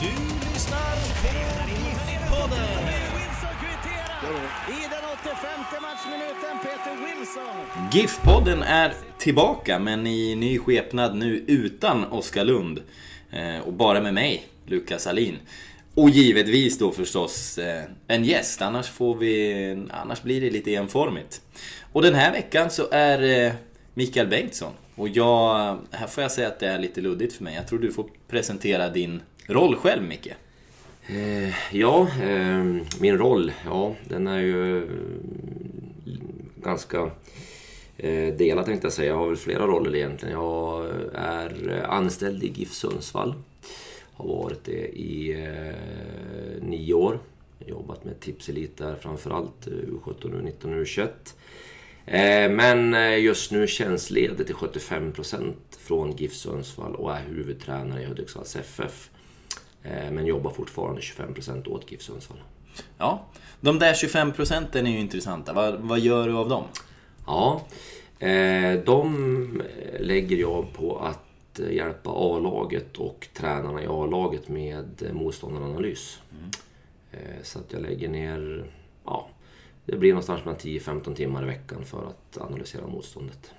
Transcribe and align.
Du 0.00 0.06
lyssnar 0.06 0.96
på 1.20 1.28
GIF-podden. 2.10 2.68
I 4.68 4.82
den 4.90 5.04
85 5.22 5.82
matchminuten, 5.82 6.58
Peter 6.62 6.96
Wilson. 7.06 7.90
GIF-podden 7.92 8.62
är 8.62 8.92
tillbaka 9.18 9.78
men 9.78 10.06
i 10.06 10.34
ny 10.34 10.58
skepnad 10.58 11.16
nu 11.16 11.44
utan 11.46 12.04
Oskar 12.04 12.44
Lund. 12.44 12.80
Eh, 13.30 13.58
och 13.58 13.72
bara 13.72 14.00
med 14.00 14.14
mig, 14.14 14.46
Lukas 14.66 15.06
Alin. 15.06 15.38
Och 15.94 16.10
givetvis 16.10 16.78
då 16.78 16.92
förstås 16.92 17.58
eh, 17.58 17.84
en 18.06 18.24
gäst, 18.24 18.62
annars, 18.62 18.88
får 18.88 19.14
vi, 19.14 19.86
annars 19.90 20.22
blir 20.22 20.40
det 20.40 20.50
lite 20.50 20.74
enformigt. 20.74 21.40
Och 21.92 22.02
den 22.02 22.14
här 22.14 22.32
veckan 22.32 22.70
så 22.70 22.88
är 22.90 23.46
eh, 23.46 23.52
Mikael 23.94 24.26
Bengtsson. 24.26 24.72
Och 24.94 25.08
jag, 25.08 25.78
här 25.90 26.06
får 26.06 26.22
jag 26.22 26.30
säga 26.32 26.48
att 26.48 26.60
det 26.60 26.66
är 26.66 26.78
lite 26.78 27.00
luddigt 27.00 27.32
för 27.32 27.44
mig. 27.44 27.54
Jag 27.54 27.68
tror 27.68 27.78
du 27.78 27.92
får 27.92 28.06
presentera 28.28 28.88
din 28.88 29.22
roll 29.50 29.76
själv, 29.76 30.02
Micke. 30.02 30.34
Eh, 31.06 31.74
ja, 31.76 32.08
eh, 32.22 32.64
min 33.00 33.18
roll, 33.18 33.52
ja 33.64 33.94
den 34.08 34.26
är 34.26 34.38
ju 34.40 34.76
mm, 34.76 34.90
ganska 36.62 37.10
eh, 37.96 38.34
delad 38.34 38.64
tänkte 38.64 38.86
jag 38.86 38.92
säga. 38.92 39.08
Jag 39.08 39.16
har 39.16 39.26
väl 39.26 39.36
flera 39.36 39.66
roller 39.66 39.96
egentligen. 39.96 40.34
Jag 40.34 40.90
är 41.14 41.72
eh, 41.72 41.90
anställd 41.90 42.44
i 42.44 42.48
GIF 42.48 42.72
Sundsvall. 42.72 43.34
Har 44.12 44.26
varit 44.28 44.64
det 44.64 44.98
i 44.98 45.44
eh, 45.44 46.62
nio 46.62 46.94
år. 46.94 47.18
Jobbat 47.66 48.04
med 48.04 48.20
Tipselit 48.20 48.76
där 48.78 48.96
framförallt, 48.96 49.66
U17, 49.66 50.14
U19 50.22 50.84
U21. 50.84 51.08
Eh, 52.06 52.50
Men 52.50 52.94
eh, 52.94 53.18
just 53.18 53.52
nu 53.52 53.66
tjänstledig 53.66 54.46
till 54.46 54.54
75% 54.54 55.52
från 55.78 56.12
GIF 56.12 56.34
Sundsvall 56.34 56.94
och 56.94 57.16
är 57.16 57.22
huvudtränare 57.22 58.02
i 58.02 58.04
Hudiksvalls 58.04 58.56
FF. 58.56 59.10
Eh, 59.82 60.10
Men 60.10 60.26
jobbar 60.26 60.50
fortfarande 60.50 61.00
25% 61.00 61.68
åt 61.68 61.90
GIF 61.90 62.02
Sundsvall. 62.02 62.38
Ja, 62.98 63.26
de 63.60 63.78
där 63.78 63.94
25 63.94 64.32
procenten 64.32 64.86
är 64.86 64.90
ju 64.90 64.98
intressanta. 64.98 65.52
Vad, 65.52 65.80
vad 65.80 66.00
gör 66.00 66.28
du 66.28 66.34
av 66.34 66.48
dem? 66.48 66.64
Ja, 67.26 67.66
eh, 68.18 68.72
de 68.86 69.62
lägger 70.00 70.36
jag 70.36 70.72
på 70.72 70.98
att 70.98 71.60
hjälpa 71.70 72.10
A-laget 72.10 72.96
och 72.96 73.28
tränarna 73.34 73.82
i 73.82 73.86
A-laget 73.86 74.48
med 74.48 75.10
motståndaranalys. 75.12 76.18
Eh, 77.12 77.18
Så 77.42 77.58
att 77.58 77.72
jag 77.72 77.82
lägger 77.82 78.08
ner, 78.08 78.64
ja, 79.04 79.28
det 79.86 79.96
blir 79.96 80.10
någonstans 80.10 80.44
mellan 80.44 80.58
10-15 80.60 81.14
timmar 81.14 81.42
i 81.42 81.46
veckan 81.46 81.84
för 81.84 82.06
att 82.06 82.38
analysera 82.40 82.86
motståndet. 82.86 83.50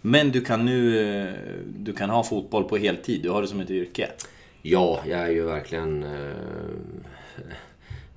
Men 0.00 0.30
du 0.32 0.40
kan 0.40 0.64
nu 0.64 1.64
du 1.78 1.92
kan 1.92 2.10
ha 2.10 2.24
fotboll 2.24 2.64
på 2.64 2.76
heltid, 2.76 3.22
du 3.22 3.30
har 3.30 3.42
det 3.42 3.48
som 3.48 3.60
ett 3.60 3.70
yrke. 3.70 4.10
Ja, 4.66 5.02
jag 5.06 5.20
är 5.20 5.30
ju 5.30 5.44
verkligen... 5.44 6.02
Eh, 6.02 6.34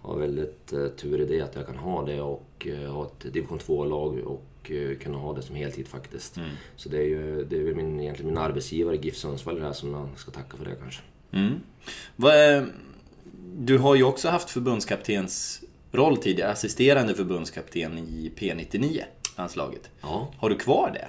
har 0.02 0.18
väldigt 0.18 0.74
eh, 0.74 0.88
tur 0.88 1.22
i 1.22 1.26
det 1.26 1.42
att 1.42 1.56
jag 1.56 1.66
kan 1.66 1.78
ha 1.78 2.06
det 2.06 2.22
och 2.22 2.68
eh, 2.68 2.92
ha 2.92 3.06
ett 3.06 3.34
division 3.34 3.60
2-lag 3.60 4.20
och 4.20 4.72
eh, 4.72 4.98
kunna 4.98 5.18
ha 5.18 5.34
det 5.34 5.42
som 5.42 5.56
heltid 5.56 5.88
faktiskt. 5.88 6.36
Så 6.76 6.90
det 6.90 6.98
är 6.98 7.04
ju 7.08 7.46
det 7.50 7.58
är 7.60 7.64
väl 7.64 7.76
min, 7.76 8.00
egentligen 8.00 8.30
min 8.34 8.38
arbetsgivare 8.44 8.96
GIF 8.98 9.16
Sundsvall 9.16 9.62
här 9.62 9.74
som 9.74 9.92
jag 9.94 10.08
ska 10.16 10.32
tacka 10.32 10.58
för 10.58 10.66
det 10.66 10.76
kanske. 10.82 11.02
Mm. 11.32 11.54
Vad 12.16 12.36
är- 12.36 12.68
Du 13.58 13.78
har 13.78 13.96
ju 13.96 14.04
också 14.04 14.30
haft 14.30 14.50
förbundskaptens 14.50 15.64
roll 15.92 16.18
tidigare, 16.18 16.52
assisterande 16.52 17.16
förbundskapten 17.16 17.98
i 17.98 18.32
P99-landslaget. 18.38 19.90
Ja. 20.02 20.34
Har 20.38 20.50
du 20.50 20.56
kvar 20.58 20.92
det? 20.94 21.08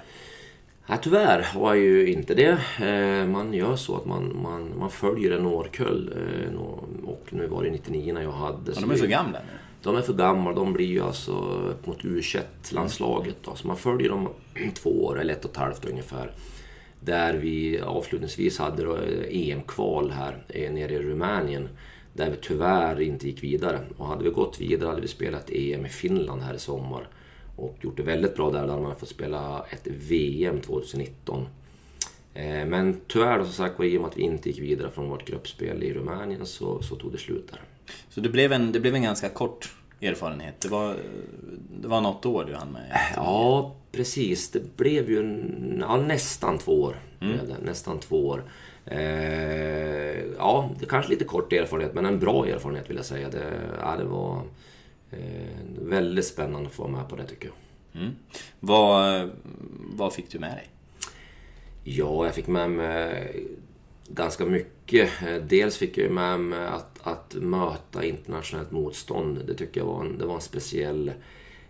Nej, 0.89 0.97
tyvärr 1.01 1.47
jag 1.75 1.77
ju 1.77 2.11
inte 2.11 2.33
det. 2.35 2.57
Eh, 2.85 3.27
Man 3.27 3.53
gör 3.53 3.75
så 3.75 3.95
att 3.95 4.05
man, 4.05 4.39
man, 4.43 4.71
man 4.79 4.89
följer 4.89 5.31
en 5.31 5.45
årkull. 5.45 6.13
eh, 6.15 6.59
Och 7.05 7.27
nu 7.29 7.47
var 7.47 7.63
det 7.63 7.69
99 7.71 8.13
när 8.13 8.21
jag 8.21 8.31
hade. 8.31 8.57
Ja, 8.71 8.73
så 8.73 8.81
de 8.81 8.91
är 8.91 8.95
vi- 9.01 9.07
gamla 9.07 9.39
nu. 9.39 9.45
De 9.83 9.95
är 9.95 10.01
för 10.01 10.13
gamla, 10.13 10.53
de 10.53 10.73
blir 10.73 10.85
ju 10.85 11.01
alltså 11.01 11.31
upp 11.69 11.85
mot 11.87 12.01
U21-landslaget. 12.03 13.35
Då. 13.43 13.55
Så 13.55 13.67
man 13.67 13.77
följer 13.77 14.09
dem 14.09 14.29
två 14.73 15.05
år, 15.05 15.19
eller 15.21 15.33
ett 15.33 15.45
och 15.45 15.51
ett 15.51 15.57
halvt 15.57 15.85
ungefär. 15.89 16.31
Där 16.99 17.33
vi 17.33 17.81
avslutningsvis 17.81 18.59
hade 18.59 18.83
eh, 18.83 19.49
EM-kval 19.51 20.11
här 20.11 20.37
nere 20.71 20.93
i 20.93 20.99
Rumänien. 20.99 21.69
Där 22.13 22.29
vi 22.29 22.35
tyvärr 22.41 23.01
inte 23.01 23.27
gick 23.27 23.43
vidare. 23.43 23.79
Och 23.97 24.07
hade 24.07 24.23
vi 24.23 24.29
gått 24.29 24.61
vidare 24.61 24.89
hade 24.89 25.01
vi 25.01 25.07
spelat 25.07 25.49
EM 25.49 25.85
i 25.85 25.89
Finland 25.89 26.41
här 26.41 26.53
i 26.53 26.59
sommar. 26.59 27.07
Och 27.59 27.77
gjort 27.81 27.97
det 27.97 28.03
väldigt 28.03 28.35
bra 28.35 28.51
där. 28.51 28.61
Där 28.61 28.67
hade 28.67 28.81
man 28.81 28.95
fått 28.95 29.09
spela 29.09 29.65
ett 29.69 29.87
VM 29.87 30.61
2019. 30.61 31.47
Eh, 32.33 32.65
Men 32.65 33.01
tyvärr 33.07 33.37
då, 33.39 33.43
som 33.43 33.53
sagt 33.53 33.79
i 33.83 33.97
och 33.97 34.01
med 34.01 34.09
att 34.09 34.17
vi 34.17 34.21
inte 34.21 34.49
gick 34.49 34.59
vidare 34.59 34.91
från 34.91 35.09
vårt 35.09 35.25
gruppspel 35.27 35.83
i 35.83 35.93
Rumänien 35.93 36.45
så, 36.45 36.81
så 36.81 36.95
tog 36.95 37.11
det 37.11 37.17
slut 37.17 37.51
där. 37.51 37.61
Så 38.09 38.21
det 38.21 38.29
blev 38.29 38.51
en, 38.53 38.71
det 38.71 38.79
blev 38.79 38.95
en 38.95 39.03
ganska 39.03 39.29
kort 39.29 39.73
erfarenhet. 40.01 40.61
Det 40.61 40.69
var, 40.69 40.95
det 41.81 41.87
var 41.87 42.01
något 42.01 42.25
år 42.25 42.45
du 42.45 42.55
hann 42.55 42.71
med. 42.71 42.99
Ja, 43.15 43.75
precis. 43.91 44.51
Det 44.51 44.77
blev 44.77 45.09
ju 45.09 45.19
en, 45.19 45.77
ja, 45.87 45.97
nästan 45.97 46.57
två 46.57 46.81
år. 46.81 46.95
det. 47.19 47.65
Nästan 47.65 47.99
två 47.99 48.27
år. 48.27 48.43
Eh, 48.85 50.19
ja, 50.37 50.69
det 50.79 50.85
kanske 50.85 51.11
lite 51.11 51.23
kort 51.25 51.53
erfarenhet, 51.53 51.93
men 51.93 52.05
en 52.05 52.19
bra 52.19 52.47
erfarenhet 52.47 52.89
vill 52.89 52.97
jag 52.97 53.05
säga. 53.05 53.29
Det, 53.29 53.51
ja, 53.81 53.95
det 53.97 54.03
var 54.03 54.35
eh, 54.35 54.41
väldigt 55.79 56.25
spännande 56.25 56.67
att 56.67 56.75
få 56.75 56.83
vara 56.83 56.91
med 56.91 57.09
på 57.09 57.15
det 57.15 57.27
tycker 57.27 57.47
jag. 57.47 58.01
Mm. 58.01 58.15
Vad, 58.59 59.29
vad 59.95 60.13
fick 60.13 60.31
du 60.31 60.39
med 60.39 60.51
dig? 60.51 60.67
Ja, 61.83 62.25
jag 62.25 62.35
fick 62.35 62.47
med 62.47 62.71
mig 62.71 63.33
ganska 64.07 64.45
mycket. 64.45 65.09
Eh, 65.27 65.35
Dels 65.35 65.77
fick 65.77 65.97
jag 65.97 66.11
med 66.11 66.39
mig 66.39 66.67
att, 66.67 66.99
att 67.03 67.35
möta 67.35 68.03
internationellt 68.03 68.71
motstånd. 68.71 69.41
Det 69.47 69.53
tycker 69.53 69.81
jag 69.81 69.87
var 69.87 70.01
en, 70.01 70.17
det 70.17 70.25
var 70.25 70.35
en 70.35 70.41
speciell, 70.41 71.11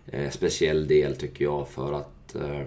eh, 0.06 0.30
speciell 0.30 0.86
del 0.86 1.16
tycker 1.16 1.44
jag 1.44 1.68
för 1.68 1.92
att 1.92 2.34
eh, 2.34 2.66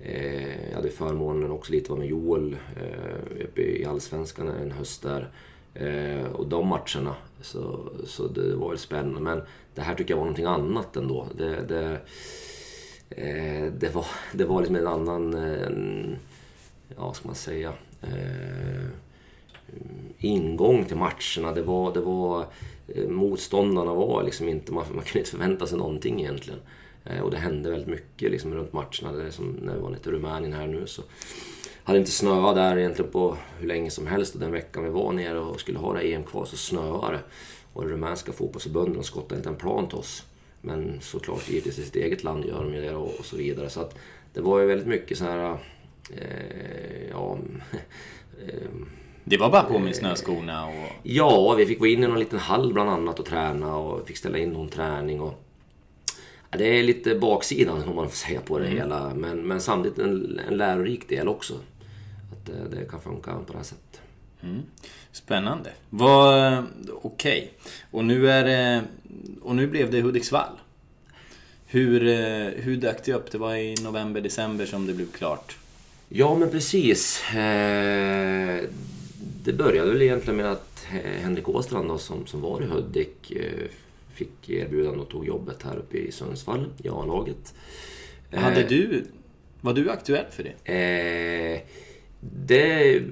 eh, 0.00 0.68
jag 0.68 0.76
hade 0.76 0.90
förmånen 0.90 1.50
också 1.50 1.72
lite 1.72 1.90
vara 1.90 2.00
med 2.00 2.08
Joel 2.08 2.56
eh, 2.76 3.44
uppe 3.44 3.62
i 3.62 3.84
Allsvenskan 3.84 4.48
en 4.48 4.72
höst 4.72 5.02
där. 5.02 5.30
Eh, 5.74 6.24
och 6.32 6.46
de 6.46 6.66
matcherna, 6.66 7.16
så, 7.40 7.92
så 8.06 8.28
det 8.28 8.54
var 8.54 8.72
ju 8.72 8.78
spännande. 8.78 9.20
Men 9.20 9.42
det 9.78 9.84
här 9.84 9.94
tycker 9.94 10.12
jag 10.12 10.18
var 10.18 10.24
någonting 10.24 10.44
annat 10.44 10.96
ändå. 10.96 11.26
Det, 11.38 11.62
det, 11.68 12.00
eh, 13.10 13.72
det, 13.72 13.94
var, 13.94 14.06
det 14.32 14.44
var 14.44 14.60
liksom 14.60 14.76
en 14.76 14.86
annan... 14.86 15.34
En, 15.34 16.16
ja, 16.96 17.06
vad 17.06 17.16
ska 17.16 17.28
man 17.28 17.34
säga, 17.34 17.72
eh, 18.02 18.86
ingång 20.18 20.84
till 20.84 20.96
matcherna. 20.96 21.54
Det 21.54 21.62
var, 21.62 21.94
det 21.94 22.00
var, 22.00 22.46
eh, 22.88 23.08
motståndarna 23.08 23.94
var 23.94 24.22
liksom 24.22 24.48
inte, 24.48 24.72
man, 24.72 24.84
man 24.94 25.04
kunde 25.04 25.18
inte 25.18 25.30
förvänta 25.30 25.66
sig 25.66 25.78
någonting 25.78 26.20
egentligen. 26.20 26.60
Eh, 27.04 27.20
och 27.20 27.30
det 27.30 27.36
hände 27.36 27.70
väldigt 27.70 27.88
mycket 27.88 28.30
liksom 28.30 28.54
runt 28.54 28.72
matcherna. 28.72 29.12
Det 29.12 29.26
är 29.26 29.30
som 29.30 29.56
när 29.62 29.74
vi 29.74 29.80
var 29.80 29.90
nere 29.90 30.00
i 30.06 30.10
Rumänien 30.10 30.52
här 30.52 30.66
nu 30.66 30.86
så 30.86 31.02
hade 31.84 31.98
inte 31.98 32.10
snöat 32.10 32.54
där 32.54 32.78
egentligen 32.78 33.10
på 33.10 33.36
hur 33.58 33.68
länge 33.68 33.90
som 33.90 34.06
helst. 34.06 34.34
Och 34.34 34.40
den 34.40 34.52
veckan 34.52 34.84
vi 34.84 34.90
var 34.90 35.12
nere 35.12 35.38
och 35.38 35.60
skulle 35.60 35.78
ha 35.78 35.92
det 35.92 36.14
EM 36.14 36.24
kvar 36.24 36.44
så 36.44 36.56
snöade 36.56 37.12
det. 37.16 37.22
Och 37.78 37.84
det 37.84 37.92
rumänska 37.92 38.32
fotbollsförbundet 38.32 39.04
skottade 39.04 39.36
inte 39.36 39.48
en 39.48 39.56
plan 39.56 39.88
till 39.88 39.98
oss. 39.98 40.26
Men 40.60 40.98
såklart 41.00 41.48
givetvis 41.48 41.78
i 41.78 41.82
sitt 41.82 41.96
eget 41.96 42.24
land 42.24 42.44
gör 42.44 42.64
de 42.64 42.74
ju 42.74 42.80
det 42.80 42.94
och, 42.94 43.18
och 43.18 43.24
så 43.24 43.36
vidare. 43.36 43.70
Så 43.70 43.80
att 43.80 43.98
det 44.32 44.40
var 44.40 44.60
ju 44.60 44.66
väldigt 44.66 44.86
mycket 44.86 45.18
så 45.18 45.24
här... 45.24 45.58
Eh, 46.16 47.08
ja, 47.10 47.38
eh, 48.46 48.70
Det 49.24 49.36
var 49.36 49.50
bara 49.50 49.62
på 49.62 49.78
med 49.78 49.96
snöskorna 49.96 50.66
och... 50.66 50.88
Ja, 51.02 51.54
vi 51.54 51.66
fick 51.66 51.78
gå 51.78 51.86
in 51.86 52.04
i 52.04 52.06
någon 52.06 52.18
liten 52.18 52.38
hall 52.38 52.72
bland 52.72 52.90
annat 52.90 53.20
och 53.20 53.26
träna 53.26 53.76
och 53.76 54.06
fick 54.06 54.16
ställa 54.16 54.38
in 54.38 54.50
någon 54.50 54.68
träning. 54.68 55.20
Och... 55.20 55.44
Ja, 56.50 56.58
det 56.58 56.78
är 56.78 56.82
lite 56.82 57.14
baksidan 57.14 57.88
om 57.88 57.96
man 57.96 58.08
får 58.08 58.16
säga 58.16 58.40
på 58.40 58.58
det 58.58 58.66
Mm. 58.66 58.78
hela. 58.78 59.14
Men, 59.14 59.38
men 59.48 59.60
samtidigt 59.60 59.98
en, 59.98 60.40
en 60.48 60.56
lärorik 60.56 61.08
del 61.08 61.28
också. 61.28 61.54
Att 62.32 62.46
det, 62.46 62.76
det 62.76 62.84
kan 62.90 63.00
funka 63.00 63.32
på 63.46 63.52
det 63.52 63.58
här 63.58 63.64
sättet. 63.64 64.00
Spännande. 65.12 65.70
Vad... 65.90 66.64
Okej. 67.02 67.52
Och 67.90 68.04
nu 68.04 68.30
är 68.30 68.44
det... 68.44 68.82
Och 69.42 69.56
nu 69.56 69.66
blev 69.66 69.90
det 69.90 70.00
Hudiksvall. 70.00 70.52
Hur, 71.66 72.06
eh, 72.06 72.62
hur 72.62 72.76
dök 72.76 73.04
det 73.04 73.12
upp? 73.12 73.30
Det 73.30 73.38
var 73.38 73.54
i 73.54 73.74
november, 73.82 74.20
december 74.20 74.66
som 74.66 74.86
det 74.86 74.94
blev 74.94 75.12
klart. 75.12 75.56
Ja, 76.08 76.34
men 76.34 76.50
precis. 76.50 77.24
Eh, 77.34 78.64
det 79.44 79.52
började 79.52 79.90
väl 79.92 80.02
egentligen 80.02 80.36
med 80.36 80.52
att 80.52 80.86
eh, 80.92 81.22
Henrik 81.22 81.48
Åstrand 81.48 81.88
då, 81.88 81.98
som, 81.98 82.26
som 82.26 82.40
var 82.40 82.62
i 82.62 82.66
Hudik 82.66 83.32
fick 84.14 84.50
erbjudande 84.50 84.98
och 84.98 85.08
tog 85.08 85.26
jobbet 85.26 85.62
här 85.62 85.76
uppe 85.76 85.98
i 85.98 86.12
Sundsvall, 86.12 86.66
i 86.84 86.88
A-laget. 86.88 87.54
Hade 88.32 88.62
du... 88.62 89.04
Var 89.60 89.72
du 89.72 89.90
aktuell 89.90 90.26
för 90.30 90.42
det? 90.42 91.62
Det 92.20 93.02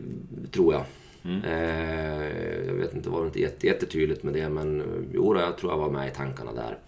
tror 0.52 0.74
jag. 0.74 0.84
Mm. 1.26 1.44
Eh, 1.44 2.66
jag 2.66 2.74
vet 2.74 2.94
inte, 2.94 3.10
var 3.10 3.20
det 3.20 3.26
inte 3.26 3.40
jätte, 3.40 3.66
jättetydligt 3.66 4.22
med 4.22 4.34
det 4.34 4.48
men 4.48 4.80
eh, 4.80 4.86
jo, 5.14 5.38
jag 5.38 5.58
tror 5.58 5.72
jag 5.72 5.78
var 5.78 5.90
med 5.90 6.08
i 6.08 6.14
tankarna 6.14 6.50
där. 6.52 6.78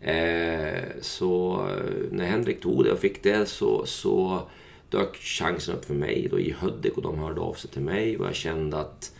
Eh, 0.00 0.82
så 1.00 1.66
eh, 1.70 1.92
när 2.10 2.24
Henrik 2.26 2.60
tog 2.60 2.84
det 2.84 2.92
och 2.92 2.98
fick 2.98 3.22
det 3.22 3.46
så, 3.48 3.86
så 3.86 4.42
dök 4.90 5.16
chansen 5.16 5.74
upp 5.74 5.84
för 5.84 5.94
mig 5.94 6.28
då 6.30 6.40
i 6.40 6.54
Hudik 6.60 6.96
och 6.96 7.02
de 7.02 7.18
hörde 7.18 7.40
av 7.40 7.54
sig 7.54 7.70
till 7.70 7.82
mig 7.82 8.18
och 8.18 8.26
jag 8.26 8.34
kände 8.34 8.76
att 8.78 9.12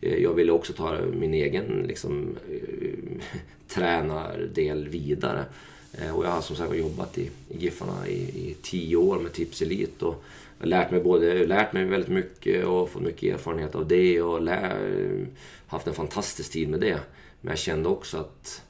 eh, 0.00 0.16
jag 0.18 0.34
ville 0.34 0.52
också 0.52 0.72
ta 0.72 0.98
min 1.20 1.34
egen 1.34 1.84
liksom, 1.88 2.36
eh, 2.50 3.18
tränardel 3.68 4.88
vidare. 4.88 5.44
Eh, 5.92 6.16
Och 6.16 6.24
jag 6.24 6.30
har 6.30 6.40
som 6.40 6.56
sagt 6.56 6.76
jobbat 6.76 7.18
i, 7.18 7.30
i 7.48 7.58
Giffarna 7.58 8.08
i, 8.08 8.20
i 8.50 8.56
tio 8.62 8.96
år 8.96 9.18
med 9.18 9.32
Tips 9.32 9.62
Elite. 9.62 10.04
och 10.04 10.24
lärt 10.60 10.90
mig, 10.90 11.00
både, 11.00 11.46
lärt 11.46 11.72
mig 11.72 11.84
väldigt 11.84 12.10
mycket 12.10 12.64
och 12.64 12.90
fått 12.90 13.02
mycket 13.02 13.34
erfarenhet 13.34 13.74
av 13.74 13.88
det 13.88 14.22
och 14.22 14.42
lär, 14.42 15.26
haft 15.66 15.86
en 15.86 15.94
fantastisk 15.94 16.52
tid 16.52 16.68
med 16.68 16.80
det. 16.80 17.00
Men 17.40 17.50
jag 17.50 17.58
kände 17.58 17.88
också 17.88 18.18
att 18.18 18.62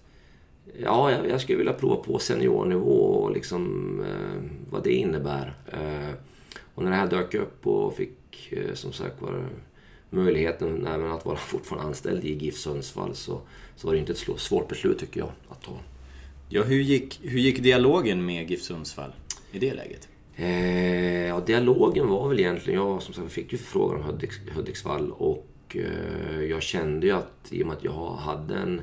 ja, 0.82 1.10
jag, 1.10 1.30
jag 1.30 1.40
skulle 1.40 1.58
vilja 1.58 1.72
prova 1.72 1.96
på 1.96 2.18
seniornivå 2.18 3.00
och 3.00 3.32
liksom 3.32 4.00
eh, 4.00 4.42
vad 4.70 4.84
det 4.84 4.92
innebär. 4.92 5.54
Eh, 5.72 6.14
och 6.74 6.82
när 6.82 6.90
det 6.90 6.96
här 6.96 7.06
dök 7.06 7.34
upp 7.34 7.66
och 7.66 7.94
fick 7.96 8.52
eh, 8.52 8.74
som 8.74 8.92
sagt 8.92 9.22
var 9.22 9.48
möjligheten 10.10 10.86
även 10.86 11.10
att 11.10 11.26
vara 11.26 11.36
fortfarande 11.36 11.88
anställd 11.88 12.24
i 12.24 12.32
GIF 12.32 12.56
Sundsvall 12.56 13.14
så, 13.14 13.40
så 13.76 13.86
var 13.86 13.94
det 13.94 14.00
inte 14.00 14.12
ett 14.12 14.40
svårt 14.40 14.68
beslut 14.68 14.98
tycker 14.98 15.20
jag 15.20 15.30
att 15.48 15.62
ta. 15.62 15.78
Ja, 16.48 16.62
hur 16.62 16.80
gick, 16.80 17.20
hur 17.22 17.38
gick 17.38 17.62
dialogen 17.62 18.26
med 18.26 18.50
GIF 18.50 18.62
Sundsvall 18.62 19.12
i 19.52 19.58
det 19.58 19.74
läget? 19.74 20.08
Eh, 20.36 21.26
ja, 21.26 21.40
dialogen 21.40 22.08
var 22.08 22.28
väl 22.28 22.40
egentligen, 22.40 22.80
jag 22.80 23.02
som 23.02 23.14
sagt 23.14 23.32
fick 23.32 23.52
ju 23.52 23.58
förfrågan 23.58 23.96
om 23.96 24.02
Hudiks, 24.02 24.40
Hudiksvall 24.54 25.10
och 25.10 25.46
eh, 25.74 26.42
jag 26.42 26.62
kände 26.62 27.06
ju 27.06 27.12
att 27.12 27.48
i 27.50 27.62
och 27.62 27.66
med 27.66 27.76
att 27.76 27.84
jag 27.84 28.10
hade 28.10 28.54
en, 28.54 28.80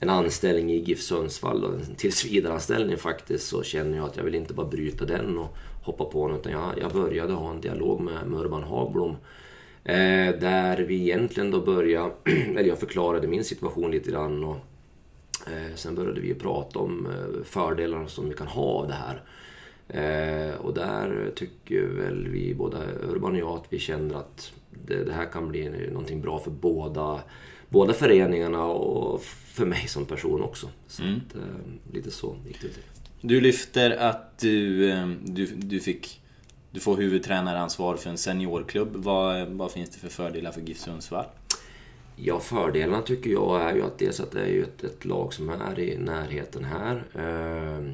en 0.00 0.08
anställning 0.08 0.70
i 0.70 0.78
GIF 0.78 1.00
Sundsvall 1.00 1.64
och 1.64 1.74
en 1.74 1.94
tillsvidareanställning 1.96 2.96
faktiskt 2.96 3.46
så 3.46 3.62
känner 3.62 3.96
jag 3.96 4.06
att 4.06 4.16
jag 4.16 4.24
vill 4.24 4.34
inte 4.34 4.54
bara 4.54 4.66
bryta 4.66 5.04
den 5.04 5.38
och 5.38 5.56
hoppa 5.84 6.04
på 6.04 6.28
den 6.28 6.36
utan 6.36 6.52
jag, 6.52 6.74
jag 6.80 6.92
började 6.92 7.32
ha 7.32 7.50
en 7.50 7.60
dialog 7.60 8.00
med, 8.00 8.26
med 8.26 8.40
Urban 8.40 8.62
Hagblom 8.62 9.16
eh, 9.84 10.34
där 10.40 10.78
vi 10.78 10.94
egentligen 10.94 11.50
då 11.50 11.60
började, 11.60 12.12
eller 12.24 12.68
jag 12.68 12.78
förklarade 12.78 13.28
min 13.28 13.44
situation 13.44 13.90
lite 13.90 14.10
grann 14.10 14.44
och 14.44 14.56
Eh, 15.46 15.74
sen 15.74 15.94
började 15.94 16.20
vi 16.20 16.34
prata 16.34 16.78
om 16.78 17.06
eh, 17.06 17.44
fördelarna 17.44 18.08
som 18.08 18.28
vi 18.28 18.34
kan 18.34 18.46
ha 18.46 18.62
av 18.62 18.88
det 18.88 18.94
här. 18.94 19.22
Eh, 19.90 20.54
och 20.54 20.74
där 20.74 21.30
tycker 21.36 21.82
väl 21.86 22.28
vi, 22.28 22.54
både 22.54 22.78
Urban 23.02 23.32
och 23.32 23.38
jag, 23.38 23.56
att 23.56 23.66
vi 23.68 23.78
känner 23.78 24.14
att 24.14 24.52
det, 24.86 25.04
det 25.04 25.12
här 25.12 25.26
kan 25.26 25.48
bli 25.48 25.88
någonting 25.90 26.20
bra 26.20 26.38
för 26.38 26.50
båda, 26.50 27.20
båda 27.68 27.92
föreningarna 27.92 28.64
och 28.64 29.22
för 29.22 29.66
mig 29.66 29.88
som 29.88 30.04
person 30.04 30.42
också. 30.42 30.68
Så 30.86 31.02
att, 31.02 31.34
eh, 31.36 31.92
lite 31.92 32.10
så 32.10 32.36
gick 32.46 32.60
det 32.62 32.68
till. 32.68 32.82
Du 33.20 33.40
lyfter 33.40 33.90
att 33.90 34.38
du, 34.38 34.90
eh, 34.90 35.08
du, 35.24 35.46
du 35.46 35.80
fick... 35.80 36.16
Du 36.72 36.80
får 36.80 36.96
huvudtränaransvar 36.96 37.96
för 37.96 38.10
en 38.10 38.18
seniorklubb. 38.18 38.96
Vad, 38.96 39.48
vad 39.48 39.72
finns 39.72 39.90
det 39.90 39.98
för 39.98 40.08
fördelar 40.08 40.52
för 40.52 40.60
GIF 40.60 40.78
Sundsvall? 40.78 41.24
Ja, 42.16 42.40
fördelarna 42.40 43.02
tycker 43.02 43.30
jag 43.30 43.62
är 43.62 43.74
ju 43.74 43.82
att 43.82 43.98
dels 43.98 44.20
att 44.20 44.30
det 44.30 44.40
är 44.40 44.46
ju 44.46 44.62
ett, 44.62 44.84
ett 44.84 45.04
lag 45.04 45.34
som 45.34 45.48
är 45.48 45.78
i 45.78 45.98
närheten 45.98 46.64
här. 46.64 47.04
Eh, 47.14 47.92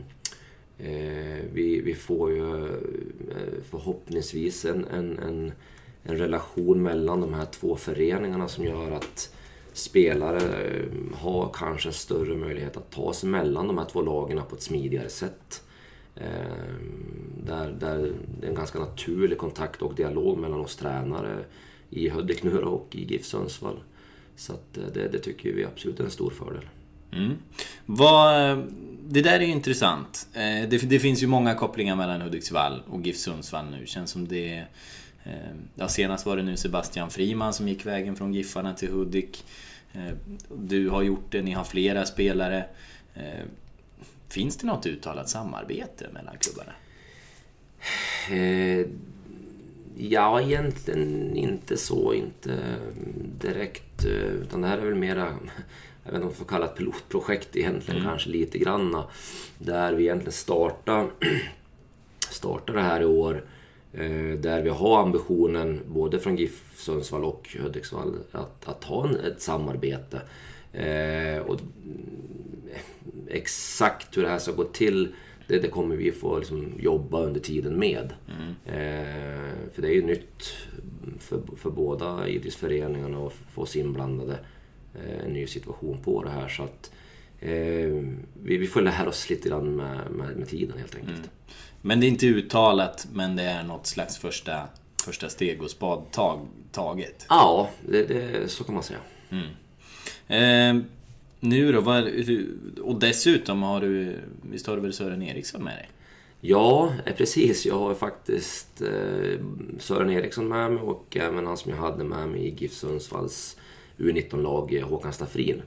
Eh, 0.78 1.44
vi, 1.52 1.80
vi 1.80 1.94
får 1.94 2.32
ju 2.32 2.66
eh, 2.66 3.62
förhoppningsvis 3.70 4.64
en, 4.64 4.84
en, 4.84 5.18
en, 5.18 5.52
en 6.02 6.18
relation 6.18 6.82
mellan 6.82 7.20
de 7.20 7.34
här 7.34 7.44
två 7.44 7.76
föreningarna 7.76 8.48
som 8.48 8.64
gör 8.64 8.90
att 8.90 9.34
spelare 9.72 10.66
eh, 10.66 10.84
har 11.14 11.50
kanske 11.54 11.88
en 11.88 11.92
större 11.92 12.36
möjlighet 12.36 12.76
att 12.76 12.90
ta 12.90 13.12
sig 13.12 13.28
mellan 13.28 13.66
de 13.66 13.78
här 13.78 13.84
två 13.84 14.02
lagen 14.02 14.40
på 14.48 14.56
ett 14.56 14.62
smidigare 14.62 15.08
sätt. 15.08 15.62
Där, 17.46 17.76
där 17.80 18.12
det 18.40 18.46
är 18.46 18.50
en 18.50 18.54
ganska 18.54 18.78
naturlig 18.78 19.38
kontakt 19.38 19.82
och 19.82 19.94
dialog 19.94 20.38
mellan 20.38 20.60
oss 20.60 20.76
tränare 20.76 21.44
i 21.90 22.08
Hudik 22.08 22.44
och 22.44 22.88
i 22.92 23.04
GIF 23.04 23.24
Sundsvall. 23.24 23.76
Så 24.36 24.52
att 24.52 24.74
det, 24.94 25.08
det 25.08 25.18
tycker 25.18 25.52
vi 25.52 25.64
absolut 25.64 26.00
är 26.00 26.04
en 26.04 26.10
stor 26.10 26.30
fördel. 26.30 26.64
Mm. 27.12 27.32
Vad, 27.86 28.58
det 29.08 29.22
där 29.22 29.40
är 29.40 29.44
ju 29.44 29.52
intressant. 29.52 30.28
Eh, 30.34 30.68
Det, 30.68 30.78
det 30.78 30.98
finns 30.98 31.22
ju 31.22 31.26
många 31.26 31.54
kopplingar 31.54 31.96
mellan 31.96 32.20
Hudiksvall 32.20 32.82
och 32.86 33.00
GIF 33.06 33.16
Sundsvall 33.16 33.64
nu. 33.70 33.86
Känns 33.86 34.10
som 34.10 34.28
det... 34.28 34.64
eh, 35.24 35.32
Ja, 35.74 35.88
senast 35.88 36.26
var 36.26 36.36
det 36.36 36.42
nu 36.42 36.56
Sebastian 36.56 37.10
Friman 37.10 37.52
som 37.54 37.68
gick 37.68 37.86
vägen 37.86 38.16
från 38.16 38.34
Giffarna 38.34 38.74
till 38.74 38.88
Hudik. 38.90 39.44
Eh, 39.92 40.14
Du 40.58 40.88
har 40.88 41.02
gjort 41.02 41.26
det, 41.32 41.42
ni 41.42 41.52
har 41.52 41.64
flera 41.64 42.06
spelare. 42.06 42.64
Eh, 43.14 43.44
Finns 44.28 44.56
det 44.56 44.66
något 44.66 44.86
uttalat 44.86 45.28
samarbete 45.28 46.06
mellan 46.12 46.34
klubbarna? 46.38 46.72
Eh, 48.30 48.86
ja, 49.98 50.40
egentligen 50.40 51.36
inte 51.36 51.76
så, 51.76 52.14
inte 52.14 52.58
direkt. 53.40 54.04
Eh, 54.04 54.10
utan 54.12 54.60
det 54.60 54.68
här 54.68 54.78
är 54.78 54.84
väl 54.84 54.94
mera, 54.94 55.38
jag 56.06 56.12
vet 56.12 56.14
inte 56.14 56.22
om 56.22 56.24
man 56.24 56.34
får 56.34 56.44
kalla 56.44 56.66
det 56.66 56.72
ett 56.72 56.78
pilotprojekt 56.78 57.56
egentligen 57.56 58.02
kanske 58.02 58.30
lite 58.30 58.58
granna. 58.58 59.04
Där 59.58 59.92
vi 59.92 60.02
egentligen 60.02 60.32
startar, 60.32 61.06
startar 62.30 62.74
det 62.74 62.80
här 62.80 63.00
i 63.00 63.04
år. 63.04 63.44
eh, 63.92 64.38
Där 64.38 64.62
vi 64.62 64.68
har 64.68 65.02
ambitionen, 65.02 65.80
både 65.86 66.18
från 66.18 66.36
GIF 66.36 66.62
Sundsvall 66.76 67.24
och 67.24 67.56
Hudiksvall, 67.62 68.14
att, 68.32 68.68
att 68.68 68.84
ha 68.84 69.08
en, 69.08 69.16
ett 69.16 69.40
samarbete. 69.42 70.20
Eh, 70.72 71.38
och 71.38 71.60
exakt 73.28 74.16
hur 74.16 74.22
det 74.22 74.28
här 74.28 74.38
ska 74.38 74.52
gå 74.52 74.64
till, 74.64 75.14
det, 75.48 75.58
det 75.58 75.68
kommer 75.68 75.96
vi 75.96 76.12
få 76.12 76.38
liksom 76.38 76.72
jobba 76.78 77.20
under 77.22 77.40
tiden 77.40 77.78
med. 77.78 78.12
Eh, 78.66 79.70
för 79.74 79.82
det 79.82 79.88
är 79.88 79.94
ju 79.94 80.02
nytt 80.06 80.52
för, 81.20 81.40
för 81.56 81.70
båda 81.70 82.28
idrottsföreningarna 82.28 83.26
att 83.26 83.32
få 83.52 83.62
oss 83.62 83.76
inblandade. 83.76 84.38
Eh, 85.04 85.24
en 85.24 85.32
ny 85.32 85.46
situation 85.46 85.98
på 86.04 86.22
det 86.22 86.30
här. 86.30 86.48
Så 86.48 86.62
att 86.62 86.90
eh, 87.40 87.50
vi, 88.42 88.56
vi 88.56 88.66
får 88.66 88.80
lära 88.80 89.08
oss 89.08 89.30
lite 89.30 89.48
grann 89.48 89.76
med, 89.76 90.10
med, 90.10 90.36
med 90.36 90.48
tiden 90.48 90.78
helt 90.78 90.94
enkelt. 90.94 91.30
Men 91.82 92.00
det 92.00 92.06
är 92.06 92.08
inte 92.08 92.26
uttalat, 92.26 93.06
men 93.12 93.36
det 93.36 93.42
är 93.42 93.62
något 93.62 93.86
slags 93.86 94.18
första, 94.18 94.68
första 95.04 95.28
steg 95.28 95.62
och 95.62 95.70
spadtag 95.70 96.46
taget. 96.72 97.26
Ja, 97.28 97.70
det, 97.88 98.02
det, 98.02 98.48
så 98.48 98.64
kan 98.64 98.74
man 98.74 98.84
säga. 98.84 98.98
Eh, 100.28 100.82
nu 101.40 101.72
då, 101.72 101.80
vad, 101.80 102.04
och 102.82 103.00
dessutom 103.00 103.62
har 103.62 103.80
du, 103.80 104.16
visst 104.42 104.66
har 104.66 104.76
du 104.76 104.82
väl 104.82 104.92
Sören 104.92 105.22
Eriksson 105.22 105.64
med 105.64 105.76
dig? 105.76 105.88
Ja, 106.40 106.92
eh, 107.06 107.14
precis. 107.14 107.66
Jag 107.66 107.78
har 107.78 107.94
faktiskt 107.94 108.82
eh, 108.82 109.40
Sören 109.78 110.10
Eriksson 110.10 110.48
med 110.48 110.72
mig 110.72 110.82
och 110.82 111.16
även 111.16 111.46
han 111.46 111.56
som 111.56 111.70
jag 111.70 111.78
hade 111.78 112.04
med 112.04 112.28
mig 112.28 112.40
i 112.40 112.54
GIF 112.58 112.72
Sundsvalls 112.72 113.56
U19-lag, 113.98 114.74
eh, 114.74 114.88
Håkan 114.88 115.12
Staffrin. 115.12 115.62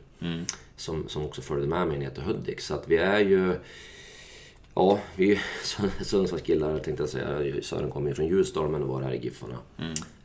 Som, 0.75 1.07
som 1.07 1.25
också 1.25 1.41
följde 1.41 1.67
med 1.67 1.87
mig 1.87 1.97
ner 1.99 2.09
till 2.09 2.23
Hudik. 2.23 2.59
Så 2.61 2.73
att 2.73 2.87
vi 2.87 2.97
är 2.97 3.19
ju... 3.19 3.55
Ja, 4.75 4.99
vi 5.15 5.31
är 5.31 5.41
Sun- 5.63 6.03
Sundsvallskillar 6.03 6.79
tänkte 6.79 7.03
jag 7.03 7.09
säga. 7.09 7.61
Sören 7.61 7.91
kommer 7.91 8.09
ju 8.09 8.15
från 8.15 8.27
Ljusdal 8.27 8.69
men 8.69 8.87
var 8.87 9.01
här 9.01 9.13
i 9.13 9.23
Giffarna 9.23 9.57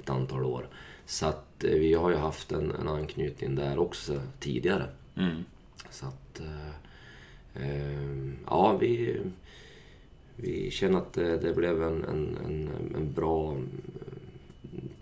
ett 0.03 0.11
antal 0.11 0.45
år. 0.45 0.69
Så 1.07 1.27
att 1.27 1.65
eh, 1.65 1.71
vi 1.71 1.95
har 1.95 2.11
ju 2.11 2.17
haft 2.17 2.53
en, 2.53 2.71
en 2.81 2.89
anknytning 2.89 3.55
där 3.55 3.79
också 3.79 4.21
tidigare. 4.41 4.87
Så 5.91 6.07
att... 6.07 6.41
Eh, 6.41 7.65
eh, 7.69 8.31
ja, 8.47 8.77
vi... 8.81 9.21
Vi 10.37 10.71
känner 10.71 10.99
att 10.99 11.13
det, 11.13 11.37
det 11.39 11.55
blev 11.55 11.83
en, 11.83 12.05
en, 12.05 12.39
en, 12.45 12.71
en 12.97 13.13
bra, 13.13 13.57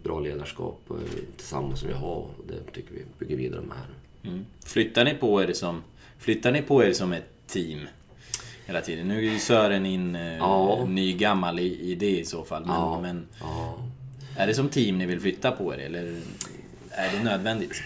bra 0.03 0.21
ledarskap 0.21 0.81
eh, 0.91 0.97
tillsammans 1.37 1.81
som 1.81 1.89
vi 1.89 1.95
har 1.95 2.15
och 2.17 2.35
det 2.49 2.73
tycker 2.73 2.95
vi 2.95 3.03
bygger 3.19 3.37
vidare 3.37 3.61
med 3.61 3.77
här. 3.77 3.89
Flyttar 4.65 5.05
ni 5.05 5.15
på 5.15 5.43
er 5.43 5.53
som, 5.53 5.83
flyttar 6.19 6.53
ni 6.53 6.63
på 6.63 6.85
er 6.85 6.93
som 6.93 7.13
ett 7.13 7.47
team? 7.47 7.79
hela 8.67 8.81
tiden. 8.81 9.09
Nu 9.09 9.19
är 9.19 9.33
ju 9.33 9.39
Sören 9.39 9.87
in 9.87 10.17
eh, 10.17 10.37
Ja. 10.37 10.85
ny 10.89 11.13
gammal 11.13 11.59
i, 11.61 11.81
i 11.81 11.95
det 11.95 12.19
i 12.19 12.25
så 12.25 12.45
fall. 12.45 12.63
Men, 12.67 12.75
Ja. 12.75 13.01
men 13.01 13.27
Ja. 13.41 13.79
är 14.37 14.47
det 14.47 14.55
som 14.55 14.69
team 14.69 14.99
ni 14.99 15.07
vill 15.07 15.21
flytta 15.21 15.51
på 15.51 15.75
er 15.75 15.79
eller 15.79 16.03
är 16.91 17.13
det 17.13 17.25
nödvändigt? 17.25 17.83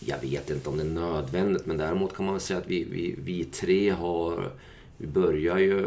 Jag 0.00 0.18
vet 0.20 0.50
inte 0.50 0.68
om 0.68 0.76
det 0.76 0.82
är 0.82 0.86
nödvändigt, 0.86 1.66
men 1.66 1.76
däremot 1.76 2.14
kan 2.16 2.26
man 2.26 2.40
säga 2.40 2.58
att 2.58 2.66
vi, 2.66 2.84
vi, 2.84 3.14
vi 3.18 3.44
tre 3.44 3.90
har... 3.90 4.50
Vi 4.96 5.06
börjar 5.06 5.58
ju 5.58 5.78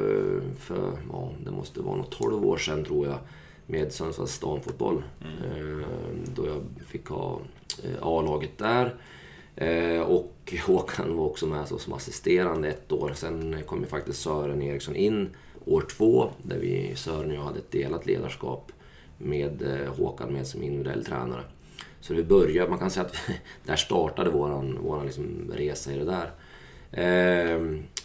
för, 0.59 0.97
ja, 1.11 1.31
det 1.45 1.51
måste 1.51 1.81
vara 1.81 1.95
något 1.97 2.11
12 2.11 2.45
år 2.45 2.57
sedan 2.57 2.85
tror 2.85 3.07
jag, 3.07 3.17
med 3.67 3.91
Sundsvalls 3.93 4.39
damfotboll. 4.39 5.03
Eh, 5.21 5.87
Då 6.35 6.45
jag 6.47 6.63
fick 6.87 7.07
ha 7.07 7.39
eh, 7.83 7.89
A-laget 8.01 8.57
där. 8.57 8.95
Eh, 9.55 10.01
Och 10.01 10.53
Håkan 10.67 11.17
var 11.17 11.25
också 11.25 11.45
med 11.47 11.67
som 11.67 11.93
assisterande 11.93 12.69
ett 12.69 12.91
år. 12.91 13.11
Sen 13.15 13.63
kom 13.65 13.81
ju 13.81 13.85
faktiskt 13.87 14.21
Sören 14.21 14.61
Eriksson 14.61 14.95
in 14.95 15.29
år 15.65 15.81
två, 15.97 16.29
där 16.43 16.57
vi, 16.59 16.95
Sören 16.95 17.29
och 17.31 17.35
jag 17.37 17.41
hade 17.43 17.59
ett 17.59 17.71
delat 17.71 18.05
ledarskap 18.05 18.71
med 19.17 19.61
eh, 19.61 19.93
Håkan 19.97 20.33
med 20.33 20.47
som 20.47 20.63
individuell 20.63 21.05
tränare. 21.05 21.41
Så 22.01 22.13
vi 22.13 22.23
började, 22.23 22.69
man 22.69 22.79
kan 22.79 22.91
säga 22.91 23.05
att 23.05 23.15
där 23.65 23.75
startade 23.75 24.29
våran, 24.29 24.77
våran 24.83 25.05
liksom 25.05 25.51
resa 25.55 25.91
i 25.93 25.97
det 25.97 26.05
där. 26.05 26.31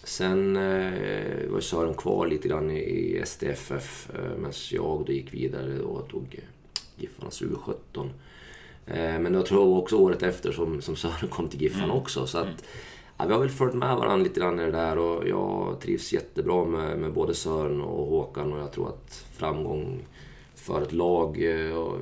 Sen 0.05 0.57
eh, 0.57 1.49
var 1.49 1.61
Sören 1.61 1.95
kvar 1.95 2.27
lite 2.27 2.49
grann 2.49 2.71
i, 2.71 3.23
SDFF 3.27 4.11
eh, 4.15 4.37
medan 4.37 4.53
jag 4.71 5.05
då 5.07 5.13
gick 5.13 5.35
vidare 5.35 5.81
och 5.81 6.09
tog 6.09 6.25
eh, 6.33 6.45
Giffarnas 6.97 7.43
U17. 7.43 8.11
Eh, 8.87 9.19
men 9.19 9.35
jag 9.35 9.47
tror 9.47 9.79
också 9.79 9.97
året 9.97 10.23
efter 10.23 10.53
som, 10.53 10.83
som 10.83 10.97
Sören 10.97 11.29
kom 11.31 11.49
till 11.49 11.63
Giffarna 11.63 11.93
också. 11.93 12.27
Så 12.27 12.39
att, 12.39 12.65
ja, 13.19 13.27
vi 13.27 13.33
har 13.33 13.41
väl 13.41 13.49
följt 13.49 13.75
med 13.75 13.97
varandra 13.97 14.25
lite 14.25 14.41
grann 14.41 14.61
i 14.61 14.65
det 14.65 14.71
där 14.71 14.99
och 14.99 15.29
jag 15.29 15.81
trivs 15.81 16.13
jättebra 16.13 16.65
med, 16.65 16.99
med 16.99 17.13
både 17.13 17.35
Sören 17.35 17.81
och 17.81 18.07
Håkan 18.07 18.53
och 18.53 18.59
jag 18.59 18.73
tror 18.73 18.89
att 18.89 19.27
framgång 19.33 20.07
för 20.55 20.83
ett 20.83 20.93
lag 20.93 21.43
eh, 21.43 21.95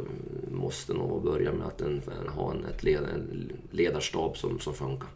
måste 0.51 0.95
nog 0.95 1.23
börja 1.23 1.53
med 1.53 1.67
att 1.67 1.81
en, 1.81 2.03
ha 2.35 2.53
en, 2.53 2.65
ett 2.65 2.83
led, 2.83 3.03
en 3.15 3.53
ledarstab 3.71 4.37
som, 4.37 4.59
som 4.59 4.75
funkar. 4.75 5.09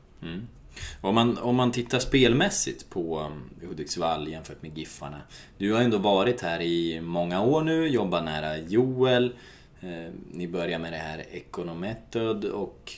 Om 1.00 1.14
man, 1.14 1.38
om 1.38 1.56
man 1.56 1.72
tittar 1.72 1.98
spelmässigt 1.98 2.90
på 2.90 3.20
um, 3.20 3.68
Hudiksvall 3.68 4.28
jämfört 4.28 4.62
med 4.62 4.78
Giffarna. 4.78 5.20
Du 5.58 5.72
har 5.72 5.80
ändå 5.80 5.98
varit 5.98 6.40
här 6.40 6.60
i 6.60 7.00
många 7.00 7.42
år 7.42 7.62
nu, 7.62 7.88
jobbat 7.88 8.24
nära 8.24 8.58
Joel. 8.58 9.32
Eh, 9.80 10.12
ni 10.32 10.48
börjar 10.48 10.78
med 10.78 10.92
det 10.92 10.98
här 10.98 11.24
Economethod 11.30 12.44
och 12.44 12.92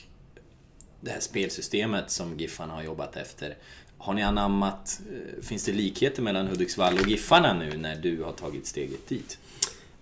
det 1.01 1.11
här 1.11 1.19
spelsystemet 1.19 2.11
som 2.11 2.39
Giffarna 2.39 2.73
har 2.73 2.83
jobbat 2.83 3.15
efter. 3.15 3.57
Har 3.97 4.13
ni 4.13 4.21
anammat, 4.21 5.01
eh, 5.11 5.43
finns 5.43 5.65
det 5.65 5.71
likheter 5.71 6.21
mellan 6.21 6.47
Hudiksvall 6.47 6.97
och 6.99 7.09
Giffarna 7.09 7.53
nu 7.53 7.77
när 7.77 7.95
du 7.95 8.23
har 8.23 8.31
tagit 8.31 8.67
steget 8.67 9.07
dit? 9.07 9.37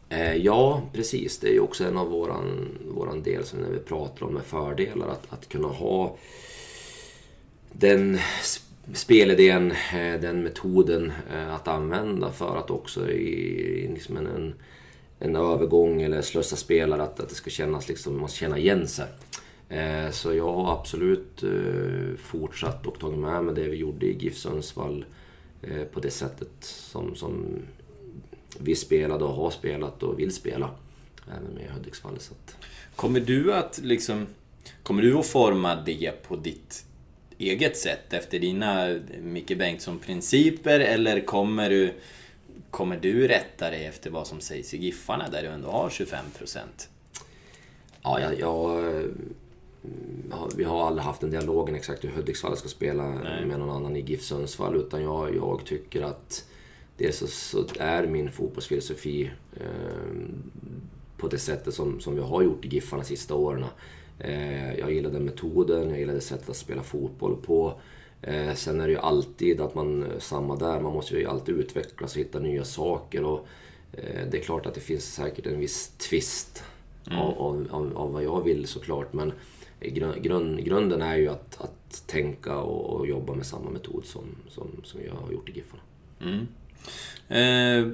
Eh, 0.09 0.35
ja, 0.35 0.81
precis. 0.93 1.39
Det 1.39 1.47
är 1.47 1.53
ju 1.53 1.59
också 1.59 1.83
en 1.85 1.97
av 1.97 2.07
våran, 2.07 2.77
våran 2.95 3.23
del 3.23 3.45
som 3.45 3.59
när 3.59 3.69
vi 3.69 3.79
pratar 3.79 4.25
om 4.25 4.33
med 4.33 4.43
fördelar. 4.43 5.07
Att, 5.07 5.33
att 5.33 5.49
kunna 5.49 5.67
ha 5.67 6.17
den 7.73 8.19
spelidén, 8.93 9.71
eh, 9.71 10.21
den 10.21 10.43
metoden 10.43 11.11
eh, 11.33 11.55
att 11.55 11.67
använda 11.67 12.31
för 12.31 12.57
att 12.57 12.69
också 12.69 13.11
i, 13.11 13.83
i 13.83 13.87
liksom 13.87 14.17
en, 14.17 14.27
en, 14.27 14.53
en 15.19 15.35
övergång 15.35 16.01
eller 16.01 16.21
slussa 16.21 16.55
spelare 16.55 17.03
att, 17.03 17.19
att 17.19 17.29
det 17.29 17.35
ska 17.35 17.49
kännas 17.49 17.87
liksom, 17.87 18.19
man 18.19 18.29
ska 18.29 18.37
känna 18.37 18.57
igen 18.57 18.87
sig. 18.87 19.05
Eh, 19.69 20.11
så 20.11 20.33
jag 20.33 20.53
har 20.53 20.79
absolut 20.79 21.43
fortsatt 22.17 22.87
och 22.87 22.99
tagit 22.99 23.19
med 23.19 23.43
mig 23.43 23.55
det 23.55 23.67
vi 23.67 23.77
gjorde 23.77 24.05
i 24.05 24.17
GIF 24.17 24.37
Sundsvall 24.37 25.05
på 25.93 25.99
det 25.99 26.11
sättet 26.11 26.49
som, 26.59 27.15
som 27.15 27.45
vi 28.59 28.75
spelade 28.75 29.25
och 29.25 29.33
har 29.33 29.51
spelat 29.51 30.03
och 30.03 30.19
vill 30.19 30.33
spela. 30.33 30.69
Även 31.27 31.53
med 31.55 31.71
Hudiksvall. 31.71 32.19
Så 32.19 32.33
att, 32.33 32.57
Kommer 32.95 33.19
du 33.19 33.53
att 33.53 33.79
liksom... 33.83 34.27
Kommer 34.83 35.01
du 35.01 35.17
att 35.17 35.25
forma 35.25 35.75
det 35.85 36.23
på 36.27 36.35
ditt 36.35 36.85
eget 37.37 37.77
sätt 37.77 38.13
efter 38.13 38.39
dina 38.39 38.99
Micke 39.21 39.57
Bengtsson-principer 39.57 40.79
eller 40.79 41.25
kommer 41.25 41.69
du, 41.69 41.93
kommer 42.71 42.97
du 42.97 43.27
rätta 43.27 43.69
dig 43.69 43.85
efter 43.85 44.09
vad 44.09 44.27
som 44.27 44.39
sägs 44.39 44.73
i 44.73 44.77
Giffarna 44.77 45.29
där 45.29 45.41
du 45.41 45.47
ändå 45.47 45.69
har 45.69 45.89
25%? 45.89 46.59
ja, 48.03 48.19
jag, 48.19 48.39
jag, 48.39 49.03
vi 50.55 50.63
har 50.63 50.87
aldrig 50.87 51.03
haft 51.03 51.23
en 51.23 51.31
dialogen 51.31 51.75
exakt 51.75 52.03
hur 52.03 52.09
Hudiksvall 52.09 52.57
ska 52.57 52.69
spela 52.69 53.09
Nej. 53.09 53.45
med 53.45 53.59
någon 53.59 53.69
annan 53.69 53.95
i 53.95 54.01
GIF 54.01 54.21
Sundsvall. 54.21 54.75
Utan 54.75 55.03
jag, 55.03 55.35
jag 55.35 55.65
tycker 55.65 56.01
att 56.01 56.45
dels 56.97 57.17
så, 57.17 57.27
så 57.27 57.65
är 57.79 58.07
min 58.07 58.31
fotbollsfilosofi 58.31 59.31
eh, 59.53 60.13
på 61.17 61.27
det 61.27 61.39
sättet 61.39 61.73
som, 61.73 61.99
som 61.99 62.15
vi 62.15 62.21
har 62.21 62.41
gjort 62.41 62.65
i 62.65 62.67
Giffarna 62.67 63.03
de 63.03 63.07
sista 63.07 63.35
åren. 63.35 63.65
Eh, 64.23 64.73
jag 64.79 64.93
gillar 64.93 65.09
den 65.09 65.25
metoden, 65.25 65.89
jag 65.89 65.99
gillar 65.99 66.13
det 66.13 66.21
sättet 66.21 66.49
att 66.49 66.55
spela 66.55 66.83
fotboll 66.83 67.35
på. 67.35 67.73
Eh, 68.21 68.53
sen 68.53 68.81
är 68.81 68.87
det 68.87 68.93
ju 68.93 68.99
alltid 68.99 69.61
att 69.61 69.75
man, 69.75 70.03
eh, 70.03 70.19
samma 70.19 70.55
där, 70.55 70.79
man 70.79 70.93
måste 70.93 71.17
ju 71.17 71.25
alltid 71.25 71.55
utvecklas 71.55 72.15
och 72.15 72.19
hitta 72.19 72.39
nya 72.39 72.63
saker. 72.63 73.23
Och, 73.23 73.47
eh, 73.93 74.27
det 74.31 74.37
är 74.37 74.41
klart 74.41 74.65
att 74.65 74.73
det 74.73 74.81
finns 74.81 75.13
säkert 75.13 75.45
en 75.45 75.59
viss 75.59 75.87
twist 75.87 76.63
av, 77.11 77.39
av, 77.39 77.67
av, 77.71 77.97
av 77.97 78.13
vad 78.13 78.23
jag 78.23 78.43
vill 78.43 78.67
såklart. 78.67 79.13
Men 79.13 79.33
grund, 79.79 80.23
grund, 80.23 80.65
grunden 80.65 81.01
är 81.01 81.15
ju 81.15 81.29
att, 81.29 81.61
att 81.61 82.07
tänka 82.07 82.57
och, 82.57 82.99
och 82.99 83.07
jobba 83.07 83.33
med 83.33 83.45
samma 83.45 83.69
metod 83.69 84.05
som, 84.05 84.23
som, 84.49 84.67
som 84.83 85.01
jag 85.05 85.13
har 85.13 85.31
gjort 85.31 85.49
i 85.49 85.51
Giffarna. 85.51 85.83
Eh, 87.27 87.87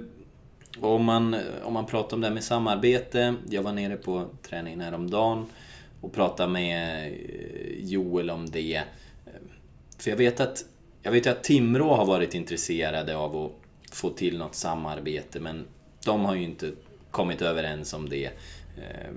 om, 0.80 1.06
man, 1.06 1.36
om 1.64 1.74
man 1.74 1.86
pratar 1.86 2.18
om 2.18 2.22
det 2.22 2.28
här 2.28 2.34
med 2.34 2.44
samarbete. 2.44 3.36
Jag 3.50 3.64
var 3.64 3.72
nere 3.72 3.96
på 3.96 4.26
träningen 4.42 4.82
häromdagen 4.82 5.46
och 6.02 6.14
pratade 6.14 6.52
med 6.54 7.06
eh, 7.08 7.84
Joel 7.86 8.30
om 8.30 8.50
det. 8.50 8.76
Eh, 8.76 8.84
För 9.98 10.10
jag 10.10 10.18
vet 10.18 10.40
att 10.40 10.66
jag 11.02 11.12
vet 11.12 11.28
att 11.28 11.44
Timrå 11.44 11.94
har 11.96 12.06
varit 12.06 12.34
intresserade 12.36 13.16
av 13.18 13.36
att 13.38 13.52
få 13.96 14.10
till 14.10 14.38
något 14.38 14.56
samarbete 14.56 15.40
men 15.40 15.66
de 16.06 16.26
har 16.26 16.36
ju 16.36 16.44
inte 16.44 16.72
kommit 17.12 17.42
överens 17.42 17.94
om 17.94 18.10
det. 18.10 18.26
Eh, 18.78 19.12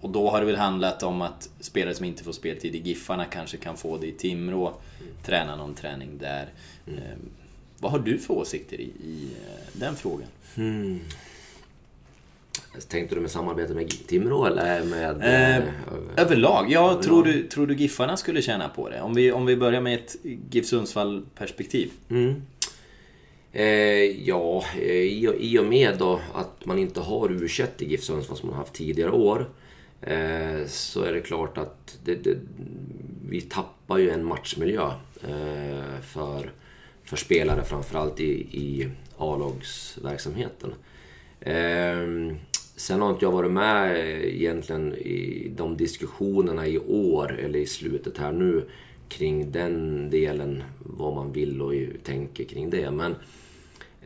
Och 0.00 0.10
då 0.10 0.30
har 0.30 0.40
det 0.40 0.46
väl 0.46 0.56
handlat 0.56 1.02
om 1.02 1.22
att 1.22 1.50
spelare 1.60 1.94
som 1.94 2.04
inte 2.04 2.24
får 2.24 2.32
speltid 2.32 2.74
i 2.74 2.78
Giffarna 2.78 3.24
kanske 3.24 3.56
kan 3.56 3.76
få 3.76 3.96
det 3.98 4.06
i 4.06 4.12
Timrå. 4.12 4.72
Träna 5.24 5.56
någon 5.56 5.74
träning 5.74 6.18
där. 6.18 6.48
Eh, 6.86 7.16
Vad 7.78 7.92
har 7.92 7.98
du 7.98 8.18
för 8.18 8.34
åsikter 8.34 8.80
i, 8.80 8.84
i 9.04 9.28
eh, 9.46 9.80
den 9.80 9.96
frågan? 9.96 10.28
Tänkte 12.88 13.14
du 13.14 13.20
med 13.20 13.30
samarbete 13.30 13.74
med 13.74 13.88
Timrå 14.06 14.44
eller 14.46 14.84
med... 14.84 15.22
Eh, 15.22 15.56
eh, 15.56 15.62
Överlag, 16.16 16.66
ja, 16.70 16.80
Överlag. 16.84 17.02
Tror, 17.02 17.24
du, 17.24 17.42
tror 17.48 17.66
du 17.66 17.74
Giffarna 17.74 18.16
skulle 18.16 18.42
tjäna 18.42 18.68
på 18.68 18.88
det? 18.88 19.00
Om 19.00 19.14
vi, 19.14 19.32
om 19.32 19.46
vi 19.46 19.56
börjar 19.56 19.80
med 19.80 19.94
ett 19.94 20.16
GIF 20.50 20.66
Sundsvall-perspektiv. 20.66 21.90
Mm. 22.10 22.42
Eh, 23.52 23.64
ja, 24.28 24.64
eh, 24.80 24.82
i, 24.92 25.28
och- 25.28 25.34
i 25.40 25.58
och 25.58 25.64
med 25.66 25.98
då 25.98 26.20
att 26.34 26.64
man 26.66 26.78
inte 26.78 27.00
har 27.00 27.32
u 27.32 27.48
i 27.78 27.84
GIF 27.84 28.02
Sundsvall 28.04 28.36
som 28.36 28.48
man 28.48 28.58
haft 28.58 28.72
tidigare 28.72 29.10
år. 29.10 29.50
Eh, 30.00 30.66
så 30.66 31.02
är 31.02 31.12
det 31.12 31.20
klart 31.20 31.58
att 31.58 31.98
det, 32.04 32.14
det, 32.14 32.38
vi 33.28 33.40
tappar 33.40 33.98
ju 33.98 34.10
en 34.10 34.24
matchmiljö 34.24 34.90
eh, 35.28 36.00
för, 36.02 36.50
för 37.04 37.16
spelare 37.16 37.64
framförallt 37.64 38.20
i, 38.20 38.32
i 38.40 38.88
A-lagsverksamheten. 39.18 40.74
Sen 42.78 43.00
har 43.00 43.10
inte 43.10 43.24
jag 43.24 43.32
varit 43.32 43.50
med 43.50 44.00
egentligen 44.24 44.94
i 44.94 45.52
de 45.56 45.76
diskussionerna 45.76 46.66
i 46.66 46.78
år 46.78 47.38
eller 47.38 47.58
i 47.58 47.66
slutet 47.66 48.18
här 48.18 48.32
nu 48.32 48.64
kring 49.08 49.52
den 49.52 50.10
delen, 50.10 50.62
vad 50.78 51.14
man 51.14 51.32
vill 51.32 51.62
och 51.62 51.72
tänker 52.04 52.44
kring 52.44 52.70
det. 52.70 52.90
Men 52.90 53.12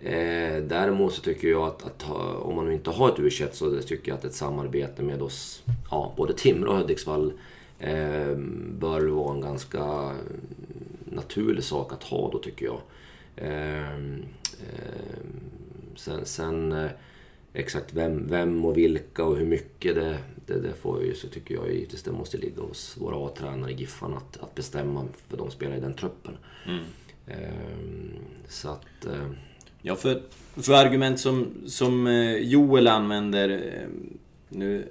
eh, 0.03 0.63
däremot 0.65 1.13
så 1.13 1.23
tycker 1.23 1.49
jag 1.49 1.63
att, 1.63 1.87
att 1.87 2.03
ha, 2.03 2.35
om 2.35 2.57
man 2.57 2.67
nu 2.67 2.73
inte 2.73 2.91
har 2.91 3.09
ett 3.09 3.19
u 3.19 3.31
så 3.53 3.81
tycker 3.81 4.11
jag 4.11 4.19
att 4.19 4.25
ett 4.25 4.35
samarbete 4.35 5.03
med 5.03 5.23
oss, 5.23 5.63
ja, 5.91 6.15
både 6.17 6.35
Timrå 6.35 6.71
och 6.71 6.79
Hudiksvall 6.79 7.33
eh, 7.79 8.37
bör 8.79 9.07
vara 9.07 9.35
en 9.35 9.41
ganska 9.41 10.13
naturlig 11.05 11.65
sak 11.65 11.93
att 11.93 12.03
ha 12.03 12.31
då 12.31 12.39
tycker 12.39 12.67
jag. 12.67 12.81
Eh, 13.37 13.97
eh, 13.97 15.23
sen 15.97 16.25
sen 16.25 16.73
eh, 16.73 16.91
exakt 17.53 17.95
vem, 17.95 18.29
vem 18.29 18.65
och 18.65 18.77
vilka 18.77 19.25
och 19.25 19.37
hur 19.37 19.47
mycket 19.47 19.95
det, 19.95 20.19
det, 20.47 20.61
det 20.61 20.75
får 20.75 21.05
ju, 21.05 21.15
så 21.15 21.29
tycker 21.29 21.55
jag 21.55 21.75
givetvis 21.75 22.03
det 22.03 22.13
måste 22.13 22.37
ligga 22.37 22.63
hos 22.63 22.97
våra 23.01 23.27
A-tränare 23.27 23.71
i 23.71 23.75
Giffarna 23.75 24.17
att, 24.17 24.37
att 24.43 24.55
bestämma 24.55 25.05
för 25.29 25.37
de 25.37 25.51
spelar 25.51 25.77
i 25.77 25.81
den 25.81 25.95
truppen. 25.95 26.37
Eh, 27.27 27.37
så 28.49 28.69
att... 28.69 29.05
Eh, 29.07 29.31
Ja, 29.85 29.97
för, 29.97 30.23
för 30.57 30.73
argument 30.73 31.21
som, 31.21 31.55
som 31.67 32.07
eh, 32.07 32.37
Joel 32.37 32.89
använder, 32.89 33.49
eh, 33.49 33.89
nu 34.49 34.89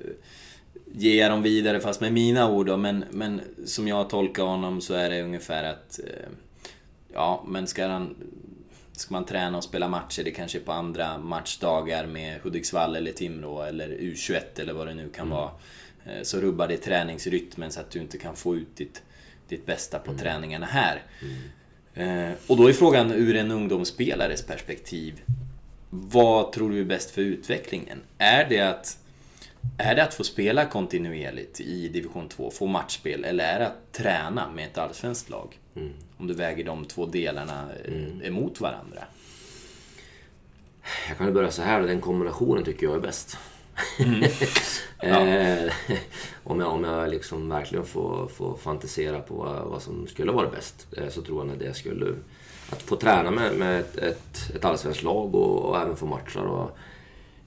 ger 0.94 1.22
jag 1.22 1.32
dem 1.32 1.42
vidare 1.42 1.80
fast 1.80 2.02
med 2.02 2.14
mina 2.14 2.52
ord 2.52 2.66
då, 2.66 2.78
men, 2.78 3.06
men 3.12 3.42
som 3.66 3.88
jag 3.88 4.10
tolkar 4.10 4.44
honom 4.44 4.82
så 4.82 4.94
är 4.94 5.10
det 5.10 5.22
ungefär 5.22 5.64
att 5.64 6.00
eh, 6.00 6.30
ja, 7.14 7.46
men 7.48 7.68
ska 7.68 7.88
han... 7.88 8.16
Ska 9.02 9.14
man 9.14 9.26
träna 9.26 9.58
och 9.58 9.64
spela 9.64 9.88
matcher, 9.88 10.24
det 10.24 10.32
kanske 10.32 10.58
är 10.58 10.62
på 10.62 10.72
andra 10.72 11.18
matchdagar 11.18 12.06
med 12.06 12.42
Hudiksvall 12.42 12.96
eller 12.96 13.12
Timrå 13.12 13.62
eller 13.62 13.88
U21 13.90 14.42
eller 14.56 14.74
vad 14.74 14.88
det 14.88 14.94
nu 14.94 15.10
kan 15.10 15.30
vara. 15.30 15.52
Eh, 16.06 16.22
Så 16.24 16.42
rubbar 16.42 16.68
det 16.68 16.78
träningsrytmen 16.78 17.72
så 17.72 17.80
att 17.80 17.92
du 17.92 18.00
inte 18.00 18.18
kan 18.18 18.36
få 18.36 18.56
ut 18.56 18.76
ditt, 18.76 19.02
ditt 19.48 19.66
bästa 19.66 20.00
på 20.00 20.14
träningarna 20.14 20.66
här. 20.66 21.02
Eh, 21.94 22.32
Och 22.48 22.58
då 22.58 22.70
är 22.70 22.74
frågan 22.74 23.12
ur 23.12 23.36
en 23.36 23.52
ungdomsspelares 23.52 24.42
perspektiv. 24.44 25.22
Vad 25.90 26.52
tror 26.52 26.70
du 26.70 26.80
är 26.80 26.86
bäst 26.86 27.12
för 27.12 27.22
utvecklingen? 27.22 28.02
Är 28.18 28.50
det 28.50 28.60
att, 28.60 28.98
är 29.78 29.96
det 29.96 30.04
att 30.04 30.14
få 30.14 30.24
spela 30.24 30.66
kontinuerligt 30.66 31.60
i 31.62 31.88
division 31.88 32.30
2, 32.30 32.52
få 32.52 32.66
matchspel, 32.68 33.24
eller 33.24 33.44
är 33.44 33.60
det 33.60 33.68
att 33.68 33.92
träna 33.92 34.50
med 34.52 34.66
ett 34.68 34.78
allsvenskt 34.78 35.30
lag? 35.30 35.58
Om 36.18 36.28
du 36.28 36.34
väger 36.34 36.64
de 36.64 36.86
två 36.86 37.06
delarna 37.06 37.70
eh, 37.86 38.28
emot 38.28 38.62
varandra. 38.62 39.04
Jag 41.08 41.18
kan 41.18 41.34
börja 41.34 41.52
så 41.52 41.62
här, 41.62 41.82
den 41.82 42.02
kombinationen 42.02 42.64
tycker 42.64 42.86
jag 42.86 42.96
är 42.96 43.00
bäst. 43.00 43.38
Mm. 44.00 44.24
eh, 45.00 45.74
om 46.44 46.60
jag, 46.60 46.74
om 46.74 46.84
jag 46.84 47.10
liksom 47.10 47.50
verkligen 47.50 47.86
får, 47.86 48.28
får 48.28 48.58
fantisera 48.58 49.20
på 49.20 49.36
vad, 49.36 49.66
vad 49.66 49.82
som 49.82 50.08
skulle 50.08 50.32
vara 50.32 50.50
bäst 50.50 50.88
eh, 50.98 51.10
så 51.10 51.22
tror 51.22 51.46
jag 51.46 51.54
att 51.54 51.60
det 51.60 51.74
skulle... 51.74 52.14
Att 52.70 52.82
få 52.82 52.96
träna 52.96 53.32
med, 53.32 53.56
med 53.56 53.80
ett, 53.80 53.98
ett, 53.98 54.56
ett 54.56 54.66
allsvenskt 54.66 55.04
lag 55.04 55.36
och, 55.36 55.70
och 55.70 55.78
även 55.78 55.96
få 55.96 56.06
matcher 56.06 56.40
och, 56.40 56.78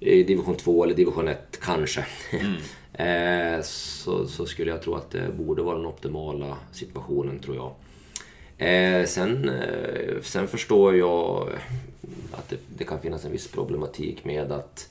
i 0.00 0.22
division 0.22 0.56
2 0.56 0.84
eller 0.84 0.94
division 0.94 1.28
1 1.28 1.58
kanske. 1.60 2.06
eh, 2.92 3.62
så, 3.62 4.26
så 4.26 4.46
skulle 4.46 4.70
jag 4.70 4.82
tro 4.82 4.94
att 4.94 5.10
det 5.10 5.32
borde 5.38 5.62
vara 5.62 5.76
den 5.76 5.86
optimala 5.86 6.56
situationen 6.72 7.38
tror 7.38 7.56
jag. 7.56 7.72
Eh, 8.58 9.06
sen, 9.06 9.48
eh, 9.48 10.20
sen 10.22 10.48
förstår 10.48 10.96
jag 10.96 11.48
att 12.32 12.48
det, 12.48 12.56
det 12.76 12.84
kan 12.84 13.00
finnas 13.00 13.24
en 13.24 13.32
viss 13.32 13.48
problematik 13.48 14.24
med 14.24 14.52
att 14.52 14.88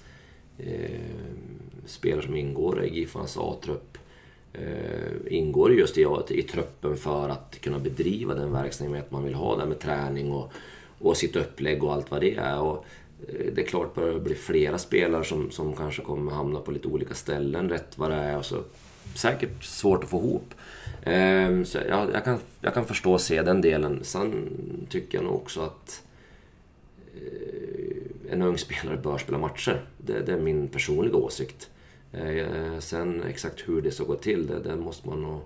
eh, 0.58 1.00
spelare 1.86 2.26
som 2.26 2.36
ingår 2.36 2.84
i 2.84 3.00
Giffarnas 3.00 3.38
A-trupp 3.38 3.98
eh, 4.54 5.38
ingår 5.38 5.74
just 5.74 5.98
i, 5.98 6.08
i 6.30 6.42
truppen 6.42 6.98
för 6.98 7.30
att 7.30 7.60
kunna 7.62 7.80
bedriva 7.80 8.36
den 8.36 8.52
verksamhet 8.52 9.12
man 9.12 9.24
vill 9.24 9.34
ha 9.34 9.58
där 9.58 9.66
med 9.66 9.80
träning 9.80 10.32
och, 10.32 10.52
och 11.00 11.18
sitt 11.18 11.36
upplägg 11.36 11.84
och 11.84 11.94
allt 11.94 12.12
vad 12.12 12.22
det 12.22 12.36
är. 12.36 12.60
Och, 12.60 12.86
eh, 13.28 13.54
det 13.56 13.62
är 13.62 13.66
klart 13.66 13.98
att 13.98 14.14
det 14.14 14.20
blir 14.20 14.36
flera 14.36 14.78
spelare 14.78 15.24
som, 15.24 15.52
som 15.52 15.76
kanske 15.76 16.02
kommer 16.02 16.32
hamna 16.32 16.60
på 16.60 16.72
lite 16.72 16.88
olika 16.88 17.14
ställen 17.14 17.70
rätt 17.70 17.98
vad 17.98 18.12
det 18.12 18.16
är. 18.16 18.38
Och 18.38 18.46
så, 18.46 18.64
säkert 19.16 19.64
svårt 19.64 20.04
att 20.04 20.10
få 20.10 20.18
ihop. 20.18 20.54
Ehm, 21.06 21.66
så 21.66 21.78
jag, 21.90 22.14
jag, 22.14 22.24
kan, 22.24 22.40
jag 22.62 22.74
kan 22.74 22.86
förstå 22.86 23.14
och 23.14 23.22
se 23.22 23.42
den 23.42 23.62
delen. 23.62 24.00
Sen 24.04 24.50
tycker 24.90 25.18
jag 25.18 25.26
nog 25.26 25.36
också 25.36 25.62
att 25.62 26.04
eh, 27.16 28.32
en 28.34 28.42
ung 28.42 28.58
spelare 28.58 28.98
bör 28.98 29.18
spela 29.18 29.38
matcher. 29.38 29.86
Det, 29.98 30.20
det 30.20 30.34
är 30.34 30.40
min 30.40 30.68
personliga 30.68 31.16
åsikt. 31.16 31.70
Eh, 32.12 32.80
sen 32.80 33.24
exakt 33.24 33.68
hur 33.68 33.82
det 33.82 33.92
ska 33.92 34.04
gå 34.04 34.16
till, 34.16 34.48
det, 34.48 34.60
det 34.60 34.76
måste 34.76 35.08
man 35.08 35.22
nog 35.22 35.42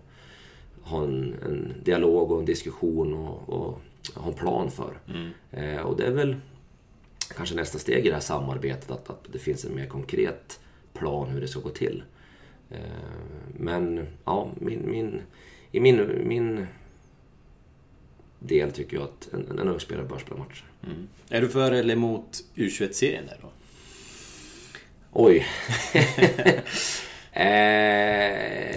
ha 0.82 1.04
en, 1.04 1.36
en 1.46 1.74
dialog 1.84 2.32
och 2.32 2.40
en 2.40 2.46
diskussion 2.46 3.14
och, 3.14 3.50
och 3.50 3.82
ha 4.16 4.28
en 4.28 4.38
plan 4.38 4.72
för. 4.72 5.00
Eh, 5.52 5.82
och 5.82 5.98
det 5.98 6.06
är 6.06 6.12
väl 6.12 6.36
kanske 7.36 7.56
nästa 7.56 7.80
steg 7.80 8.06
i 8.06 8.08
det 8.08 8.14
här 8.14 8.22
samarbetet, 8.22 8.92
att, 8.92 9.10
att 9.10 9.28
det 9.32 9.40
finns 9.40 9.66
en 9.66 9.76
mer 9.76 9.86
konkret 9.86 10.60
plan 10.94 11.30
hur 11.30 11.42
det 11.42 11.48
ska 11.48 11.60
gå 11.60 11.70
till. 11.70 12.04
Men 13.58 14.08
ja, 14.26 14.50
min, 14.60 14.92
min, 14.92 15.22
i 15.72 15.80
min, 15.80 16.28
min 16.28 16.68
del 18.40 18.72
tycker 18.72 18.98
jag 18.98 19.04
att 19.04 19.34
en, 19.34 19.60
en 19.60 19.68
ung 19.68 19.80
spelare 19.80 20.06
bör 20.06 20.20
spela 20.20 20.38
matcher. 20.38 20.64
Är 21.30 21.42
du 21.42 21.50
för 21.50 21.72
eller 21.72 21.94
emot 21.94 22.44
U21-serien 22.56 23.26
där 23.26 23.38
då? 23.42 23.50
Oj. 25.12 25.46
eh, 27.32 28.68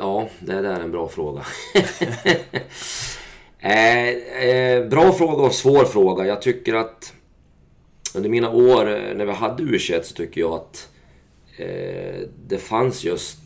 ja, 0.00 0.28
det 0.38 0.52
där 0.52 0.62
är 0.62 0.80
en 0.80 0.90
bra 0.90 1.08
fråga. 1.08 1.44
eh, 3.58 4.08
eh, 4.48 4.88
bra 4.88 5.12
fråga 5.12 5.42
och 5.42 5.54
svår 5.54 5.84
fråga. 5.84 6.26
Jag 6.26 6.42
tycker 6.42 6.74
att 6.74 7.12
under 8.14 8.30
mina 8.30 8.50
år 8.50 8.88
eh, 8.88 9.14
när 9.16 9.26
vi 9.26 9.32
hade 9.32 9.62
U21 9.62 10.02
så 10.02 10.14
tycker 10.14 10.40
jag 10.40 10.52
att 10.52 10.88
eh, 11.56 12.20
det 12.46 12.58
fanns 12.58 13.04
just 13.04 13.39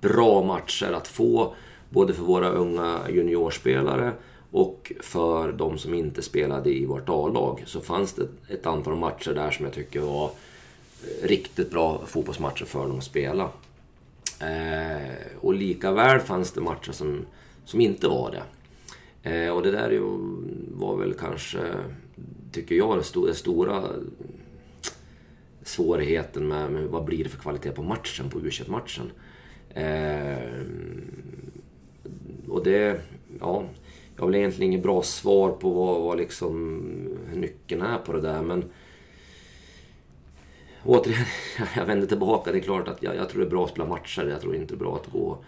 bra 0.00 0.42
matcher 0.42 0.92
att 0.92 1.08
få. 1.08 1.54
Både 1.88 2.14
för 2.14 2.22
våra 2.22 2.48
unga 2.48 3.00
juniorspelare 3.10 4.12
och 4.50 4.92
för 5.00 5.52
de 5.52 5.78
som 5.78 5.94
inte 5.94 6.22
spelade 6.22 6.70
i 6.70 6.86
vårt 6.86 7.08
A-lag. 7.08 7.62
Så 7.66 7.80
fanns 7.80 8.12
det 8.12 8.28
ett 8.48 8.66
antal 8.66 8.96
matcher 8.96 9.32
där 9.34 9.50
som 9.50 9.64
jag 9.64 9.74
tycker 9.74 10.00
var 10.00 10.24
eh, 10.24 11.26
riktigt 11.28 11.70
bra 11.70 12.02
fotbollsmatcher 12.06 12.64
för 12.64 12.88
dem 12.88 12.98
att 12.98 13.04
spela. 13.04 13.50
Eh, 14.40 15.36
och 15.40 15.54
likaväl 15.54 16.20
fanns 16.20 16.52
det 16.52 16.60
matcher 16.60 16.92
som, 16.92 17.26
som 17.64 17.80
inte 17.80 18.08
var 18.08 18.30
det. 18.30 18.42
Eh, 19.30 19.50
och 19.50 19.62
det 19.62 19.70
där 19.70 19.90
ju, 19.90 20.02
var 20.74 20.96
väl 20.96 21.14
kanske, 21.14 21.58
tycker 22.52 22.74
jag, 22.74 22.96
den, 22.96 23.02
sto- 23.04 23.26
den 23.26 23.34
stora 23.34 23.82
svårigheten 25.62 26.48
med, 26.48 26.70
med 26.72 26.84
vad 26.84 27.04
blir 27.04 27.24
det 27.24 27.30
för 27.30 27.38
kvalitet 27.38 27.70
på 27.70 27.82
matchen, 27.82 28.30
på 28.30 28.40
U21-matchen. 28.40 29.10
Eh, 29.74 30.64
och 32.48 32.64
det, 32.64 33.00
ja, 33.40 33.64
jag 34.16 34.22
har 34.22 34.26
väl 34.26 34.34
egentligen 34.34 34.72
inget 34.72 34.82
bra 34.82 35.02
svar 35.02 35.50
på 35.50 35.70
vad, 35.70 36.02
vad 36.02 36.18
liksom 36.18 36.76
nyckeln 37.34 37.82
är 37.82 37.98
på 37.98 38.12
det 38.12 38.20
där 38.20 38.42
men 38.42 38.64
Återigen, 40.84 41.26
jag 41.76 41.86
vänder 41.86 42.06
tillbaka. 42.06 42.52
Det 42.52 42.58
är 42.58 42.62
klart 42.62 42.88
att 42.88 43.02
jag, 43.02 43.16
jag 43.16 43.28
tror 43.28 43.40
det 43.40 43.46
är 43.46 43.50
bra 43.50 43.64
att 43.64 43.70
spela 43.70 43.88
matcher. 43.88 44.26
Jag 44.30 44.40
tror 44.40 44.54
inte 44.54 44.74
det 44.74 44.76
är 44.76 44.78
bra 44.78 44.96
att 44.96 45.12
gå 45.12 45.38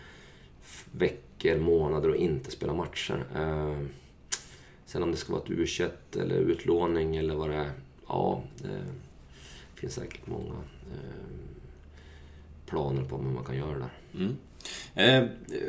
veckor, 0.93 1.59
månader 1.59 2.09
och 2.09 2.17
inte 2.17 2.51
spela 2.51 2.75
matcher. 2.75 3.25
Eh, 3.35 3.79
sen 4.87 5.03
om 5.03 5.11
det 5.11 5.17
ska 5.17 5.33
vara 5.33 5.43
ett 5.43 5.49
U21 5.49 5.91
eller 6.21 6.35
utlåning 6.35 7.17
eller 7.17 7.35
vad 7.35 7.51
det 7.51 7.57
är. 7.57 7.71
Ja, 8.09 8.43
det 8.63 9.81
finns 9.81 9.95
säkert 9.95 10.27
många 10.27 10.55
eh, 10.93 11.27
planer 12.67 13.05
på 13.05 13.17
hur 13.17 13.31
man 13.31 13.45
kan 13.45 13.57
göra 13.57 13.79
där. 13.79 14.02
Eh, 14.95 15.25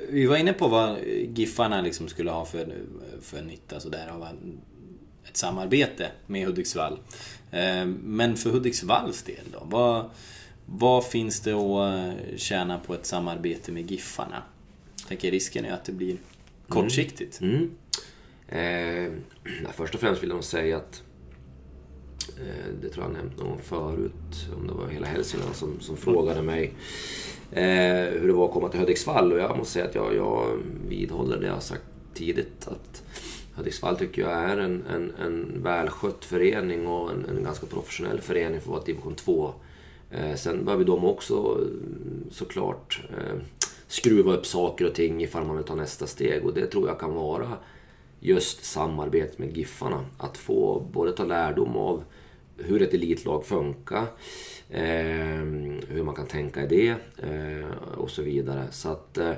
vi 0.10 0.26
var 0.26 0.38
inne 0.38 0.54
på 0.54 0.68
vad 0.68 0.98
Giffarna 1.36 1.82
liksom 1.82 2.08
skulle 2.08 2.32
ha 2.32 2.46
för, 2.46 2.76
för 3.22 3.42
nytta 3.42 3.80
sådär 3.80 4.08
av 4.08 4.28
ett 5.30 5.38
samarbete 5.38 6.12
med 6.28 6.46
Hudiksvall. 6.48 7.00
Eh, 7.52 7.86
men 7.86 8.38
för 8.38 8.50
Hudiksvalls 8.50 9.24
del 9.24 9.46
då? 9.52 9.64
Vad, 9.66 10.10
vad 10.66 11.06
finns 11.06 11.40
det 11.40 11.54
att 11.54 11.94
eh, 11.94 12.38
tjäna 12.38 12.80
på 12.80 12.94
ett 12.94 13.06
samarbete 13.06 13.72
med 13.72 13.92
Giffarna? 13.92 14.44
Jag 15.00 15.08
tänker 15.08 15.32
risken 15.32 15.66
är 15.66 15.72
att 15.72 15.86
det 15.86 15.92
blir 15.92 16.18
kortsiktigt. 16.68 17.42
Mm. 17.42 17.72
Eh, 18.48 19.12
först 19.74 19.94
och 19.94 20.00
främst 20.00 20.24
vill 20.24 20.30
jag 20.30 20.36
nog 20.36 20.44
säga 20.44 20.78
att 20.78 21.03
Eh, 22.30 22.74
det 22.82 22.90
tror 22.90 23.06
jag 23.06 23.14
nämnt 23.14 23.38
någon 23.38 23.50
gång 23.50 23.60
förut, 23.64 24.50
om 24.58 24.68
det 24.68 24.74
var 24.74 24.88
hela 24.88 25.08
Hälsingland 25.08 25.56
som, 25.56 25.80
som 25.80 25.98
frågade 25.98 26.42
mig 26.42 26.74
eh, 27.52 28.20
hur 28.20 28.28
det 28.28 28.34
var 28.34 28.46
att 28.46 28.54
komma 28.54 28.70
till 28.70 28.80
Hudiksvall 28.80 29.34
och 29.34 29.40
jag 29.40 29.58
måste 29.58 29.74
säga 29.74 29.86
att 29.86 29.96
jag, 29.96 30.16
jag 30.16 30.58
vidhåller 30.88 31.38
det 31.38 31.48
jag 31.48 31.54
har 31.54 31.60
sagt 31.60 31.84
tidigt 32.14 32.68
att 32.68 33.04
Hudiksvall 33.56 33.98
tycker 33.98 34.22
jag 34.22 34.32
är 34.32 34.58
en, 34.58 34.84
en, 34.94 35.12
en 35.22 35.64
välskött 35.64 36.26
förening 36.26 36.88
och 36.88 37.12
en, 37.12 37.26
en 37.30 37.44
ganska 37.44 37.66
professionell 37.66 38.22
förening 38.22 38.62
för 38.62 38.68
att 38.68 38.76
vara 38.76 38.84
division 38.84 39.16
2. 39.16 39.54
Eh, 40.12 40.36
sen 40.36 40.66
behöver 40.66 40.86
de 40.86 41.06
också 41.06 41.58
mm, 41.58 42.24
såklart 42.32 43.02
eh, 43.10 43.40
skruva 43.88 44.34
upp 44.34 44.46
saker 44.46 44.86
och 44.86 44.94
ting 44.94 45.24
ifall 45.24 45.46
man 45.46 45.56
vill 45.56 45.66
ta 45.66 45.76
nästa 45.76 46.08
steg 46.08 46.46
och 46.46 46.54
det 46.54 46.68
tror 46.68 46.88
jag 46.88 47.00
kan 47.00 47.14
vara 47.14 47.58
just 48.24 48.66
samarbetet 48.66 49.40
med 49.40 49.58
Giffarna. 49.58 50.06
Att 50.18 50.38
få 50.38 50.80
både 50.94 51.12
ta 51.12 51.26
lärdom 51.26 51.78
av 51.78 52.04
hur 52.58 52.82
ett 52.82 52.94
elitlag 52.94 53.46
funkar, 53.46 54.08
eh, 54.70 55.44
hur 55.88 56.04
man 56.04 56.16
kan 56.16 56.28
tänka 56.28 56.64
i 56.64 56.68
det 56.68 56.90
eh, 57.30 57.70
och 57.98 58.12
så 58.12 58.22
vidare. 58.22 58.68
Så 58.72 58.90
att 58.90 59.18
eh, 59.18 59.34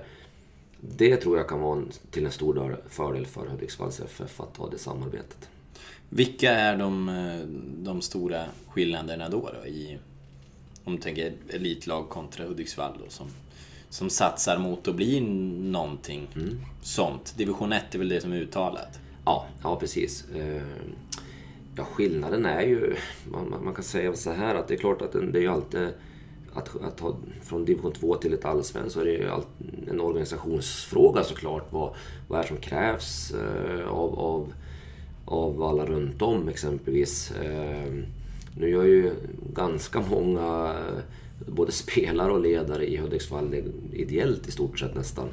det 0.79 1.17
tror 1.17 1.37
jag 1.37 1.47
kan 1.47 1.61
vara 1.61 1.77
en, 1.77 1.91
till 2.11 2.25
en 2.25 2.31
stor 2.31 2.77
fördel 2.89 3.25
för 3.25 3.47
Hudiksvalls 3.47 3.99
FF 3.99 4.41
att 4.41 4.57
ha 4.57 4.69
det 4.69 4.77
samarbetet. 4.77 5.49
Vilka 6.09 6.51
är 6.51 6.77
de, 6.77 7.09
eh, 7.09 7.47
de 7.83 8.01
stora 8.01 8.45
skillnaderna 8.67 9.29
då, 9.29 9.51
då 9.61 9.67
i, 9.67 9.97
om 10.83 10.95
du 10.95 11.01
tänker 11.01 11.33
elitlag 11.49 12.09
kontra 12.09 12.45
Hudiksvall 12.45 12.93
då, 13.03 13.09
som, 13.09 13.27
som 13.89 14.09
satsar 14.09 14.57
mot 14.57 14.87
att 14.87 14.95
bli 14.95 15.21
någonting 15.71 16.27
sånt? 16.81 17.33
Division 17.37 17.71
1 17.73 17.95
är 17.95 17.99
väl 17.99 18.09
det 18.09 18.21
som 18.21 18.31
är 18.33 18.37
uttalat? 18.37 18.99
Ja, 19.25 19.45
ja 19.63 19.75
precis. 19.79 20.25
Eh, 20.35 20.61
Ja, 21.77 21.83
skillnaden 21.83 22.45
är 22.45 22.61
ju... 22.61 22.95
Man, 23.31 23.63
man- 23.63 23.73
kan 23.73 23.83
säga 23.83 24.13
så 24.13 24.31
här 24.31 24.55
att 24.55 24.67
det 24.67 24.73
är 24.73 24.77
klart 24.77 25.01
att 25.01 25.11
det 25.11 25.37
är 25.37 25.41
ju 25.41 25.47
alltid... 25.47 25.87
att, 26.53 26.81
att 26.81 26.97
ta 26.97 27.15
från 27.43 27.65
division 27.65 27.91
2 27.91 28.15
till 28.15 28.33
ett 28.33 28.45
allsvenskt 28.45 28.91
så 28.93 28.99
är 29.01 29.05
det 29.05 29.11
ju 29.11 29.29
en 29.89 30.01
organisationsfråga 30.01 31.23
såklart. 31.23 31.67
Vad, 31.71 31.93
vad 32.27 32.39
är 32.39 32.43
som 32.43 32.57
krävs 32.57 33.31
eh, 33.33 33.87
av, 33.87 34.19
av, 34.19 34.53
av 35.25 35.63
alla 35.63 35.85
runt 35.85 36.21
om 36.21 36.47
exempelvis. 36.49 37.31
Eh, 37.31 37.93
nu 38.57 38.69
gör 38.69 38.83
ju 38.83 39.13
ganska 39.53 40.01
många 40.01 40.75
både 41.47 41.71
spelare 41.71 42.31
och 42.31 42.41
ledare 42.41 42.91
i 42.91 42.97
Hudiksvall 42.97 43.55
ideellt 43.93 44.47
i 44.47 44.51
stort 44.51 44.79
sett 44.79 44.95
nästan. 44.95 45.27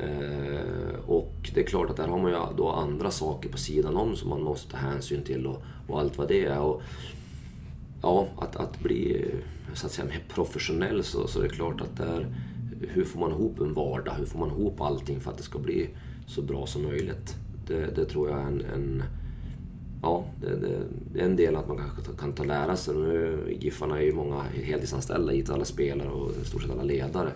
Eh, 0.00 1.00
och 1.06 1.50
det 1.54 1.60
är 1.60 1.64
klart 1.64 1.90
att 1.90 1.96
där 1.96 2.08
har 2.08 2.18
man 2.18 2.30
ju 2.30 2.38
då 2.56 2.70
andra 2.70 3.10
saker 3.10 3.48
på 3.48 3.58
sidan 3.58 3.96
om 3.96 4.16
som 4.16 4.28
man 4.28 4.42
måste 4.42 4.70
ta 4.70 4.76
hänsyn 4.76 5.22
till 5.22 5.46
och, 5.46 5.62
och 5.86 6.00
allt 6.00 6.18
vad 6.18 6.28
det 6.28 6.44
är. 6.44 6.60
Och, 6.60 6.82
ja, 8.02 8.28
att, 8.38 8.56
att 8.56 8.80
bli 8.80 9.30
så 9.74 9.86
att 9.86 9.92
säga, 9.92 10.08
mer 10.08 10.22
professionell 10.28 11.04
så, 11.04 11.26
så 11.26 11.38
är 11.38 11.42
det 11.42 11.48
klart 11.48 11.80
att 11.80 11.96
där, 11.96 12.26
hur 12.88 13.04
får 13.04 13.20
man 13.20 13.30
ihop 13.30 13.60
en 13.60 13.74
vardag? 13.74 14.14
Hur 14.18 14.26
får 14.26 14.38
man 14.38 14.48
ihop 14.48 14.80
allting 14.80 15.20
för 15.20 15.30
att 15.30 15.36
det 15.36 15.42
ska 15.42 15.58
bli 15.58 15.88
så 16.26 16.42
bra 16.42 16.66
som 16.66 16.82
möjligt? 16.82 17.36
Det, 17.66 17.96
det 17.96 18.04
tror 18.04 18.30
jag 18.30 18.38
är 18.38 18.46
en, 18.46 18.64
en 18.74 19.02
ja, 20.02 20.24
det, 20.40 20.56
det, 20.56 20.78
det, 21.12 21.20
är 21.20 21.24
en 21.24 21.36
del 21.36 21.56
att 21.56 21.68
man 21.68 21.76
kanske 21.76 22.12
kan 22.18 22.32
ta 22.32 22.44
lära 22.44 22.76
sig. 22.76 22.94
Nu, 22.94 23.56
Giffarna 23.60 23.98
är 23.98 24.02
ju 24.02 24.12
många 24.12 24.42
heltidsanställda, 24.42 25.32
hit 25.32 25.50
alla 25.50 25.64
spelare 25.64 26.08
och 26.08 26.30
i 26.42 26.44
stort 26.44 26.62
sett 26.62 26.70
alla 26.70 26.82
ledare. 26.82 27.32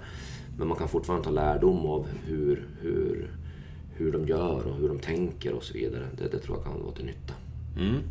Men 0.58 0.68
man 0.68 0.78
kan 0.78 0.88
fortfarande 0.88 1.24
ta 1.24 1.30
lärdom 1.30 1.86
av 1.86 2.06
hur, 2.24 2.68
hur, 2.80 3.30
hur 3.94 4.12
de 4.12 4.28
gör 4.28 4.66
och 4.66 4.76
hur 4.76 4.88
de 4.88 4.98
tänker 4.98 5.52
och 5.52 5.64
så 5.64 5.74
vidare. 5.74 6.06
Det, 6.18 6.28
det 6.28 6.38
tror 6.38 6.56
jag 6.56 6.64
kan 6.64 6.82
vara 6.82 6.94
till 6.94 7.04
nytta. 7.04 7.34
Mm. 7.78 8.02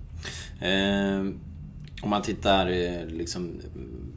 Eh, 0.61 1.33
om 2.01 2.09
man 2.09 2.21
tittar, 2.21 2.67
eh, 2.67 3.05
liksom, 3.05 3.51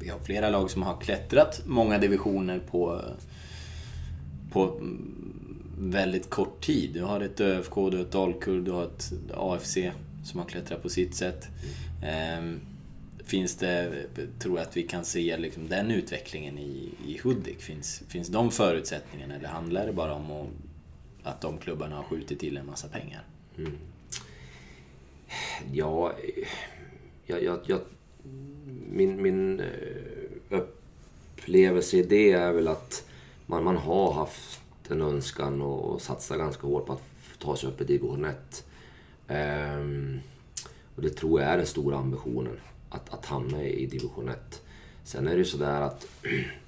vi 0.01 0.09
har 0.09 0.19
flera 0.19 0.51
lag 0.51 0.71
som 0.71 0.83
har 0.83 1.01
klättrat 1.01 1.63
många 1.67 1.99
divisioner 1.99 2.61
på, 2.71 3.01
på 4.53 4.81
väldigt 5.79 6.31
kort 6.31 6.65
tid. 6.65 6.91
Du 6.95 7.03
har 7.03 7.21
ett 7.21 7.41
ÖFK, 7.41 7.75
du 7.75 7.81
har 7.81 8.05
ett 8.05 8.13
Dalkurd, 8.13 8.65
du 8.65 8.71
har 8.71 8.85
ett 8.85 9.13
AFC 9.35 9.79
som 10.25 10.41
har 10.41 10.47
klättrat 10.47 10.83
på 10.83 10.89
sitt 10.89 11.15
sätt. 11.15 11.49
Ehm, 12.03 12.61
finns 13.25 13.57
det, 13.57 14.07
tror 14.39 14.59
jag 14.59 14.67
att 14.67 14.77
vi 14.77 14.83
kan 14.83 15.05
se 15.05 15.37
liksom 15.37 15.69
den 15.69 15.91
utvecklingen 15.91 16.59
i, 16.59 16.91
i 17.07 17.21
Hudik? 17.23 17.61
Finns, 17.61 18.03
finns 18.09 18.29
de 18.29 18.51
förutsättningarna 18.51 19.35
eller 19.35 19.49
handlar 19.49 19.87
det 19.87 19.93
bara 19.93 20.15
om 20.15 20.31
att, 20.31 20.49
att 21.23 21.41
de 21.41 21.59
klubbarna 21.59 21.97
har 21.97 22.03
skjutit 22.03 22.41
till 22.41 22.57
en 22.57 22.67
massa 22.67 22.89
pengar? 22.89 23.25
Mm. 23.59 23.73
Ja, 25.73 26.13
jag, 27.27 27.43
jag, 27.43 27.59
jag, 27.67 27.81
min, 28.91 29.23
min 29.23 29.61
eh, 29.61 29.67
upplevelse 30.49 31.97
i 31.97 32.03
det 32.03 32.33
är 32.33 32.53
väl 32.53 32.69
att 32.69 33.05
man, 33.47 33.65
man 33.65 33.77
har 33.77 34.13
haft 34.13 34.61
en 34.89 35.03
önskan 35.03 35.63
och 35.63 36.03
satsa 36.03 36.37
ganska 36.37 36.67
hårt 36.67 36.87
på 36.87 36.93
att 36.93 37.03
ta 37.39 37.57
sig 37.57 37.69
upp 37.69 37.81
i 37.81 37.85
division 37.85 38.25
1. 38.25 38.65
Ehm, 39.29 40.21
och 40.97 41.03
det 41.03 41.11
tror 41.11 41.41
jag 41.41 41.51
är 41.51 41.57
den 41.57 41.67
stora 41.67 41.97
ambitionen, 41.97 42.57
att, 42.89 43.15
att 43.15 43.27
hamna 43.27 43.63
i 43.63 43.87
division 43.87 44.29
1. 44.29 44.63
Sen 45.05 45.27
är 45.27 45.31
det 45.31 45.39
ju 45.39 45.45
sådär 45.45 45.81
att 45.81 46.07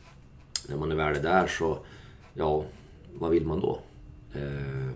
när 0.69 0.77
man 0.77 0.93
är 0.93 0.97
väl 0.97 1.23
där 1.23 1.47
så, 1.47 1.79
ja, 2.35 2.65
vad 3.15 3.31
vill 3.31 3.47
man 3.47 3.61
då? 3.61 3.81
Uh, 4.37 4.91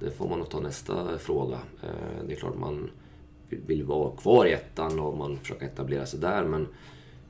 det 0.00 0.10
får 0.10 0.28
man 0.28 0.38
nog 0.38 0.50
ta 0.50 0.60
nästa 0.60 1.18
fråga. 1.18 1.58
Ehm, 1.82 2.26
det 2.26 2.34
är 2.34 2.36
klart 2.36 2.58
man 2.58 2.90
vill 3.48 3.84
vara 3.84 4.16
kvar 4.16 4.46
i 4.46 4.52
ettan 4.52 5.00
och 5.00 5.18
man 5.18 5.38
försöker 5.38 5.66
etablera 5.66 6.06
sig 6.06 6.20
där. 6.20 6.44
Men 6.44 6.68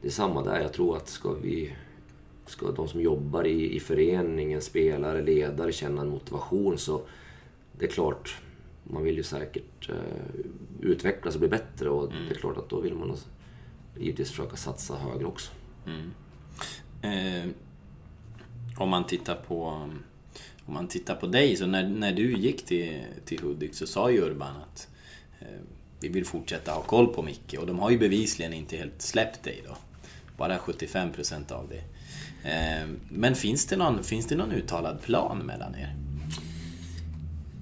det 0.01 0.09
är 0.09 0.13
samma 0.13 0.43
där. 0.43 0.61
Jag 0.61 0.73
tror 0.73 0.97
att 0.97 1.09
ska 1.09 1.33
vi 1.33 1.75
ska 2.47 2.71
de 2.71 2.89
som 2.89 3.01
jobbar 3.01 3.47
i, 3.47 3.77
i 3.77 3.81
föreningen, 3.81 4.63
spelare, 4.63 5.23
ledare, 5.23 5.73
känna 5.73 6.03
en 6.03 6.09
motivation 6.09 6.79
så 6.79 7.03
det 7.79 7.85
är 7.85 7.91
klart, 7.91 8.39
man 8.85 9.03
vill 9.03 9.17
ju 9.17 9.23
säkert 9.23 9.89
eh, 9.89 10.41
utvecklas 10.81 11.35
och 11.35 11.41
bli 11.41 11.49
bättre 11.49 11.89
och 11.89 12.13
mm. 12.13 12.29
det 12.29 12.35
är 12.35 12.39
klart 12.39 12.57
att 12.57 12.69
då 12.69 12.81
vill 12.81 12.95
man 12.95 13.17
givetvis 13.99 14.31
försöka 14.31 14.57
satsa 14.57 14.95
högre 14.97 15.25
också. 15.25 15.53
Mm. 15.87 16.11
Eh, 17.03 17.51
om 18.77 18.89
man 18.89 19.07
tittar 19.07 19.35
på 19.35 19.89
om 20.67 20.75
man 20.75 20.89
tittar 20.89 21.15
på 21.15 21.27
dig, 21.27 21.57
så 21.57 21.67
när, 21.67 21.89
när 21.89 22.13
du 22.13 22.37
gick 22.37 22.67
till, 22.67 23.03
till 23.25 23.41
Hudik 23.41 23.75
så 23.75 23.87
sa 23.87 24.11
ju 24.11 24.21
Urban 24.21 24.57
att 24.57 24.89
eh, 25.41 25.47
vi 26.01 26.09
vill 26.09 26.25
fortsätta 26.25 26.73
ha 26.73 26.83
koll 26.83 27.15
på 27.15 27.23
Micke 27.23 27.55
och 27.59 27.67
de 27.67 27.79
har 27.79 27.91
ju 27.91 27.99
bevisligen 27.99 28.53
inte 28.53 28.77
helt 28.77 29.03
släppt 29.03 29.43
dig 29.43 29.63
då. 29.69 29.77
Bara 30.37 30.59
75% 30.59 31.53
av 31.53 31.69
det. 31.69 31.85
Eh, 32.51 32.89
men 33.09 33.35
finns 33.35 33.67
det, 33.67 33.77
någon, 33.77 34.05
finns 34.05 34.27
det 34.27 34.37
någon 34.37 34.53
uttalad 34.53 35.03
plan 35.03 35.39
mellan 35.39 35.75
er? 35.75 35.97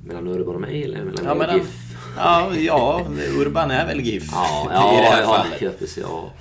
Mellan 0.04 0.28
Urban 0.28 0.54
och 0.54 0.60
mig 0.60 0.84
eller 0.84 1.04
mellan 1.04 1.24
ja, 1.24 1.34
mellan, 1.34 1.58
GIF? 1.58 1.96
Ja, 2.16 2.56
ja, 2.56 3.06
Urban 3.38 3.70
är 3.70 3.86
väl 3.86 4.00
GIF 4.00 4.28
ja, 4.32 4.68
ja, 4.70 4.98
i 4.98 5.02
det 5.02 5.08
här 5.08 5.22
ja, 5.22 5.26
fallet. 5.26 5.62
Ja, 5.62 5.70
precis, 5.78 5.98
ja. 5.98 6.32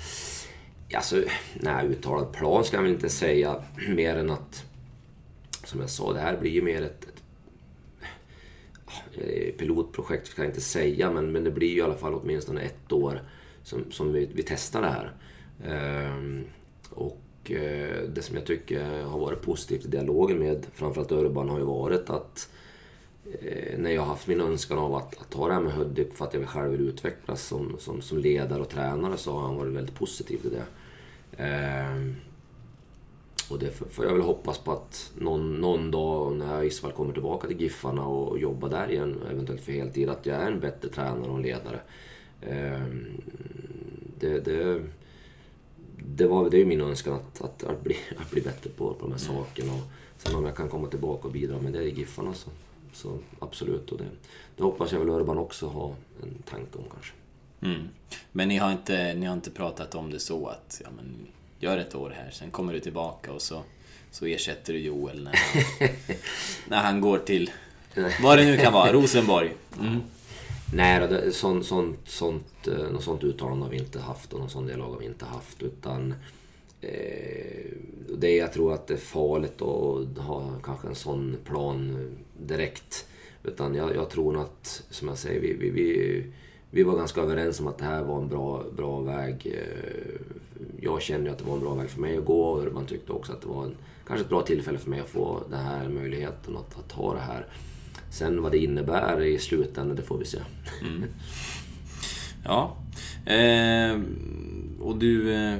Alltså, 0.95 1.23
nej, 1.53 1.87
uttalad 1.87 2.31
plan 2.33 2.63
ska 2.63 2.77
jag 2.77 2.83
väl 2.83 2.91
inte 2.91 3.09
säga 3.09 3.55
mer 3.89 4.15
än 4.15 4.29
att 4.29 4.63
som 5.63 5.79
jag 5.79 5.89
sa, 5.89 6.13
det 6.13 6.19
här 6.19 6.37
blir 6.37 6.51
ju 6.51 6.61
mer 6.61 6.81
ett, 6.81 7.11
Eh, 9.13 9.51
pilotprojekt 9.51 10.27
ska 10.27 10.41
jag 10.41 10.49
inte 10.49 10.61
säga, 10.61 11.11
men, 11.11 11.31
men 11.31 11.43
det 11.43 11.51
blir 11.51 11.67
ju 11.67 11.77
i 11.77 11.81
alla 11.81 11.95
fall 11.95 12.13
åtminstone 12.13 12.61
ett 12.61 12.91
år 12.91 13.21
som, 13.63 13.91
som 13.91 14.13
vi, 14.13 14.29
vi 14.33 14.43
testar 14.43 14.81
det 14.81 14.87
här. 14.87 15.11
Ehm, 15.65 16.43
och 16.89 17.51
eh, 17.51 18.09
det 18.09 18.21
som 18.21 18.35
jag 18.35 18.45
tycker 18.45 19.03
har 19.03 19.19
varit 19.19 19.41
positivt 19.41 19.85
i 19.85 19.87
dialogen 19.87 20.39
med 20.39 20.65
framförallt 20.73 21.11
Urban 21.11 21.49
har 21.49 21.59
ju 21.59 21.65
varit 21.65 22.09
att 22.09 22.49
när 23.77 23.91
jag 23.91 24.01
har 24.01 24.07
haft 24.07 24.27
min 24.27 24.41
önskan 24.41 24.77
av 24.77 24.95
att, 24.95 25.21
att 25.21 25.29
ta 25.29 25.47
det 25.47 25.53
här 25.53 25.61
med 25.61 25.73
Hudik 25.73 26.13
för 26.13 26.25
att 26.25 26.33
jag 26.33 26.47
själv 26.47 26.71
vill 26.71 26.81
utvecklas 26.81 27.43
som, 27.43 27.75
som, 27.79 28.01
som 28.01 28.17
ledare 28.17 28.61
och 28.61 28.69
tränare 28.69 29.17
så 29.17 29.31
har 29.33 29.41
han 29.41 29.55
varit 29.55 29.73
väldigt 29.73 29.95
positiv 29.95 30.37
till 30.37 30.51
det. 30.51 30.65
Ehm, 31.43 32.15
och 33.49 33.59
det 33.59 33.71
får 33.71 34.05
jag 34.05 34.13
väl 34.13 34.21
hoppas 34.21 34.57
på 34.57 34.71
att 34.71 35.11
någon, 35.17 35.61
någon 35.61 35.91
dag 35.91 36.35
när 36.35 36.63
Isvall 36.63 36.91
kommer 36.91 37.13
tillbaka 37.13 37.47
till 37.47 37.61
Giffarna 37.61 38.05
och 38.05 38.39
jobbar 38.39 38.69
där 38.69 38.91
igen, 38.91 39.21
eventuellt 39.31 39.61
för 39.61 39.71
heltid, 39.71 40.09
att 40.09 40.25
jag 40.25 40.37
är 40.37 40.51
en 40.51 40.59
bättre 40.59 40.89
tränare 40.89 41.31
och 41.31 41.39
ledare. 41.39 41.79
Ehm, 42.41 43.21
det, 44.19 44.39
det, 44.39 44.81
det, 45.97 46.27
var, 46.27 46.49
det 46.49 46.61
är 46.61 46.65
min 46.65 46.81
önskan 46.81 47.13
att, 47.13 47.41
att, 47.41 47.63
att, 47.63 47.83
bli, 47.83 47.95
att 48.17 48.31
bli 48.31 48.41
bättre 48.41 48.69
på, 48.69 48.93
på 48.93 49.07
de 49.07 49.11
här 49.11 49.29
mm. 49.29 49.35
sakerna. 49.35 49.73
Och 49.73 49.81
sen 50.17 50.35
om 50.35 50.45
jag 50.45 50.55
kan 50.55 50.69
komma 50.69 50.87
tillbaka 50.87 51.27
och 51.27 51.33
bidra 51.33 51.59
med 51.59 51.73
det 51.73 51.83
i 51.83 51.93
Giffarna 51.93 52.33
så, 52.33 52.49
så 52.93 53.17
absolut. 53.39 53.91
Och 53.91 53.97
det, 53.97 54.09
det 54.55 54.63
hoppas 54.63 54.91
jag 54.91 54.99
väl 54.99 55.09
Urban 55.09 55.37
också 55.37 55.67
har 55.67 55.95
en 56.23 56.41
tanke 56.49 56.77
om 56.77 56.83
kanske. 56.93 57.13
Mm. 57.61 57.89
Men 58.31 58.47
ni 58.47 58.57
har, 58.57 58.71
inte, 58.71 59.13
ni 59.13 59.25
har 59.25 59.33
inte 59.33 59.51
pratat 59.51 59.95
om 59.95 60.11
det 60.11 60.19
så 60.19 60.47
att 60.47 60.81
ja, 60.83 60.89
men 60.95 61.27
gör 61.59 61.77
ett 61.77 61.95
år 61.95 62.13
här, 62.17 62.31
sen 62.31 62.51
kommer 62.51 62.73
du 62.73 62.79
tillbaka 62.79 63.33
och 63.33 63.41
så, 63.41 63.63
så 64.11 64.25
ersätter 64.25 64.73
du 64.73 64.79
Joel 64.79 65.23
när 65.23 65.35
han, 65.35 65.89
när 66.67 66.77
han 66.77 67.01
går 67.01 67.17
till, 67.17 67.51
vad 68.21 68.37
det 68.37 68.45
nu 68.45 68.57
kan 68.57 68.73
vara, 68.73 68.93
Rosenborg. 68.93 69.53
Mm. 69.79 70.01
Nej, 70.73 71.07
det, 71.07 71.31
sånt, 71.31 71.65
sånt, 71.65 71.99
sånt, 72.05 72.67
eh, 72.67 72.73
något 72.73 73.03
sånt 73.03 73.23
uttalande 73.23 73.65
har 73.65 73.71
vi 73.71 73.77
inte 73.77 73.99
haft 73.99 74.33
och 74.33 74.39
någon 74.39 74.49
sån 74.49 74.67
dialog 74.67 74.91
har 74.91 74.99
vi 74.99 75.05
inte 75.05 75.25
haft. 75.25 75.61
Utan 75.63 76.13
Eh, 76.81 77.71
det 78.17 78.35
jag 78.35 78.53
tror 78.53 78.73
att 78.73 78.87
det 78.87 78.93
är 78.93 78.97
farligt 78.97 79.61
att 79.61 80.17
ha 80.17 80.53
kanske 80.63 80.87
en 80.87 80.95
sån 80.95 81.37
plan 81.45 82.09
direkt. 82.39 83.07
Utan 83.43 83.75
jag, 83.75 83.95
jag 83.95 84.09
tror 84.09 84.41
att, 84.41 84.83
som 84.89 85.07
jag 85.07 85.17
säger, 85.17 85.41
vi, 85.41 85.53
vi, 85.53 85.69
vi 85.69 86.23
vi 86.73 86.83
var 86.83 86.97
ganska 86.97 87.21
överens 87.21 87.59
om 87.59 87.67
att 87.67 87.77
det 87.77 87.85
här 87.85 88.03
var 88.03 88.21
en 88.21 88.27
bra, 88.27 88.63
bra 88.77 88.99
väg. 88.99 89.45
Eh, 89.45 90.21
jag 90.81 91.01
kände 91.01 91.31
att 91.31 91.37
det 91.37 91.43
var 91.43 91.53
en 91.53 91.59
bra 91.59 91.75
väg 91.75 91.89
för 91.89 92.01
mig 92.01 92.17
att 92.17 92.25
gå 92.25 92.43
och 92.43 92.73
man 92.73 92.85
tyckte 92.85 93.11
också 93.11 93.33
att 93.33 93.41
det 93.41 93.47
var 93.47 93.63
en, 93.63 93.75
kanske 94.07 94.23
ett 94.23 94.29
bra 94.29 94.41
tillfälle 94.41 94.77
för 94.77 94.89
mig 94.89 94.99
att 94.99 95.09
få 95.09 95.43
den 95.49 95.59
här 95.59 95.89
möjligheten 95.89 96.57
att, 96.57 96.79
att 96.79 96.91
ha 96.91 97.13
det 97.13 97.19
här. 97.19 97.45
Sen 98.11 98.41
vad 98.41 98.51
det 98.51 98.57
innebär 98.57 99.21
i 99.21 99.39
slutändan, 99.39 99.95
det 99.95 100.01
får 100.01 100.17
vi 100.17 100.25
se. 100.25 100.39
Mm. 100.81 101.03
Ja. 102.45 102.77
Eh, 103.25 103.99
och 104.79 104.97
du... 104.97 105.33
Eh, 105.33 105.57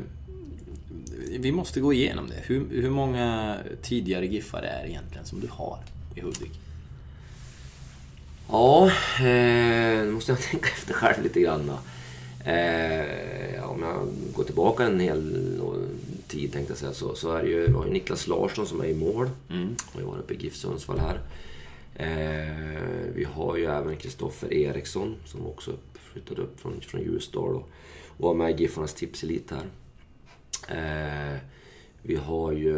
vi 1.40 1.52
måste 1.52 1.80
gå 1.80 1.94
igenom 1.94 2.30
det. 2.30 2.42
Hur, 2.44 2.82
hur 2.82 2.90
många 2.90 3.58
tidigare 3.82 4.28
giffare 4.28 4.68
är 4.68 4.84
det 4.84 4.90
egentligen 4.90 5.26
som 5.26 5.40
du 5.40 5.48
har 5.48 5.80
i 6.16 6.22
Hudik? 6.22 6.60
Ja, 8.50 8.92
eh, 9.20 10.06
nu 10.06 10.12
måste 10.12 10.32
jag 10.32 10.42
tänka 10.42 10.70
efter 10.78 10.94
själv 10.94 11.24
lite 11.24 11.42
grann. 11.42 11.70
Eh, 12.46 13.70
om 13.70 13.84
jag 13.84 14.08
går 14.36 14.44
tillbaka 14.44 14.84
en 14.84 15.00
hel 15.00 15.52
tid 16.28 16.54
tänkte 16.54 16.72
jag 16.72 16.78
säga 16.78 16.94
så, 16.94 17.16
så 17.16 17.32
är 17.32 17.44
det 17.44 17.50
ju, 17.50 17.72
var 17.72 17.86
ju 17.86 17.92
Niklas 17.92 18.28
Larsson 18.28 18.68
som 18.68 18.82
är 18.82 18.86
i 18.86 18.94
mål. 18.94 19.30
Mm. 19.50 19.76
Har 19.94 20.02
ju 20.02 20.08
varit 20.08 20.20
uppe 20.20 20.34
i 20.34 20.38
GIF 20.38 20.56
Sundsvall 20.56 21.00
här. 21.00 21.20
Eh, 21.96 23.14
vi 23.16 23.24
har 23.24 23.58
ju 23.58 23.66
även 23.66 23.98
Kristoffer 23.98 24.54
Eriksson 24.54 25.16
som 25.26 25.48
också 25.48 25.72
flyttade 25.94 26.42
upp 26.42 26.60
från, 26.60 26.82
från 26.82 27.02
Ljusdal 27.02 27.56
och, 27.56 27.70
och 28.08 28.28
var 28.28 28.34
med 28.34 28.60
i 28.60 28.64
Giffarnas 28.64 28.94
tipselit 28.94 29.52
här. 29.52 29.66
Eh, 30.68 31.38
Vi 32.04 32.16
har 32.16 32.52
ju 32.52 32.76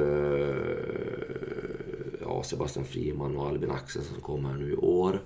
ja, 2.21 2.43
Sebastian 2.43 2.85
Friman 2.85 3.37
och 3.37 3.47
Albin 3.47 3.71
Axelsson 3.71 4.13
som 4.13 4.23
kommer 4.23 4.49
här 4.49 4.57
nu 4.57 4.71
i 4.71 4.75
år. 4.75 5.21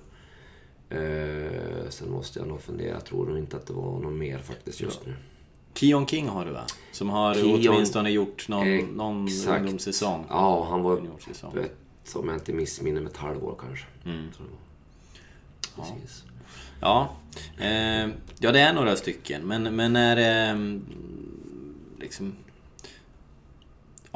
Eh, 0.90 1.88
sen 1.90 2.10
måste 2.10 2.38
jag 2.38 2.48
nog 2.48 2.60
fundera. 2.60 2.88
Jag 2.88 3.04
tror 3.04 3.26
nog 3.26 3.38
inte 3.38 3.56
att 3.56 3.66
det 3.66 3.72
var 3.72 3.98
någon 3.98 4.18
mer 4.18 4.38
faktiskt 4.38 4.80
just 4.80 5.06
nu. 5.06 5.14
Keon 5.74 6.06
King 6.06 6.28
har 6.28 6.44
du 6.44 6.50
va? 6.50 6.64
Som 6.92 7.08
har 7.10 7.34
Keon, 7.34 7.68
åtminstone 7.68 8.10
gjort 8.10 8.48
någon, 8.48 8.78
någon 8.78 9.28
ungdomssäsong. 9.48 10.24
Ja, 10.28 10.66
han 10.70 10.82
var 10.82 10.92
öppet, 10.92 11.44
om 12.14 12.28
jag 12.28 12.36
inte 12.36 12.52
missminner 12.52 13.00
mig, 13.00 13.10
ett 13.10 13.16
halvår 13.16 13.54
kanske. 13.60 13.86
Mm. 14.04 14.26
Precis. 15.76 16.24
Ja, 16.80 17.16
eh, 17.58 18.08
ja 18.38 18.52
det 18.52 18.60
är 18.60 18.72
några 18.72 18.96
stycken. 18.96 19.42
Men, 19.42 19.76
men 19.76 19.96
är 19.96 20.16
det... 20.16 20.80
liksom, 22.00 22.36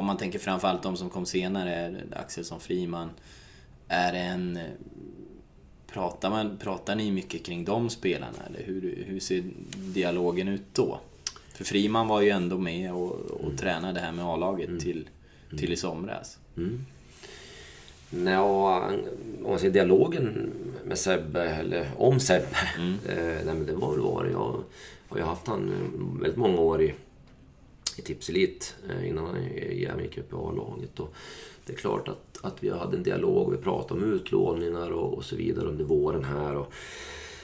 om 0.03 0.07
man 0.07 0.17
tänker 0.17 0.39
framförallt 0.39 0.83
de 0.83 0.97
som 0.97 1.09
kom 1.09 1.25
senare, 1.25 1.95
Axelsson 2.11 2.59
Friman. 2.59 3.09
Är 3.87 4.13
en... 4.13 4.59
Pratar, 5.87 6.29
man, 6.29 6.57
pratar 6.57 6.95
ni 6.95 7.11
mycket 7.11 7.45
kring 7.45 7.65
de 7.65 7.89
spelarna? 7.89 8.37
Eller 8.47 8.63
hur, 8.63 9.03
hur 9.07 9.19
ser 9.19 9.43
dialogen 9.75 10.47
ut 10.47 10.63
då? 10.73 10.99
För 11.53 11.63
Friman 11.63 12.07
var 12.07 12.21
ju 12.21 12.29
ändå 12.29 12.57
med 12.57 12.93
och, 12.93 13.11
och 13.11 13.43
mm. 13.43 13.57
tränade 13.57 13.99
här 13.99 14.11
med 14.11 14.25
A-laget 14.25 14.67
mm. 14.67 14.79
till, 14.79 15.09
till 15.57 15.73
i 15.73 15.75
somras. 15.75 16.37
Mm. 16.57 16.85
Nå, 18.09 18.67
om 19.43 19.49
man 19.49 19.59
säger 19.59 19.73
dialogen 19.73 20.51
med 20.85 20.97
Sebbe, 20.97 21.43
eller 21.43 21.89
om 21.97 22.19
Sebbe. 22.19 22.57
Mm. 22.77 22.93
Eh, 23.09 23.45
nej 23.45 23.55
men 23.55 23.65
det 23.65 23.73
var 23.73 23.91
väl 23.91 24.01
var 24.01 24.25
Jag 24.25 24.63
har 25.09 25.17
ju 25.17 25.23
haft 25.23 25.47
han 25.47 25.71
väldigt 26.21 26.37
många 26.37 26.61
år 26.61 26.81
i, 26.81 26.93
Eh, 27.93 27.99
i 27.99 28.01
Tipselit 28.01 28.75
innan 29.05 29.25
han 29.25 29.35
även 29.35 30.03
gick 30.03 30.17
upp 30.17 30.33
i 30.33 30.35
A-laget. 30.35 30.99
Och 30.99 31.13
det 31.65 31.73
är 31.73 31.77
klart 31.77 32.07
att, 32.07 32.39
att 32.41 32.63
vi 32.63 32.69
hade 32.69 32.97
en 32.97 33.03
dialog, 33.03 33.51
vi 33.51 33.57
pratade 33.57 34.01
om 34.01 34.13
utlåningar 34.13 34.91
och, 34.91 35.13
och 35.13 35.23
så 35.23 35.35
vidare 35.35 35.67
under 35.67 35.85
våren 35.85 36.23
här. 36.23 36.55
Och, 36.55 36.73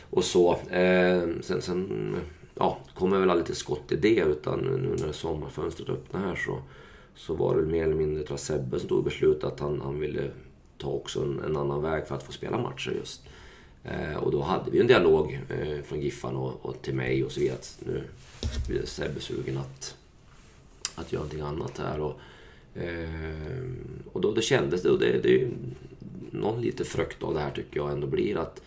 och 0.10 0.24
så. 0.24 0.52
Eh, 0.70 1.28
sen, 1.42 1.62
sen 1.62 2.16
ja, 2.60 2.78
kom 2.96 3.14
jag 3.14 3.20
väl 3.20 3.30
aldrig 3.30 3.46
till 3.46 3.56
skott 3.56 3.92
i 3.92 3.96
det 3.96 4.20
utan 4.20 4.60
nu 4.60 4.96
när 5.06 5.12
sommarfönstret 5.12 5.90
öppnade 5.90 6.28
här 6.28 6.36
så, 6.36 6.62
så 7.16 7.34
var 7.34 7.56
det 7.56 7.62
mer 7.62 7.84
eller 7.84 7.96
mindre 7.96 8.24
tror 8.24 8.34
jag, 8.34 8.40
Sebbe 8.40 8.80
som 8.80 8.90
tog 8.90 9.04
beslutet 9.04 9.44
att 9.44 9.60
han, 9.60 9.82
han 9.82 10.00
ville 10.00 10.32
ta 10.78 10.90
också 10.90 11.24
en, 11.24 11.40
en, 11.40 11.58
annan 11.58 11.82
väg 11.82 12.08
för 12.08 12.16
att 12.16 12.24
få 12.24 12.32
spela 12.32 12.58
matcher 12.58 12.92
just. 12.92 13.22
Eh, 13.84 14.18
och 14.18 14.32
då 14.32 14.42
hade 14.42 14.72
vi 14.72 14.80
en 14.80 14.88
dialog 14.88 15.40
eh, 15.50 15.84
från 15.84 16.02
Giffan 16.02 16.36
och, 16.36 16.66
och, 16.66 16.82
till 16.82 16.96
mig 16.96 17.24
och 17.24 17.32
så 17.32 17.40
vidare 17.40 17.58
att 17.58 17.78
nu 17.86 18.04
blir 18.68 18.86
Sebbe 18.86 19.20
sugen 19.20 19.58
att, 19.58 19.96
att 21.00 21.14
göra 21.14 21.24
någonting 21.24 21.42
annat 21.42 21.78
här. 21.78 22.00
Och, 22.00 22.20
eh, 22.82 23.64
och 24.12 24.22
då, 24.22 24.34
då 24.34 24.42
kändes 24.42 24.82
det, 24.82 24.90
och 24.90 25.00
det, 25.00 25.20
det 25.24 25.30
är 25.30 25.40
ju 25.40 25.52
någon 26.32 26.62
lite 26.62 26.86
frukt 26.86 27.24
av 27.24 27.34
det 27.34 27.40
här 27.40 27.52
tycker 27.52 27.80
jag 27.80 27.92
ändå 27.92 28.08
blir 28.08 28.38
att 28.38 28.62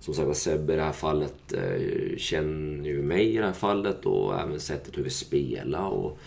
som 0.00 0.14
sagt 0.14 0.36
Sebbe 0.36 0.72
i 0.72 0.76
det 0.76 0.82
här 0.82 0.92
fallet 0.92 1.52
eh, 1.52 2.16
känner 2.16 2.88
ju 2.88 3.02
mig 3.02 3.34
i 3.34 3.36
det 3.36 3.46
här 3.46 3.52
fallet 3.52 4.06
och 4.06 4.40
även 4.40 4.60
sättet 4.60 4.98
hur 4.98 5.02
vi 5.02 5.10
spelar 5.10 5.88
och 5.88 6.18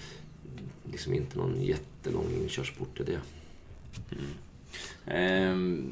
liksom 0.91 1.13
inte 1.13 1.37
någon 1.37 1.63
jättelång 1.63 2.25
inkörsport 2.41 2.97
till 2.97 3.05
det. 3.05 3.19
Mm. 4.11 5.51
Um, 5.51 5.91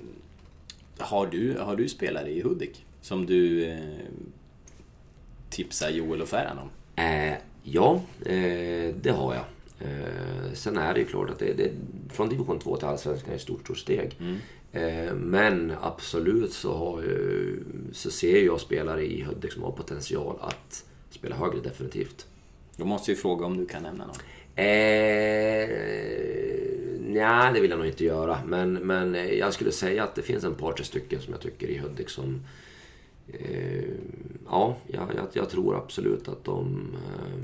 har, 0.98 1.28
du, 1.28 1.58
har 1.58 1.76
du 1.76 1.90
spelare 1.90 2.30
i 2.30 2.42
Hudik 2.42 2.86
som 3.02 3.26
du 3.26 3.66
eh, 3.66 3.80
tipsar 5.50 5.90
Joel 5.90 6.22
och 6.22 6.30
Ferran 6.30 6.58
om? 6.58 6.70
Eh, 7.04 7.36
ja, 7.64 8.02
eh, 8.26 8.96
det 9.02 9.12
har 9.12 9.34
jag. 9.34 9.44
Eh, 9.80 10.54
sen 10.54 10.78
är 10.78 10.94
det 10.94 11.00
ju 11.00 11.06
klart 11.06 11.30
att 11.30 11.40
det, 11.40 11.54
det, 11.54 11.72
från 12.10 12.30
division 12.30 12.60
2 12.60 12.78
till 12.78 12.88
allsvenskan 12.88 13.32
är 13.32 13.36
ett 13.36 13.42
stort, 13.42 13.62
stort 13.62 13.78
steg. 13.78 14.18
Mm. 14.20 14.38
Eh, 14.72 15.14
men 15.14 15.74
absolut 15.82 16.54
så, 16.54 16.74
har 16.74 17.02
ju, 17.02 17.64
så 17.94 18.12
ser 18.12 18.46
jag 18.46 18.60
spelare 18.60 19.06
i 19.06 19.24
Hudik 19.24 19.52
som 19.52 19.64
har 19.64 19.72
potential 19.72 20.36
att 20.42 20.86
spela 21.10 21.36
högre 21.36 21.60
definitivt. 21.60 22.26
Då 22.76 22.86
måste 22.86 23.12
jag 23.12 23.20
fråga 23.20 23.46
om 23.46 23.58
du 23.58 23.66
kan 23.66 23.84
nämna 23.84 24.06
någon. 24.06 24.16
Eh, 24.56 25.70
nej, 27.00 27.54
det 27.54 27.60
vill 27.62 27.70
jag 27.70 27.78
nog 27.78 27.88
inte 27.88 28.06
göra. 28.06 28.40
Men, 28.46 28.74
men 28.74 29.38
jag 29.38 29.54
skulle 29.54 29.72
säga 29.72 30.04
att 30.04 30.16
det 30.16 30.22
finns 30.22 30.44
en 30.44 30.56
par, 30.56 30.74
tre 30.74 30.86
stycken 30.86 31.22
som 31.22 31.34
jag 31.34 31.42
tycker 31.42 31.68
i 31.68 31.78
Hudik 31.78 32.10
som... 32.10 32.42
Eh, 33.28 33.84
ja, 34.46 34.76
jag, 34.88 35.28
jag, 35.34 35.50
tror 35.50 35.78
absolut 35.78 36.28
att 36.28 36.44
de 36.44 36.90
eh, 36.96 37.44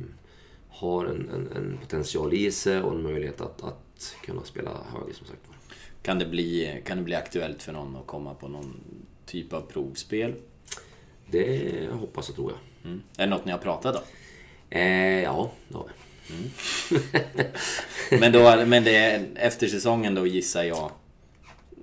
har 0.69 1.05
en, 1.05 1.29
en, 1.29 1.51
en, 1.55 1.77
potential 1.81 2.33
i 2.33 2.51
sig 2.51 2.81
och 2.81 2.93
en 2.93 3.01
möjlighet 3.01 3.41
att, 3.41 3.63
att 3.63 4.15
kunna 4.25 4.43
spela 4.43 4.71
högre 4.93 5.13
som 5.13 5.27
sagt 5.27 5.41
kan 6.07 6.19
det, 6.19 6.25
bli, 6.25 6.81
kan 6.85 6.97
det 6.97 7.03
bli 7.03 7.15
aktuellt 7.15 7.63
för 7.63 7.73
någon 7.73 7.95
att 7.95 8.07
komma 8.07 8.33
på 8.33 8.47
någon 8.47 8.73
typ 9.25 9.53
av 9.53 9.61
provspel? 9.61 10.33
Det 11.25 11.89
hoppas 11.91 12.29
och 12.29 12.35
tror 12.35 12.51
jag. 12.51 12.91
Mm. 12.91 13.01
Är 13.17 13.23
det 13.23 13.29
något 13.29 13.45
ni 13.45 13.51
har 13.51 13.59
pratat 13.59 13.95
om? 13.95 14.01
Eh, 14.69 15.23
ja, 15.23 15.51
det 15.67 15.75
har 15.75 15.85
vi. 15.87 16.33
Mm. 16.33 16.51
men, 18.19 18.31
då, 18.31 18.65
men 18.65 18.83
det, 18.83 19.25
efter 19.35 19.67
säsongen 19.67 20.15
då 20.15 20.27
gissar 20.27 20.63
jag 20.63 20.91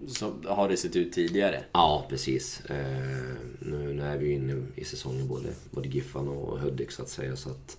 så 0.09 0.35
har 0.45 0.69
det 0.69 0.77
sett 0.77 0.97
ut 0.97 1.12
tidigare? 1.12 1.64
Ja, 1.73 2.07
precis. 2.09 2.64
Eh, 2.64 3.37
nu, 3.59 3.95
nu 3.95 4.03
är 4.03 4.19
vi 4.19 4.33
inne 4.33 4.67
i 4.75 4.85
säsongen 4.85 5.29
både, 5.29 5.49
både 5.71 5.88
Giffan 5.88 6.29
och 6.29 6.61
Hudik 6.61 6.90
så 6.90 7.03
att 7.03 7.09
säga. 7.09 7.37
Så 7.37 7.51
att, 7.51 7.79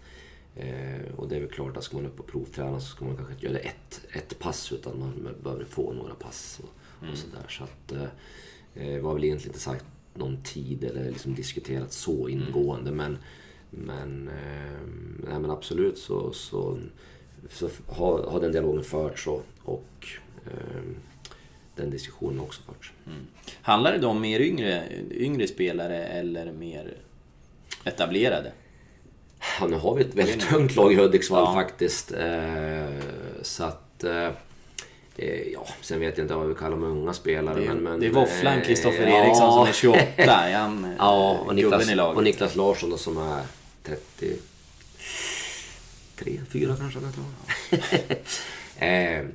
eh, 0.56 1.16
och 1.18 1.30
det 1.30 1.36
är 1.36 1.40
väl 1.40 1.50
klart 1.50 1.78
att 1.78 1.84
ska 1.84 1.98
man 1.98 2.06
upp 2.06 2.20
och 2.20 2.28
provträna 2.28 2.80
så 2.80 2.88
ska 2.88 3.06
man 3.06 3.16
kanske 3.16 3.34
inte 3.34 3.46
göra 3.46 3.58
ett, 3.58 4.02
ett 4.12 4.40
pass 4.40 4.72
utan 4.72 5.00
man 5.00 5.36
behöver 5.44 5.66
få 5.66 5.94
några 5.94 6.16
pass 6.16 6.62
och, 6.64 7.02
mm. 7.02 7.14
och 7.14 7.18
sådär. 7.18 7.46
Så 7.50 7.64
att 7.64 7.92
eh, 7.92 8.94
eh 8.96 9.02
var 9.02 9.14
väl 9.14 9.24
egentligen 9.24 9.50
inte 9.50 9.64
sagt 9.64 9.86
någon 10.14 10.44
tid 10.44 10.84
eller 10.84 11.10
liksom 11.12 11.36
diskuterat 11.36 11.92
så 11.92 12.30
ingående. 12.30 12.90
Mm. 12.90 12.98
Men 12.98 13.18
men, 13.70 14.28
eh, 14.28 14.80
nej, 15.30 15.40
men 15.40 15.52
absolut 15.52 15.98
så, 15.98 16.34
så, 16.34 16.78
så 17.50 17.70
har, 17.88 18.24
har 18.24 18.40
den 18.40 18.52
dialogen 18.52 18.84
förts 18.84 19.28
och, 19.28 19.44
och 19.64 20.08
eh, 20.46 20.82
den 21.76 21.90
diskussionen 21.90 22.40
också 22.40 22.62
förts. 22.62 22.92
Mm. 23.08 23.20
Handlar 23.62 23.92
det 23.92 23.98
då 23.98 24.08
om 24.08 24.22
mer 24.22 24.40
yngre, 24.40 24.84
yngre 25.12 25.48
spelare 25.48 26.06
eller 26.06 26.52
mer 26.52 26.94
etablerade? 27.84 28.52
Ja, 29.60 29.68
nu 29.68 29.76
har 29.76 29.96
vi 29.96 30.02
ett 30.02 30.16
väldigt 30.16 30.50
tungt 30.50 30.76
lag 30.76 30.94
i 30.94 30.96
Hudiksvall 30.96 31.44
ja. 31.44 31.54
faktiskt. 31.54 32.12
Eh, 32.12 32.86
så 33.42 33.64
att... 33.64 34.04
Eh, 34.04 34.30
eh, 35.16 35.42
ja, 35.54 35.68
sen 35.82 36.00
vet 36.00 36.18
jag 36.18 36.26
inte 36.26 36.36
vad 36.36 36.48
vi 36.48 36.56
kallar 36.56 36.72
de 36.72 36.84
unga 36.84 37.14
spelare. 37.14 37.60
Det 37.60 37.66
men, 37.68 37.78
men, 37.78 38.00
det 38.00 38.06
är 38.06 38.12
våfflan 38.12 38.62
Kristoffer 38.62 39.08
eh, 39.08 39.14
Eriksson 39.14 39.46
ja. 39.46 39.52
som 39.52 39.68
är 39.68 39.74
28. 40.18 40.32
Han, 40.54 40.96
ja, 40.98 41.40
och 41.46 41.56
Niklas, 41.56 41.90
och 42.16 42.24
Niklas 42.24 42.56
Larsson 42.56 42.90
då, 42.90 42.98
som 42.98 43.18
är 43.18 43.44
33, 43.84 44.38
4 46.52 46.76
kanske. 46.80 47.00
Jag 47.00 47.14
tror. 47.14 47.26
eh, 48.88 49.26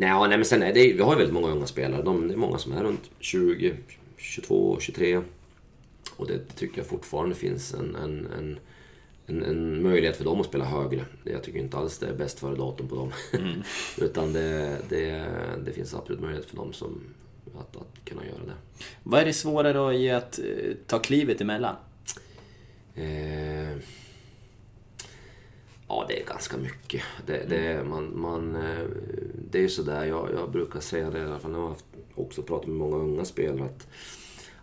nej, 0.00 0.28
nej, 0.28 0.38
men 0.38 0.44
sen 0.44 0.62
är 0.62 0.72
det, 0.72 0.92
vi 0.92 1.02
har 1.02 1.12
ju 1.12 1.18
väldigt 1.18 1.34
många 1.34 1.48
unga 1.48 1.66
spelare. 1.66 2.02
De, 2.02 2.28
det 2.28 2.34
är 2.34 2.38
många 2.38 2.58
som 2.58 2.72
är 2.72 2.82
runt 2.82 3.10
20, 3.18 3.74
22, 4.16 4.76
23. 4.80 5.22
Och 6.16 6.26
det 6.26 6.38
tycker 6.56 6.78
jag 6.78 6.86
fortfarande 6.86 7.34
finns 7.34 7.74
en, 7.74 7.96
en, 7.96 8.28
en, 8.38 8.58
en, 9.26 9.42
en 9.42 9.82
möjlighet 9.82 10.16
för 10.16 10.24
dem 10.24 10.40
att 10.40 10.46
spela 10.46 10.64
högre. 10.64 11.04
Jag 11.24 11.42
tycker 11.42 11.58
inte 11.58 11.76
alls 11.76 11.98
det 11.98 12.06
är 12.06 12.14
bäst 12.14 12.40
före 12.40 12.56
datum 12.56 12.88
på 12.88 12.94
dem. 12.94 13.12
Mm. 13.32 13.62
Utan 13.98 14.32
det, 14.32 14.76
det, 14.88 15.26
det 15.64 15.72
finns 15.72 15.94
absolut 15.94 16.20
möjlighet 16.20 16.46
för 16.46 16.56
dem 16.56 16.72
som, 16.72 17.00
att, 17.58 17.76
att 17.76 18.04
kunna 18.04 18.26
göra 18.26 18.44
det. 18.46 18.84
Vad 19.02 19.20
är 19.20 19.24
det 19.24 19.32
svårare 19.32 19.72
då 19.72 19.92
i 19.92 20.10
att 20.10 20.38
eh, 20.38 20.74
ta 20.86 20.98
klivet 20.98 21.40
emellan? 21.40 21.76
Eh, 22.94 23.76
ja, 25.90 26.04
det 26.08 26.20
är 26.22 26.26
ganska 26.26 26.56
mycket. 26.56 27.02
Det, 27.26 27.48
det, 27.48 27.84
man, 27.84 28.20
man, 28.20 28.56
eh, 28.56 28.86
det 29.50 29.64
är 29.64 29.68
sådär, 29.68 30.04
jag, 30.04 30.28
jag 30.34 30.50
brukar 30.50 30.80
säga 30.80 31.10
det 31.10 31.18
i 31.18 31.22
alla 31.22 31.38
fall 31.38 31.50
när 31.50 31.58
jag 31.58 31.66
har 31.66 31.76
också 32.14 32.42
pratat 32.42 32.66
med 32.66 32.76
många 32.76 32.96
unga 32.96 33.24
spelare. 33.24 33.64
Att, 33.64 33.88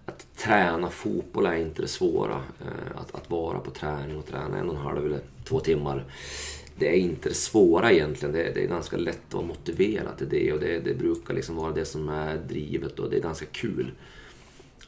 att 0.06 0.28
träna 0.38 0.90
fotboll 0.90 1.46
är 1.46 1.56
inte 1.56 1.82
det 1.82 1.88
svåra. 1.88 2.44
Eh, 2.62 3.00
att, 3.02 3.16
att 3.16 3.30
vara 3.30 3.60
på 3.60 3.72
träning 3.72 4.18
och 4.18 4.26
träna 4.26 4.58
en 4.58 4.70
och 4.70 4.76
en 4.76 4.82
halv 4.82 5.06
eller 5.06 5.20
två 5.44 5.60
timmar. 5.60 6.06
Det 6.80 6.90
är 6.90 7.00
inte 7.00 7.30
det 7.30 7.36
svåra 7.36 7.92
egentligen. 7.92 8.36
Det, 8.36 8.52
det 8.54 8.64
är 8.64 8.68
ganska 8.68 8.98
lätt 8.98 9.28
att 9.28 9.34
vara 9.34 9.46
motiverad 9.46 10.18
till 10.18 10.30
det 10.30 10.54
och 10.54 10.60
det, 10.60 10.80
det 10.80 10.94
brukar 10.94 11.34
liksom 11.34 11.56
vara 11.56 11.72
det 11.72 11.86
som 11.86 12.10
är 12.10 12.38
drivet 12.38 13.00
och 13.00 13.10
det 13.10 13.18
är 13.18 13.22
ganska 13.22 13.46
kul. 13.46 13.92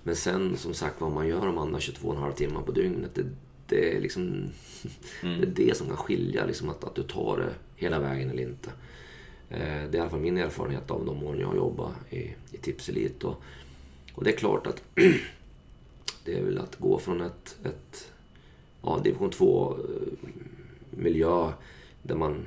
Men 0.04 0.16
sen 0.16 0.58
som 0.58 0.74
sagt 0.74 1.02
vad 1.02 1.12
man 1.12 1.28
gör 1.28 1.46
de 1.46 1.58
andra 1.58 1.80
22,5 1.80 2.34
timmar 2.34 2.62
på 2.62 2.72
dygnet. 2.72 3.16
Det, 3.16 3.26
det, 3.70 3.96
är 3.96 4.02
liksom, 4.02 4.24
mm. 5.24 5.42
det 5.42 5.48
är 5.48 5.68
det 5.68 5.78
som 5.78 5.88
kan 5.88 5.98
skilja, 5.98 6.46
liksom, 6.46 6.70
att, 6.70 6.84
att 6.84 6.96
du 6.96 7.04
tar 7.04 7.38
det 7.38 7.54
hela 7.76 8.00
vägen 8.00 8.30
eller 8.30 8.44
inte. 8.44 8.70
Eh, 9.50 9.60
det 9.60 9.94
är 9.94 9.96
i 9.96 10.00
alla 10.00 10.10
fall 10.10 10.20
min 10.20 10.38
erfarenhet 10.38 10.92
av 10.92 11.06
de 11.06 11.24
åren 11.24 11.40
jag 11.40 11.48
har 11.48 11.56
jobbat 11.56 11.92
i, 12.10 12.36
i 12.52 12.58
Tipselit. 12.62 13.24
Och, 13.24 13.44
och 14.14 14.24
det 14.24 14.34
är 14.34 14.38
klart 14.38 14.68
att 14.68 14.84
det 16.26 16.38
är 16.38 16.44
väl 16.44 16.58
att 16.58 16.76
gå 16.76 17.00
från 17.00 17.22
ett, 17.22 17.58
ett 17.64 18.12
ja, 18.82 19.00
division 19.04 19.30
2 19.30 19.78
miljö 20.90 21.52
där 22.02 22.16
man 22.16 22.46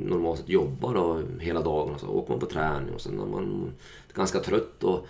normalt 0.00 0.40
sett 0.40 0.48
jobbar 0.48 0.94
då, 0.94 1.22
hela 1.40 1.62
dagen 1.62 1.94
och 1.94 2.00
så 2.00 2.08
åker 2.08 2.30
man 2.30 2.40
på 2.40 2.46
träning 2.46 2.94
och 2.94 3.00
sen 3.00 3.20
är 3.20 3.26
man 3.26 3.72
ganska 4.14 4.40
trött 4.40 4.84
och 4.84 5.06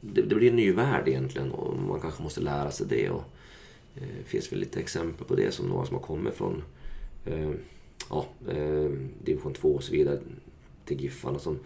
det, 0.00 0.22
det 0.22 0.34
blir 0.34 0.50
en 0.50 0.56
ny 0.56 0.72
värld 0.72 1.08
egentligen 1.08 1.52
och 1.52 1.76
man 1.76 2.00
kanske 2.00 2.22
måste 2.22 2.40
lära 2.40 2.70
sig 2.70 2.86
det. 2.86 3.10
Och, 3.10 3.22
eh, 3.22 3.35
det 4.00 4.24
finns 4.24 4.52
väl 4.52 4.58
lite 4.58 4.80
exempel 4.80 5.26
på 5.26 5.34
det 5.34 5.54
som 5.54 5.66
några 5.66 5.86
som 5.86 5.96
har 5.96 6.02
kommit 6.02 6.34
från 6.34 6.62
eh, 7.26 7.50
ja, 8.10 8.26
eh, 8.48 8.90
division 9.24 9.54
2 9.54 9.68
och 9.68 9.82
så 9.82 9.92
vidare 9.92 10.18
till 10.84 11.00
Giffarna 11.00 11.38
som 11.38 11.58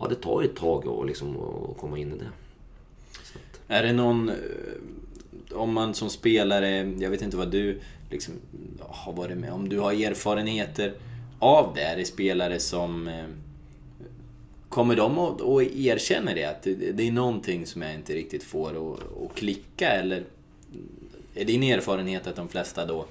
ja, 0.00 0.06
det 0.08 0.14
tar 0.14 0.42
ju 0.42 0.48
ett 0.48 0.56
tag 0.56 0.88
att 0.88 1.06
liksom, 1.06 1.36
att 1.36 1.76
komma 1.76 1.98
in 1.98 2.12
i 2.12 2.16
det. 2.18 2.30
Att... 3.34 3.60
Är 3.68 3.82
det 3.82 3.92
någon, 3.92 4.28
eh, 4.28 4.34
om 5.52 5.72
man 5.74 5.94
som 5.94 6.10
spelare, 6.10 6.94
jag 6.98 7.10
vet 7.10 7.22
inte 7.22 7.36
vad 7.36 7.50
du 7.50 7.80
liksom 8.10 8.34
har 8.80 9.12
varit 9.12 9.38
med 9.38 9.52
om, 9.52 9.68
du 9.68 9.78
har 9.78 9.92
erfarenheter 9.92 10.94
av 11.38 11.72
det? 11.74 11.82
Är 11.82 11.96
det 11.96 12.04
spelare 12.04 12.60
som 12.60 13.08
eh, 13.08 13.24
Kommer 14.74 14.96
de 14.96 15.18
att, 15.18 15.40
att 15.40 15.62
erkänna 15.62 16.34
det? 16.34 16.44
Att 16.44 16.62
det 16.62 17.08
är 17.08 17.12
någonting 17.12 17.66
som 17.66 17.82
jag 17.82 17.94
inte 17.94 18.14
riktigt 18.14 18.42
får 18.42 18.70
att, 18.70 19.00
att 19.22 19.34
klicka? 19.34 19.88
Eller 19.88 20.24
är 21.34 21.44
din 21.44 21.62
erfarenhet 21.62 22.26
att 22.26 22.36
de 22.36 22.48
flesta 22.48 22.86
då 22.86 23.06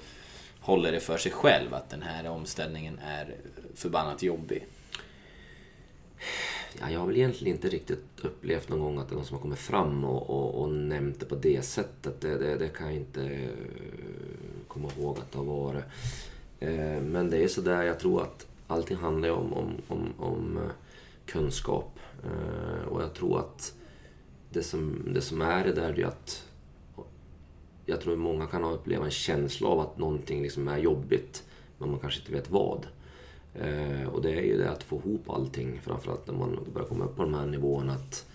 håller 0.60 0.92
det 0.92 1.00
för 1.00 1.18
sig 1.18 1.32
själv? 1.32 1.74
Att 1.74 1.90
den 1.90 2.02
här 2.02 2.30
omställningen 2.30 3.00
är 3.00 3.36
förbannat 3.76 4.24
jobbig? 4.24 4.66
Ja, 6.80 6.90
jag 6.90 7.00
har 7.00 7.08
väl 7.08 7.18
egentligen 7.18 7.56
inte 7.56 7.70
riktigt 7.70 8.06
upplevt 8.22 8.70
någon 8.70 8.80
gång 8.80 8.98
att 8.98 9.10
det 9.10 9.14
är 9.14 9.16
någon 9.16 9.26
som 9.26 9.36
har 9.36 9.42
kommit 9.42 9.60
fram 9.60 10.04
och, 10.04 10.30
och, 10.30 10.62
och 10.62 10.70
nämnt 10.70 11.20
det 11.20 11.26
på 11.26 11.36
det 11.36 11.66
sättet. 11.66 12.22
Det, 12.22 12.38
det, 12.38 12.58
det, 12.58 12.68
kan 12.68 12.88
jag 12.88 12.96
inte 12.96 13.24
eh, 13.24 13.50
komma 14.68 14.90
ihåg 14.98 15.18
att 15.20 15.32
det 15.32 15.38
har 15.38 15.46
varit. 15.46 15.84
Eh, 16.60 17.02
men 17.02 17.30
det 17.30 17.44
är 17.44 17.48
sådär, 17.48 17.84
jag 17.84 18.00
tror 18.00 18.22
att 18.22 18.48
allting 18.68 18.98
handlar 18.98 19.30
om, 19.30 19.54
om, 19.54 19.72
om, 19.88 20.14
om 20.18 20.58
eh, 20.58 20.72
kunskap. 21.26 22.00
Och 22.90 23.02
jag 23.02 23.14
tror 23.14 23.40
att 23.40 23.74
det 24.50 24.64
som, 24.64 25.14
det 25.14 25.22
som 25.22 25.42
är 25.42 25.64
det 25.64 25.74
där 25.74 26.00
är 26.00 26.06
att 26.06 26.44
jag 27.86 28.02
tror 28.02 28.16
många 28.16 28.48
kan 28.48 28.64
uppleva 28.64 29.06
en 29.06 29.12
känsla 29.12 29.68
av 29.68 29.80
att 29.80 29.98
någonting 29.98 30.42
liksom 30.42 30.68
är 30.68 30.78
jobbigt, 30.78 31.44
men 31.78 31.90
man 31.90 32.00
kanske 32.00 32.20
inte 32.20 32.32
vet 32.32 32.50
vad. 32.50 32.88
Eh, 33.56 34.08
och 34.08 34.22
det 34.22 34.32
är 34.32 34.42
ju 34.42 34.58
det 34.58 34.72
att 34.72 34.84
få 34.84 34.96
ihop 34.96 35.30
allting, 35.30 35.82
framförallt 35.84 36.28
när 36.28 36.34
man 36.34 36.60
börjar 36.74 36.88
komma 36.88 37.06
upp 37.06 37.16
på 37.16 37.24
de 37.24 37.34
här 37.34 37.46
nivåerna. 37.46 37.94
Att, 37.94 38.26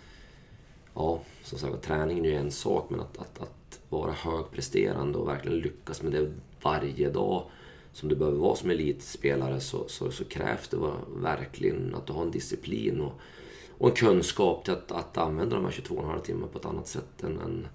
ja, 0.94 1.20
som 1.42 1.58
sagt 1.58 1.82
träningen 1.82 2.24
är 2.24 2.28
ju 2.28 2.36
en 2.36 2.50
sak, 2.50 2.90
men 2.90 3.00
att, 3.00 3.18
att, 3.18 3.42
att 3.42 3.80
vara 3.88 4.12
högpresterande 4.12 5.18
och 5.18 5.28
verkligen 5.28 5.58
lyckas 5.58 6.02
med 6.02 6.12
det 6.12 6.32
varje 6.62 7.10
dag 7.10 7.44
som 7.92 8.08
du 8.08 8.16
behöver 8.16 8.38
vara 8.38 8.56
som 8.56 8.70
elitspelare 8.70 9.60
så, 9.60 9.88
så, 9.88 10.10
så 10.10 10.24
krävs 10.24 10.68
det 10.68 10.76
verkligen 11.16 11.94
att 11.94 12.06
du 12.06 12.12
har 12.12 12.22
en 12.22 12.30
disciplin 12.30 13.00
och, 13.00 13.12
och 13.78 13.88
en 13.88 13.94
kunskap 13.94 14.64
till 14.64 14.72
att, 14.72 14.92
att 14.92 15.18
använda 15.18 15.56
de 15.56 15.64
här 15.64 15.72
22,5 15.72 16.20
timmarna 16.20 16.46
på 16.52 16.58
ett 16.58 16.64
annat 16.64 16.88
sätt 16.88 17.22
än, 17.22 17.38
än 17.40 17.68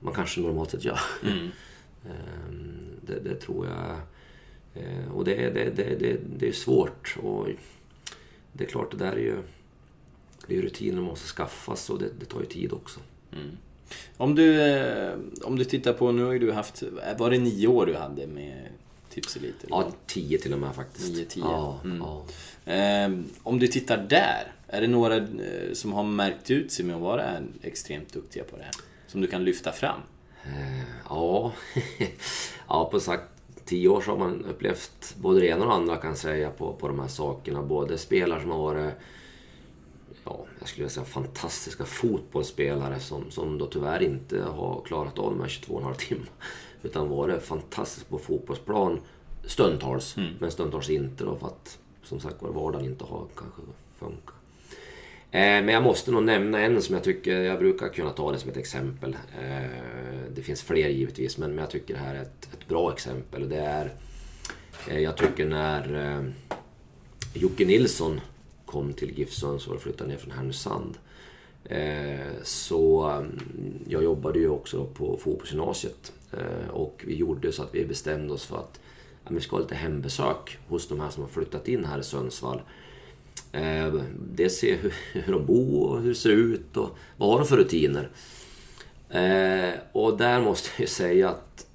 man 0.00 0.14
kanske 0.14 0.40
normalt 0.40 0.70
sett 0.70 0.84
gör. 0.84 1.00
Mm. 1.22 1.48
Ehm, 2.06 3.00
det, 3.06 3.20
det, 3.20 3.34
tror 3.34 3.66
jag 3.66 4.00
Eh, 4.78 5.12
och 5.12 5.24
det, 5.24 5.50
det, 5.50 5.70
det, 5.76 5.96
det, 5.98 6.20
det 6.38 6.48
är 6.48 6.52
svårt. 6.52 7.16
Och 7.22 7.48
det 8.52 8.64
är 8.64 8.68
klart, 8.68 8.90
det 8.90 8.96
där 8.96 9.12
är 9.12 9.20
ju 9.20 9.36
det 10.46 10.56
är 10.56 10.62
rutiner 10.62 11.02
måste 11.02 11.26
skaffas 11.26 11.90
och 11.90 11.98
det, 11.98 12.08
det 12.20 12.24
tar 12.24 12.40
ju 12.40 12.46
tid 12.46 12.72
också. 12.72 13.00
Mm. 13.32 13.56
Om, 14.16 14.34
du, 14.34 14.62
eh, 14.62 15.14
om 15.42 15.58
du 15.58 15.64
tittar 15.64 15.92
på, 15.92 16.12
nu 16.12 16.24
har 16.24 16.32
ju 16.32 16.38
du 16.38 16.52
haft, 16.52 16.82
var 17.18 17.30
det 17.30 17.38
nio 17.38 17.66
år 17.66 17.86
du 17.86 17.96
hade 17.96 18.26
med 18.26 18.68
Tipselit? 19.10 19.54
Ja, 19.68 19.92
tio 20.06 20.38
till 20.38 20.52
och 20.52 20.58
med 20.58 20.74
faktiskt. 20.74 21.14
Nio, 21.14 21.24
tio. 21.24 21.40
Ja, 21.40 21.80
mm. 21.84 21.98
ja. 21.98 22.24
Eh, 22.72 23.10
om 23.42 23.58
du 23.58 23.66
tittar 23.66 24.06
där, 24.08 24.52
är 24.66 24.80
det 24.80 24.86
några 24.86 25.16
eh, 25.16 25.72
som 25.72 25.92
har 25.92 26.04
märkt 26.04 26.50
ut 26.50 26.72
sig 26.72 26.84
med 26.84 26.96
att 26.96 27.02
vara 27.02 27.24
extremt 27.62 28.12
duktiga 28.12 28.44
på 28.44 28.56
det 28.56 28.62
här? 28.62 28.74
Som 29.08 29.20
du 29.20 29.26
kan 29.26 29.44
lyfta 29.44 29.72
fram? 29.72 30.00
Eh, 30.44 30.84
ja, 31.08 31.52
ja 32.68 32.88
på 32.90 33.00
sagt 33.00 33.24
tio 33.64 33.88
år 33.88 34.00
så 34.00 34.10
har 34.10 34.18
man 34.18 34.44
upplevt 34.44 35.16
både 35.16 35.40
det 35.40 35.46
ena 35.46 35.62
och 35.64 35.68
det 35.68 35.74
andra 35.74 35.96
kan 35.96 36.16
säga 36.16 36.50
på, 36.50 36.72
på 36.72 36.88
de 36.88 37.00
här 37.00 37.08
sakerna. 37.08 37.62
Både 37.62 37.98
spelare 37.98 38.40
som 38.40 38.50
har 38.50 38.58
varit, 38.58 38.94
ja, 40.24 40.44
jag 40.58 40.68
skulle 40.68 40.88
säga 40.88 41.06
fantastiska 41.06 41.84
fotbollsspelare 41.84 43.00
som, 43.00 43.30
som 43.30 43.58
då 43.58 43.66
tyvärr 43.66 44.02
inte 44.02 44.42
har 44.42 44.82
klarat 44.84 45.18
av 45.18 45.30
de 45.30 45.40
här 45.40 45.48
22,5 45.48 45.94
timmar. 45.94 46.30
Utan 46.82 47.08
varit 47.08 47.42
fantastiskt 47.42 48.08
på 48.08 48.18
fotbollsplan 48.18 49.00
stundtals, 49.44 50.16
mm. 50.16 50.34
men 50.40 50.50
stundtals 50.50 50.90
inte 50.90 51.24
då 51.24 51.36
för 51.36 51.46
att 51.46 51.78
som 52.02 52.20
sagt 52.20 52.42
var 52.42 52.50
vardagen 52.50 52.86
inte 52.86 53.04
har 53.04 53.26
kanske 53.36 53.62
funkat. 53.98 54.37
Eh, 55.30 55.40
men 55.40 55.68
jag 55.68 55.82
måste 55.82 56.10
nog 56.10 56.22
nämna 56.22 56.60
en 56.60 56.82
som 56.82 56.94
jag 56.94 57.04
tycker, 57.04 57.40
jag 57.40 57.58
brukar 57.58 57.88
kunna 57.88 58.10
ta 58.10 58.32
det 58.32 58.38
som 58.38 58.50
ett 58.50 58.56
exempel. 58.56 59.16
Eh, 59.40 59.70
det 60.34 60.42
finns 60.42 60.62
fler 60.62 60.88
givetvis, 60.88 61.38
men 61.38 61.58
jag 61.58 61.70
tycker 61.70 61.94
det 61.94 62.00
här 62.00 62.14
är 62.14 62.22
ett, 62.22 62.48
ett 62.52 62.68
bra 62.68 62.92
exempel. 62.92 63.48
Det 63.48 63.56
är, 63.56 63.94
eh, 64.88 64.98
jag 64.98 65.16
tycker 65.16 65.46
när 65.46 66.24
Jocke 67.34 67.64
Nilsson 67.64 68.20
kom 68.66 68.92
till 68.92 69.18
GIF 69.18 69.32
Sundsvall 69.32 69.76
och 69.76 69.82
flyttade 69.82 70.10
ner 70.10 70.16
från 70.16 70.32
Härnösand. 70.32 70.98
Så 72.42 73.02
mm, 73.02 73.38
jag 73.88 74.04
jobbade 74.04 74.38
ju 74.38 74.48
också 74.48 74.84
på 74.84 75.16
fotbollsgymnasiet 75.16 76.12
och 76.70 77.04
vi 77.06 77.16
gjorde 77.16 77.52
så 77.52 77.62
att 77.62 77.74
vi 77.74 77.84
bestämde 77.84 78.34
oss 78.34 78.46
för 78.46 78.56
att 78.56 78.80
vi 79.28 79.40
ska 79.40 79.56
ha 79.56 79.60
lite 79.60 79.74
hembesök 79.74 80.58
hos 80.68 80.88
de 80.88 81.00
här 81.00 81.10
som 81.10 81.22
har 81.22 81.30
flyttat 81.30 81.68
in 81.68 81.84
här 81.84 81.98
i 81.98 82.02
Sundsvall. 82.02 82.60
Eh, 83.52 83.94
dels 84.34 84.58
se 84.58 84.76
hur, 84.76 84.94
hur 85.12 85.32
de 85.32 85.46
bor 85.46 85.90
och 85.90 86.00
hur 86.00 86.08
det 86.08 86.14
ser 86.14 86.30
ut 86.30 86.76
och 86.76 86.96
vad 87.16 87.30
har 87.30 87.38
de 87.38 87.46
för 87.46 87.56
rutiner. 87.56 88.08
Eh, 89.10 89.74
och 89.92 90.18
där 90.18 90.40
måste 90.40 90.70
jag 90.76 90.88
säga 90.88 91.28
att 91.28 91.66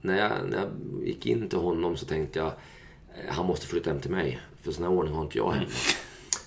när 0.00 0.18
jag, 0.18 0.32
när 0.50 0.58
jag 0.58 0.68
gick 1.06 1.26
in 1.26 1.48
till 1.48 1.58
honom 1.58 1.96
så 1.96 2.06
tänkte 2.06 2.38
jag 2.38 2.46
eh, 2.48 3.28
han 3.28 3.46
måste 3.46 3.66
flytta 3.66 3.90
hem 3.90 4.00
till 4.00 4.10
mig. 4.10 4.40
För 4.62 4.72
sån 4.72 4.84
här 4.84 4.92
ordning 4.92 5.14
har 5.14 5.22
inte 5.22 5.38
jag 5.38 5.52
hemma. 5.52 5.66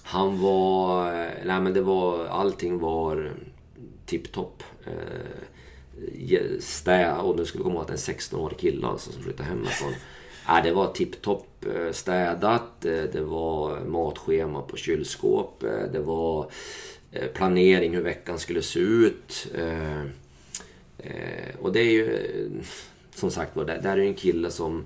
Han 0.03 0.41
var... 0.41 1.07
Eh, 1.07 1.31
nej 1.45 1.61
men 1.61 1.73
det 1.73 1.81
var... 1.81 2.25
Allting 2.25 2.79
var 2.79 3.31
tipptopp. 4.05 4.63
Eh, 4.85 6.41
stä, 6.59 7.17
och 7.17 7.37
nu 7.37 7.45
skulle 7.45 7.63
komma 7.63 7.75
ihåg 7.75 7.81
att 7.81 7.87
det 7.87 8.09
är 8.09 8.13
en 8.13 8.19
16-årig 8.19 8.57
kille 8.57 8.87
alltså 8.87 9.11
som 9.11 9.23
flyttade 9.23 9.49
hemifrån. 9.49 9.93
Ja, 10.47 10.61
det 10.63 10.71
var 10.71 10.87
tipptopp 10.87 11.65
eh, 11.65 11.91
städat, 11.91 12.85
eh, 12.85 13.03
det 13.03 13.21
var 13.21 13.79
matschema 13.79 14.61
på 14.61 14.77
kylskåp, 14.77 15.63
eh, 15.63 15.91
det 15.91 15.99
var 15.99 16.51
planering 17.33 17.95
hur 17.95 18.01
veckan 18.01 18.39
skulle 18.39 18.61
se 18.61 18.79
ut. 18.79 19.47
Och 21.59 21.71
det 21.71 21.79
är 21.79 21.91
ju 21.91 22.19
som 23.15 23.31
sagt 23.31 23.55
var, 23.55 23.65
det 23.65 23.79
där 23.83 23.97
är 23.97 24.01
en 24.01 24.13
kille 24.13 24.51
som, 24.51 24.85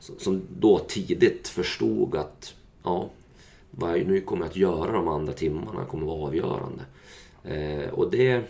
som 0.00 0.42
då 0.58 0.78
tidigt 0.78 1.48
förstod 1.48 2.16
att 2.16 2.54
ja, 2.82 3.10
vad 3.70 3.98
jag 3.98 4.06
nu 4.06 4.20
kommer 4.20 4.44
jag 4.44 4.50
att 4.50 4.56
göra 4.56 4.92
de 4.92 5.08
andra 5.08 5.32
timmarna 5.32 5.84
kommer 5.84 6.06
vara 6.06 6.26
avgörande. 6.26 6.82
Och 7.92 8.10
det 8.10 8.42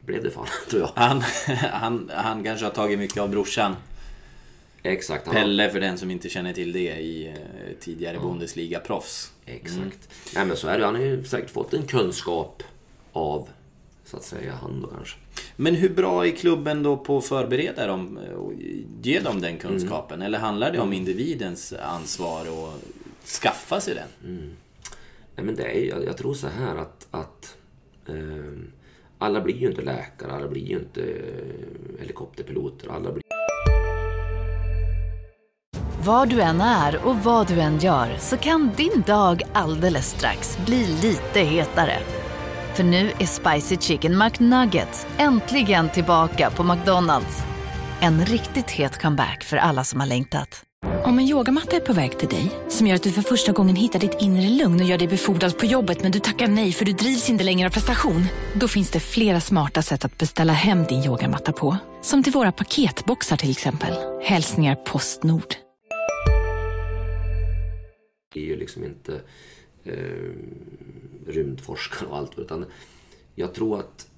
blev 0.00 0.22
det 0.22 0.30
fan, 0.30 0.46
tror 0.70 0.82
jag. 0.82 0.90
Han, 0.94 1.22
han, 1.70 2.10
han 2.14 2.44
kanske 2.44 2.66
har 2.66 2.72
tagit 2.72 2.98
mycket 2.98 3.18
av 3.18 3.30
brorsan 3.30 3.76
Exakt. 4.86 5.30
Pelle 5.30 5.70
för 5.70 5.80
den 5.80 5.98
som 5.98 6.10
inte 6.10 6.28
känner 6.28 6.52
till 6.52 6.72
det 6.72 6.98
i 6.98 7.26
eh, 7.26 7.34
tidigare 7.80 8.16
ja. 8.16 8.22
Bundesliga-proffs. 8.22 9.32
Exakt. 9.46 9.78
Mm. 9.78 9.90
Nej 10.34 10.46
men 10.46 10.56
så 10.56 10.68
är 10.68 10.78
det. 10.78 10.84
Han 10.84 10.94
har 10.94 11.02
ju 11.02 11.24
säkert 11.24 11.50
fått 11.50 11.74
en 11.74 11.86
kunskap 11.86 12.62
av, 13.12 13.48
så 14.04 14.16
att 14.16 14.22
säga, 14.22 14.52
han 14.52 14.80
då 14.82 14.86
kanske. 14.88 15.18
Men 15.56 15.74
hur 15.74 15.88
bra 15.88 16.26
är 16.26 16.30
klubben 16.30 16.82
då 16.82 16.96
på 16.96 17.18
att 17.18 17.24
förbereda 17.24 17.86
dem 17.86 18.18
och 18.36 18.52
ge 19.02 19.20
dem 19.20 19.40
den 19.40 19.58
kunskapen? 19.58 20.14
Mm. 20.14 20.26
Eller 20.26 20.38
handlar 20.38 20.72
det 20.72 20.78
om 20.78 20.88
mm. 20.88 20.98
individens 20.98 21.72
ansvar 21.72 22.40
att 22.40 23.28
skaffa 23.42 23.80
sig 23.80 23.94
den? 23.94 24.32
Mm. 24.32 24.52
Nej 25.36 25.46
men 25.46 25.54
det 25.54 25.62
är, 25.62 25.88
jag, 25.88 26.04
jag 26.04 26.16
tror 26.16 26.34
så 26.34 26.48
här 26.48 26.76
att, 26.76 27.06
att 27.10 27.56
eh, 28.08 28.14
alla 29.18 29.40
blir 29.40 29.56
ju 29.56 29.66
inte 29.66 29.82
läkare, 29.82 30.32
alla 30.32 30.48
blir 30.48 30.66
ju 30.66 30.76
inte 30.76 31.02
eh, 31.02 32.00
helikopterpiloter, 32.00 32.88
alla 32.88 33.12
blir 33.12 33.24
var 36.04 36.26
du 36.26 36.40
än 36.40 36.60
är 36.60 37.04
och 37.04 37.16
vad 37.16 37.48
du 37.48 37.60
än 37.60 37.78
gör 37.78 38.16
så 38.18 38.36
kan 38.36 38.70
din 38.76 39.02
dag 39.06 39.42
alldeles 39.52 40.10
strax 40.10 40.58
bli 40.66 40.86
lite 40.86 41.40
hetare. 41.40 41.98
För 42.74 42.84
nu 42.84 43.12
är 43.18 43.26
Spicy 43.26 43.76
Chicken 43.76 44.18
McNuggets 44.18 45.06
äntligen 45.18 45.88
tillbaka 45.88 46.50
på 46.50 46.62
McDonalds. 46.62 47.42
En 48.00 48.26
riktigt 48.26 48.70
het 48.70 49.02
comeback 49.02 49.44
för 49.44 49.56
alla 49.56 49.84
som 49.84 50.00
har 50.00 50.06
längtat. 50.06 50.62
Om 51.04 51.18
en 51.18 51.24
yogamatta 51.24 51.76
är 51.76 51.80
på 51.80 51.92
väg 51.92 52.18
till 52.18 52.28
dig, 52.28 52.50
som 52.68 52.86
gör 52.86 52.94
att 52.94 53.02
du 53.02 53.12
för 53.12 53.22
första 53.22 53.52
gången 53.52 53.76
hittar 53.76 53.98
ditt 53.98 54.16
inre 54.20 54.48
lugn 54.48 54.80
och 54.80 54.86
gör 54.86 54.98
dig 54.98 55.08
befordrad 55.08 55.58
på 55.58 55.66
jobbet 55.66 56.02
men 56.02 56.12
du 56.12 56.18
tackar 56.18 56.46
nej 56.48 56.72
för 56.72 56.84
du 56.84 56.92
drivs 56.92 57.30
inte 57.30 57.44
längre 57.44 57.68
av 57.68 57.72
prestation. 57.72 58.26
Då 58.54 58.68
finns 58.68 58.90
det 58.90 59.00
flera 59.00 59.40
smarta 59.40 59.82
sätt 59.82 60.04
att 60.04 60.18
beställa 60.18 60.52
hem 60.52 60.84
din 60.84 61.04
yogamatta 61.04 61.52
på. 61.52 61.76
Som 62.02 62.22
till 62.22 62.32
våra 62.32 62.52
paketboxar 62.52 63.36
till 63.36 63.50
exempel. 63.50 63.94
Hälsningar 64.22 64.74
Postnord 64.74 65.63
är 68.36 68.44
ju 68.44 68.56
liksom 68.56 68.84
inte 68.84 69.20
eh, 69.84 70.32
rymdforskare 71.26 72.08
och 72.08 72.16
allt. 72.16 72.38
Utan 72.38 72.64
jag 73.34 73.54
tror 73.54 73.78
att 73.78 74.08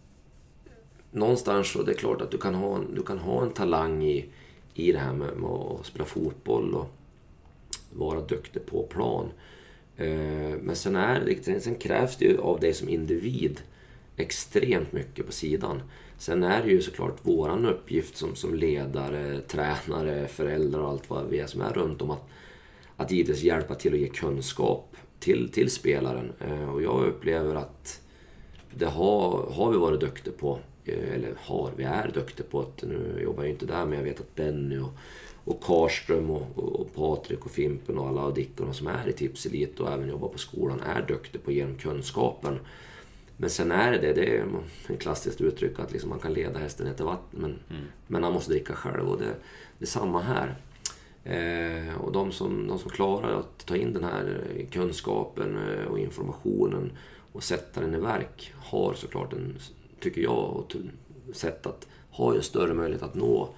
någonstans 1.10 1.72
så 1.72 1.82
det 1.82 1.92
är 1.92 1.96
klart 1.96 2.20
att 2.20 2.30
du 2.30 2.38
kan 2.38 2.54
ha, 2.54 2.80
du 2.94 3.02
kan 3.02 3.18
ha 3.18 3.42
en 3.42 3.52
talang 3.52 4.04
i, 4.04 4.26
i 4.74 4.92
det 4.92 4.98
här 4.98 5.12
med, 5.12 5.36
med 5.36 5.50
att 5.50 5.86
spela 5.86 6.04
fotboll 6.04 6.74
och 6.74 6.90
vara 7.92 8.20
duktig 8.20 8.66
på 8.66 8.82
plan. 8.82 9.28
Eh, 9.96 10.56
men 10.62 10.76
sen, 10.76 10.96
är, 10.96 11.60
sen 11.60 11.74
krävs 11.74 12.16
det 12.16 12.24
ju 12.24 12.38
av 12.38 12.60
dig 12.60 12.74
som 12.74 12.88
individ 12.88 13.60
extremt 14.16 14.92
mycket 14.92 15.26
på 15.26 15.32
sidan. 15.32 15.82
Sen 16.18 16.42
är 16.42 16.62
det 16.62 16.70
ju 16.70 16.82
såklart 16.82 17.18
våran 17.22 17.66
uppgift 17.66 18.16
som, 18.16 18.34
som 18.34 18.54
ledare, 18.54 19.40
tränare, 19.40 20.28
föräldrar 20.28 20.80
och 20.80 20.88
allt 20.88 21.10
vad 21.10 21.26
vi 21.26 21.38
är 21.38 21.46
som 21.46 21.60
är 21.60 21.72
runt 21.72 22.02
om 22.02 22.10
att, 22.10 22.28
att 22.96 23.10
givetvis 23.10 23.42
hjälpa 23.42 23.74
till 23.74 23.94
att 23.94 24.00
ge 24.00 24.08
kunskap 24.08 24.96
till, 25.18 25.52
till 25.52 25.70
spelaren. 25.70 26.32
Eh, 26.40 26.74
och 26.74 26.82
jag 26.82 27.04
upplever 27.04 27.54
att 27.54 28.00
det 28.74 28.86
har, 28.86 29.50
har 29.52 29.70
vi 29.70 29.78
varit 29.78 30.00
duktiga 30.00 30.34
på. 30.38 30.58
Eh, 30.84 31.14
eller 31.14 31.34
har, 31.36 31.70
vi 31.76 31.84
är 31.84 32.10
duktiga 32.14 32.46
på 32.50 32.60
att, 32.60 32.82
nu 32.82 33.20
jobbar 33.22 33.42
jag 33.42 33.50
inte 33.50 33.66
där 33.66 33.86
men 33.86 33.98
jag 33.98 34.04
vet 34.04 34.20
att 34.20 34.34
Benny 34.34 34.78
och, 34.78 34.92
och 35.44 35.62
Karström 35.62 36.30
och, 36.30 36.58
och 36.58 36.94
Patrik 36.94 37.44
och 37.46 37.50
Fimpen 37.50 37.98
och 37.98 38.08
alla 38.08 38.24
och 38.24 38.34
Dickon 38.34 38.74
som 38.74 38.86
är 38.86 39.08
i 39.08 39.12
Tipselit 39.12 39.80
och 39.80 39.92
även 39.92 40.08
jobbar 40.08 40.28
på 40.28 40.38
skolan 40.38 40.80
är 40.80 41.04
duktiga 41.08 41.42
på 41.42 41.50
att 41.50 41.56
ge 41.56 41.64
dem 41.64 41.74
kunskapen. 41.74 42.58
Men 43.36 43.50
sen 43.50 43.72
är 43.72 43.92
det 43.92 43.98
det, 43.98 44.12
det 44.12 44.36
är 44.36 44.44
ett 44.88 45.00
klassiskt 45.00 45.40
uttryck 45.40 45.78
att 45.78 45.92
liksom 45.92 46.10
man 46.10 46.18
kan 46.18 46.32
leda 46.32 46.58
hästen 46.58 46.94
till 46.94 47.04
vatten 47.04 47.40
men, 47.40 47.58
mm. 47.70 47.82
men 48.06 48.24
han 48.24 48.32
måste 48.32 48.52
dricka 48.52 48.74
själv 48.74 49.08
och 49.08 49.18
det, 49.18 49.34
det 49.78 49.84
är 49.84 49.86
samma 49.86 50.22
här. 50.22 50.56
Eh, 51.28 51.94
och 52.00 52.12
de 52.12 52.32
som, 52.32 52.66
de 52.66 52.78
som 52.78 52.90
klarar 52.90 53.38
att 53.38 53.66
ta 53.66 53.76
in 53.76 53.92
den 53.92 54.04
här 54.04 54.42
kunskapen 54.70 55.58
eh, 55.68 55.86
och 55.86 55.98
informationen 55.98 56.92
och 57.32 57.42
sätta 57.42 57.80
den 57.80 57.94
i 57.94 57.98
verk 57.98 58.52
har 58.56 58.94
såklart 58.94 59.32
en, 59.32 59.58
tycker 60.00 60.20
jag, 60.20 60.64
ett 60.70 61.36
sätt 61.36 61.66
att 61.66 61.86
ha 62.10 62.34
en 62.34 62.42
större 62.42 62.74
möjlighet 62.74 63.02
att 63.02 63.14
nå 63.14 63.48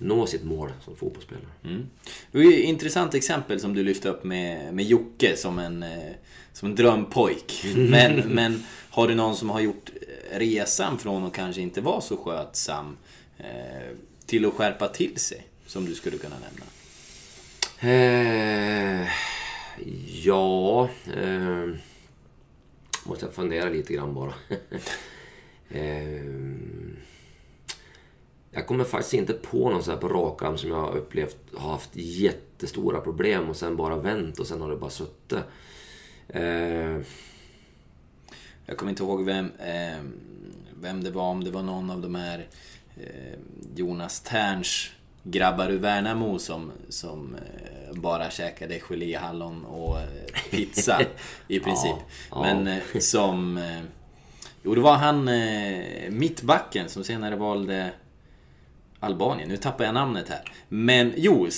nå 0.00 0.26
sitt 0.26 0.44
mål 0.44 0.72
som 0.84 0.96
fotbollsspelare. 0.96 1.44
Mm. 1.64 1.86
Det 2.32 2.38
var 2.38 2.44
ju 2.44 2.58
ett 2.58 2.64
intressant 2.64 3.14
exempel 3.14 3.60
som 3.60 3.74
du 3.74 3.82
lyfte 3.82 4.08
upp 4.08 4.24
med, 4.24 4.74
med 4.74 4.84
Jocke 4.84 5.36
som 5.36 5.58
en, 5.58 5.82
eh, 5.82 6.12
som 6.52 6.68
en 6.68 6.74
drömpojk. 6.74 7.64
Men, 7.76 8.16
men 8.16 8.64
har 8.90 9.08
du 9.08 9.14
någon 9.14 9.36
som 9.36 9.50
har 9.50 9.60
gjort 9.60 9.90
resan 10.32 10.98
från 10.98 11.24
att 11.24 11.32
kanske 11.32 11.60
inte 11.60 11.80
vara 11.80 12.00
så 12.00 12.16
skötsam 12.16 12.96
eh, 13.38 13.96
till 14.26 14.46
att 14.46 14.54
skärpa 14.54 14.88
till 14.88 15.18
sig? 15.18 15.46
Som 15.66 15.84
du 15.84 15.94
skulle 15.94 16.18
kunna 16.18 16.34
nämna? 16.34 16.64
Eh, 17.80 19.08
ja... 20.24 20.88
Eh, 21.14 21.68
måste 23.06 23.24
jag 23.24 23.34
fundera 23.34 23.68
lite 23.68 23.94
grann 23.94 24.14
bara. 24.14 24.34
eh, 25.70 26.24
jag 28.50 28.66
kommer 28.66 28.84
faktiskt 28.84 29.14
inte 29.14 29.32
på 29.32 29.70
någon 29.70 29.82
så 29.82 29.90
här 29.90 29.98
på 29.98 30.08
rak 30.08 30.42
arm 30.42 30.58
som 30.58 30.70
jag 30.70 30.80
har 30.80 30.96
upplevt 30.96 31.36
har 31.54 31.70
haft 31.70 31.90
jättestora 31.92 33.00
problem 33.00 33.48
och 33.48 33.56
sen 33.56 33.76
bara 33.76 33.96
vänt 33.96 34.38
och 34.38 34.46
sen 34.46 34.60
har 34.60 34.70
det 34.70 34.76
bara 34.76 34.90
suttit. 34.90 35.38
Eh... 36.28 37.00
Jag 38.66 38.76
kommer 38.76 38.90
inte 38.90 39.02
ihåg 39.02 39.24
vem, 39.24 39.52
eh, 39.58 40.02
vem 40.80 41.04
det 41.04 41.10
var, 41.10 41.22
om 41.22 41.44
det 41.44 41.50
var 41.50 41.62
någon 41.62 41.90
av 41.90 42.00
de 42.00 42.14
här 42.14 42.48
eh, 42.96 43.38
Jonas 43.74 44.20
Terns 44.20 44.90
grabbar 45.22 45.70
ur 45.70 45.78
Värnamo 45.78 46.38
som, 46.38 46.72
som 46.88 47.34
eh, 47.34 47.94
bara 47.94 48.30
käkade 48.30 48.80
gelé, 48.80 49.16
hallon 49.16 49.64
och 49.64 50.00
eh, 50.00 50.06
pizza 50.50 51.00
i 51.48 51.60
princip. 51.60 51.96
Ja, 52.30 52.42
Men 52.42 52.66
ja. 52.66 52.80
Eh, 52.94 53.00
som... 53.00 53.60
Jo, 54.62 54.74
det 54.74 54.80
var 54.80 54.96
han 54.96 55.30
mittbacken 56.08 56.88
som 56.88 57.04
senare 57.04 57.36
valde 57.36 57.90
Albanien, 59.00 59.48
nu 59.48 59.56
tappar 59.56 59.84
jag 59.84 59.94
namnet 59.94 60.28
här. 60.28 60.52
Men 60.68 61.12
jo, 61.16 61.48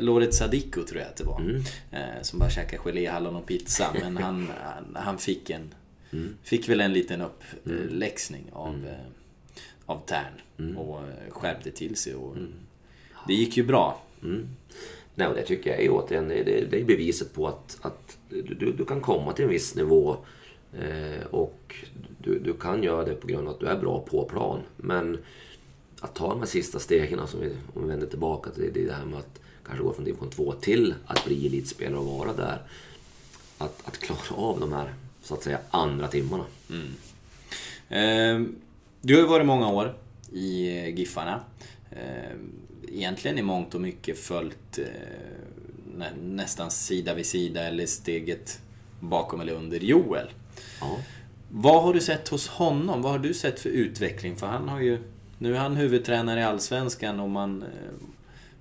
Loret 0.00 0.34
Sadiko 0.34 0.82
tror 0.84 1.00
jag 1.00 1.08
att 1.08 1.16
det 1.16 1.24
var. 1.24 1.40
Mm. 1.40 1.62
Som 2.22 2.38
bara 2.38 2.50
käkade 2.50 2.78
gelé, 2.78 3.06
hallon 3.06 3.36
och 3.36 3.46
pizza. 3.46 3.94
Men 4.00 4.16
han, 4.22 4.48
han 4.94 5.18
fick 5.18 5.50
en... 5.50 5.74
Mm. 6.12 6.36
Fick 6.42 6.68
väl 6.68 6.80
en 6.80 6.92
liten 6.92 7.20
uppläxning 7.20 8.44
av, 8.52 8.74
mm. 8.74 8.94
av 9.86 10.06
Tern. 10.06 10.32
Mm. 10.58 10.78
Och 10.78 11.00
skärpte 11.30 11.70
till 11.70 11.96
sig 11.96 12.14
och 12.14 12.36
mm. 12.36 12.52
Det 13.26 13.34
gick 13.34 13.56
ju 13.56 13.62
bra. 13.62 14.02
Mm. 14.22 14.48
Nej, 15.14 15.26
och 15.26 15.34
det 15.34 15.42
tycker 15.42 15.70
jag 15.70 15.80
är 15.80 15.90
återigen 15.90 16.28
det, 16.28 16.42
det 16.42 16.80
är 16.80 16.84
beviset 16.84 17.34
på 17.34 17.48
att, 17.48 17.78
att 17.82 18.18
du, 18.28 18.72
du 18.72 18.84
kan 18.84 19.00
komma 19.00 19.32
till 19.32 19.44
en 19.44 19.50
viss 19.50 19.74
nivå 19.74 20.16
eh, 20.72 21.26
och 21.30 21.76
du, 22.18 22.38
du 22.38 22.52
kan 22.52 22.82
göra 22.82 23.04
det 23.04 23.14
på 23.14 23.26
grund 23.26 23.48
av 23.48 23.54
att 23.54 23.60
du 23.60 23.66
är 23.66 23.76
bra 23.76 24.00
på 24.00 24.24
plan. 24.24 24.60
Men 24.76 25.18
att 26.00 26.14
ta 26.14 26.28
de 26.28 26.38
här 26.38 26.46
sista 26.46 26.78
stegen, 26.78 27.20
alltså, 27.20 27.36
som 27.36 27.46
vi, 27.46 27.52
om 27.74 27.82
vi 27.82 27.88
vänder 27.88 28.06
tillbaka 28.06 28.50
till 28.50 28.70
det, 28.72 28.86
det 28.86 28.92
här 28.92 29.04
med 29.04 29.18
att 29.18 29.40
kanske 29.66 29.84
gå 29.84 29.92
från 29.92 30.04
division 30.04 30.30
2 30.30 30.52
till 30.52 30.94
att 31.06 31.24
bli 31.24 31.46
elitspelare 31.46 32.00
och 32.00 32.06
vara 32.06 32.32
där. 32.32 32.62
Att, 33.58 33.88
att 33.88 33.98
klara 33.98 34.42
av 34.42 34.60
de 34.60 34.72
här, 34.72 34.94
så 35.22 35.34
att 35.34 35.42
säga, 35.42 35.58
andra 35.70 36.08
timmarna. 36.08 36.44
Mm. 36.70 36.88
Eh, 37.88 38.52
du 39.00 39.14
har 39.14 39.20
ju 39.22 39.28
varit 39.28 39.46
många 39.46 39.68
år 39.68 39.94
i 40.32 40.78
eh, 40.78 40.88
Giffarna. 40.98 41.40
Eh, 41.90 42.36
egentligen 42.92 43.38
i 43.38 43.42
mångt 43.42 43.74
och 43.74 43.80
mycket 43.80 44.18
följt 44.18 44.78
eh, 44.78 44.84
nä, 45.96 46.10
nästan 46.22 46.70
sida 46.70 47.14
vid 47.14 47.26
sida 47.26 47.62
eller 47.62 47.86
steget 47.86 48.60
bakom 49.00 49.40
eller 49.40 49.52
under 49.52 49.78
Joel. 49.78 50.26
Ja. 50.80 50.98
Vad 51.48 51.82
har 51.82 51.94
du 51.94 52.00
sett 52.00 52.28
hos 52.28 52.48
honom? 52.48 53.02
Vad 53.02 53.12
har 53.12 53.18
du 53.18 53.34
sett 53.34 53.60
för 53.60 53.68
utveckling? 53.68 54.36
För 54.36 54.46
han 54.46 54.68
har 54.68 54.80
ju... 54.80 54.98
Nu 55.38 55.54
är 55.54 55.58
han 55.58 55.76
huvudtränare 55.76 56.40
i 56.40 56.42
Allsvenskan 56.42 57.20
och 57.20 57.30
man, 57.30 57.62
eh, 57.62 57.68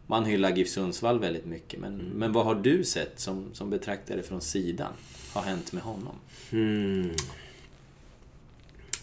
man 0.08 0.26
hyllar 0.26 0.56
GIF 0.56 0.70
Sundsvall 0.70 1.20
väldigt 1.20 1.46
mycket. 1.46 1.80
Men, 1.80 1.94
mm. 1.94 2.06
men 2.06 2.34
vad 2.34 2.46
har 2.46 2.56
du 2.56 2.84
sett 2.84 3.20
som, 3.20 3.46
som 3.54 3.70
betraktare 3.70 4.24
från 4.24 4.42
sidan 4.42 4.94
har 5.34 5.42
hänt 5.42 5.72
med 5.72 5.84
honom? 5.84 6.16
Mm. 6.52 7.12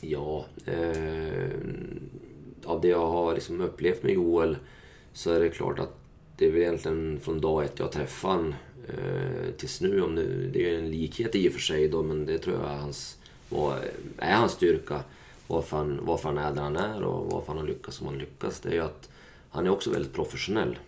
Ja, 0.00 0.46
eh, 0.66 1.50
av 2.64 2.80
det 2.80 2.88
jag 2.88 3.06
har 3.06 3.34
liksom 3.34 3.60
upplevt 3.60 4.02
med 4.02 4.12
Joel 4.12 4.56
så 5.12 5.30
är 5.30 5.40
det 5.40 5.48
klart 5.48 5.78
att 5.78 5.94
det 6.36 6.46
är 6.46 6.50
väl 6.50 6.60
egentligen 6.60 7.20
från 7.20 7.40
dag 7.40 7.64
ett 7.64 7.78
jag 7.78 7.92
träffade 7.92 8.34
honom 8.34 8.54
eh, 8.88 9.50
tills 9.56 9.80
nu. 9.80 10.02
Om 10.02 10.14
det, 10.14 10.24
det 10.24 10.74
är 10.74 10.78
en 10.78 10.90
likhet 10.90 11.34
i 11.34 11.48
och 11.48 11.52
för 11.52 11.60
sig 11.60 11.88
då, 11.88 12.02
men 12.02 12.26
det 12.26 12.38
tror 12.38 12.56
jag 12.56 12.70
är 12.70 12.76
hans, 12.76 13.18
var, 13.48 13.78
är 14.18 14.36
hans 14.36 14.52
styrka. 14.52 15.02
Varför 15.46 15.76
han, 15.76 16.00
varför 16.02 16.28
han 16.28 16.38
är 16.38 16.54
där 16.54 16.62
han 16.62 16.76
är 16.76 17.02
och 17.02 17.32
varför 17.32 17.46
han 17.48 17.58
har 17.58 17.66
lyckats 17.66 17.96
som 17.96 18.06
han 18.06 18.18
lyckas. 18.18 18.60
Det 18.60 18.68
är 18.68 18.72
ju 18.72 18.80
att 18.80 19.08
han 19.50 19.66
är 19.66 19.70
också 19.70 19.90
väldigt 19.90 20.12
professionell. 20.12 20.78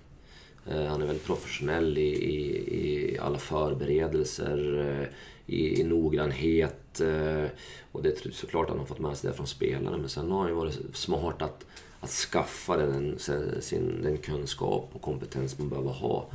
Eh, 0.67 0.85
han 0.85 1.03
är 1.03 1.07
väldigt 1.07 1.27
professionell 1.27 1.99
i, 1.99 2.11
i, 2.11 3.15
i 3.15 3.19
alla 3.19 3.39
förberedelser, 3.39 4.79
eh, 4.81 5.09
i, 5.55 5.81
i 5.81 5.85
noggrannhet. 5.85 7.01
Eh, 7.01 7.47
och 7.93 8.03
det 8.03 8.27
är 8.27 8.31
såklart 8.31 8.65
att 8.65 8.71
han 8.71 8.79
har 8.79 8.87
fått 8.87 8.99
med 8.99 9.17
sig 9.17 9.31
det 9.31 9.37
från 9.37 9.47
spelarna. 9.47 9.97
Men 9.97 10.09
sen 10.09 10.31
har 10.31 10.39
han 10.39 10.49
ju 10.49 10.55
varit 10.55 10.79
smart 10.93 11.43
att 11.43 11.67
att 12.01 12.11
skaffa 12.11 12.77
den, 12.77 13.19
sin, 13.61 14.03
den 14.03 14.19
kunskap 14.19 14.91
och 14.93 15.03
kompetens 15.03 15.59
man 15.59 15.69
behöver 15.69 15.91
ha. 15.91 16.27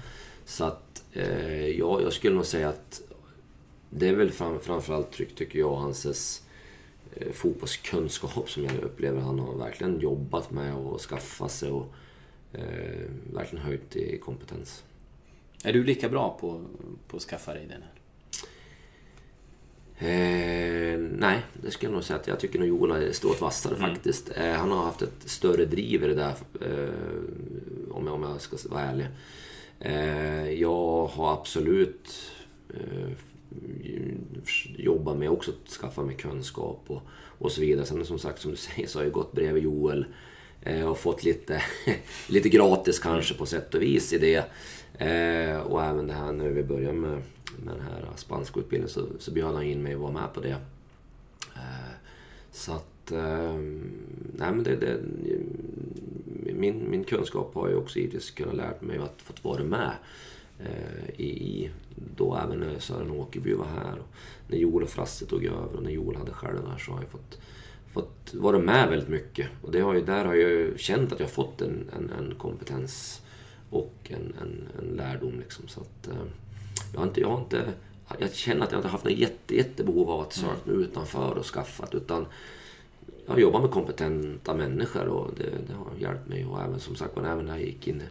Så 0.45 0.63
att 0.63 1.03
eh, 1.13 1.67
ja, 1.67 2.01
jag 2.01 2.13
skulle 2.13 2.35
nog 2.35 2.45
säga 2.45 2.69
att 2.69 3.01
det 3.89 4.07
är 4.07 4.15
väl 4.15 4.31
fram, 4.31 4.59
framförallt 4.59 5.11
tryck, 5.11 5.35
tycker 5.35 5.59
jag, 5.59 5.75
hans 5.75 6.41
eh, 7.15 7.31
fotbollskunskap 7.31 8.49
som 8.49 8.63
jag 8.63 8.75
upplever 8.83 9.21
han 9.21 9.39
har 9.39 9.53
verkligen 9.53 9.99
jobbat 9.99 10.51
med 10.51 10.75
och 10.75 11.01
skaffat 11.01 11.51
sig 11.51 11.71
och 11.71 11.93
eh, 12.53 13.09
verkligen 13.33 13.65
höjt 13.65 13.95
i 13.95 14.17
kompetens. 14.17 14.83
Är 15.63 15.73
du 15.73 15.83
lika 15.83 16.09
bra 16.09 16.37
på, 16.41 16.61
på 17.07 17.17
att 17.17 17.23
skaffa 17.23 17.53
dig 17.53 17.67
den? 17.69 17.81
Här? 17.81 17.91
Eh, 19.97 20.84
nej, 20.97 21.45
det 21.53 21.71
skulle 21.71 21.91
jag 21.91 21.93
nog 21.93 22.03
säga 22.03 22.19
att 22.19 22.27
jag 22.27 22.39
tycker 22.39 22.59
nog 22.59 22.67
Joel 22.67 22.91
har 22.91 23.11
stått 23.11 23.41
vassare 23.41 23.75
mm. 23.75 23.89
faktiskt. 23.89 24.31
Eh, 24.35 24.51
han 24.51 24.71
har 24.71 24.83
haft 24.83 25.01
ett 25.01 25.21
större 25.25 25.65
driv 25.65 26.03
i 26.03 26.07
det 26.07 26.13
där, 26.13 26.35
eh, 26.61 26.89
om, 27.91 28.05
jag, 28.05 28.15
om 28.15 28.23
jag 28.23 28.41
ska 28.41 28.57
vara 28.69 28.81
ärlig. 28.81 29.07
Eh, 29.79 30.49
jag 30.51 31.05
har 31.05 31.33
absolut 31.33 32.31
eh, 32.69 33.09
jobbat 34.77 35.17
med 35.17 35.29
också 35.29 35.51
att 35.51 35.69
skaffa 35.69 36.03
mig 36.03 36.15
kunskap 36.15 36.83
och, 36.87 37.01
och 37.37 37.51
så 37.51 37.61
vidare. 37.61 37.85
Sen 37.85 38.05
som 38.05 38.19
sagt, 38.19 38.41
som 38.41 38.51
du 38.51 38.57
säger, 38.75 38.87
så 38.87 38.99
har 38.99 39.03
jag 39.03 39.13
gått 39.13 39.31
bredvid 39.31 39.63
Joel 39.63 40.05
eh, 40.61 40.89
och 40.89 40.97
fått 40.97 41.23
lite, 41.23 41.61
lite 42.27 42.49
gratis 42.49 42.99
kanske 42.99 43.33
på 43.33 43.45
sätt 43.45 43.73
och 43.73 43.81
vis 43.81 44.13
i 44.13 44.17
det. 44.17 44.45
Eh, 44.97 45.57
och 45.59 45.83
även 45.83 46.07
det 46.07 46.13
här 46.13 46.31
när 46.31 46.49
vi 46.49 46.63
börjar 46.63 46.93
med 46.93 47.21
med 47.63 47.73
den 47.73 47.81
här 47.81 48.09
spanska 48.15 48.59
utbildningen 48.59 48.89
så, 48.89 49.07
så 49.19 49.31
bjöd 49.31 49.53
han 49.53 49.63
in 49.63 49.83
mig 49.83 49.93
att 49.93 49.99
vara 49.99 50.11
med 50.11 50.33
på 50.33 50.41
det. 50.41 50.55
Eh, 51.55 51.95
så 52.51 52.71
att, 52.71 53.11
ehm, 53.11 53.91
nej 54.37 54.51
men 54.51 54.63
det, 54.63 54.75
det, 54.75 54.99
min, 56.53 56.89
min 56.89 57.03
kunskap 57.03 57.55
har 57.55 57.69
ju 57.69 57.75
också 57.75 57.99
givetvis 57.99 58.31
kunnat 58.31 58.55
lärt 58.55 58.81
mig 58.81 58.97
att 58.97 59.21
få 59.21 59.33
vara 59.49 59.63
med. 59.63 59.91
Eh, 60.59 61.19
I, 61.21 61.69
då 62.15 62.35
även 62.35 62.59
när 62.59 62.79
Sören 62.79 63.11
Åkerby 63.11 63.53
var 63.53 63.65
här. 63.65 63.99
Och 63.99 64.07
när 64.47 64.57
Joel 64.57 64.83
och 64.83 64.89
Frasse 64.89 65.25
tog 65.25 65.45
över 65.45 65.75
och 65.75 65.83
när 65.83 65.91
Joel 65.91 66.17
hade 66.17 66.31
skärden 66.31 66.67
här 66.71 66.77
så 66.77 66.91
har 66.91 66.99
jag 66.99 67.09
fått, 67.09 67.39
fått 67.87 68.33
vara 68.33 68.59
med 68.59 68.89
väldigt 68.89 69.09
mycket. 69.09 69.49
Och 69.61 69.71
det 69.71 69.79
har 69.79 69.93
ju, 69.93 70.01
där 70.01 70.25
har 70.25 70.33
jag 70.35 70.79
känt 70.79 71.13
att 71.13 71.19
jag 71.19 71.27
har 71.27 71.31
fått 71.31 71.61
en, 71.61 71.89
en, 71.97 72.11
en 72.19 72.35
kompetens 72.35 73.21
och 73.69 73.95
en, 74.03 74.33
en, 74.41 74.67
en 74.79 74.95
lärdom. 74.95 75.39
Liksom. 75.39 75.67
Så 75.67 75.81
att, 75.81 76.07
eh, 76.07 76.25
jag, 76.93 76.99
har 76.99 77.07
inte, 77.07 77.21
jag, 77.21 77.29
har 77.29 77.39
inte, 77.39 77.73
jag 78.19 78.33
känner 78.33 78.65
att 78.65 78.71
jag 78.71 78.79
inte 78.79 78.87
haft 78.87 79.03
något 79.03 79.13
jätte, 79.13 79.55
jättebehov 79.55 80.09
av 80.09 80.21
att 80.21 80.33
söka 80.33 80.55
mig 80.63 80.75
utanför 80.75 81.37
och 81.37 81.45
skaffat. 81.45 81.95
Utan 81.95 82.25
jag 83.27 83.39
jobbar 83.39 83.61
med 83.61 83.71
kompetenta 83.71 84.53
människor 84.53 85.07
och 85.07 85.31
det, 85.37 85.49
det, 85.67 85.73
har 85.73 85.87
hjälpt 85.99 86.27
mig. 86.27 86.45
Och 86.45 86.61
även 86.61 86.79
som 86.79 86.95
sagt 86.95 87.17
även 87.17 87.45
när 87.45 87.57
jag 87.57 87.65
gick 87.65 87.87
in 87.87 88.03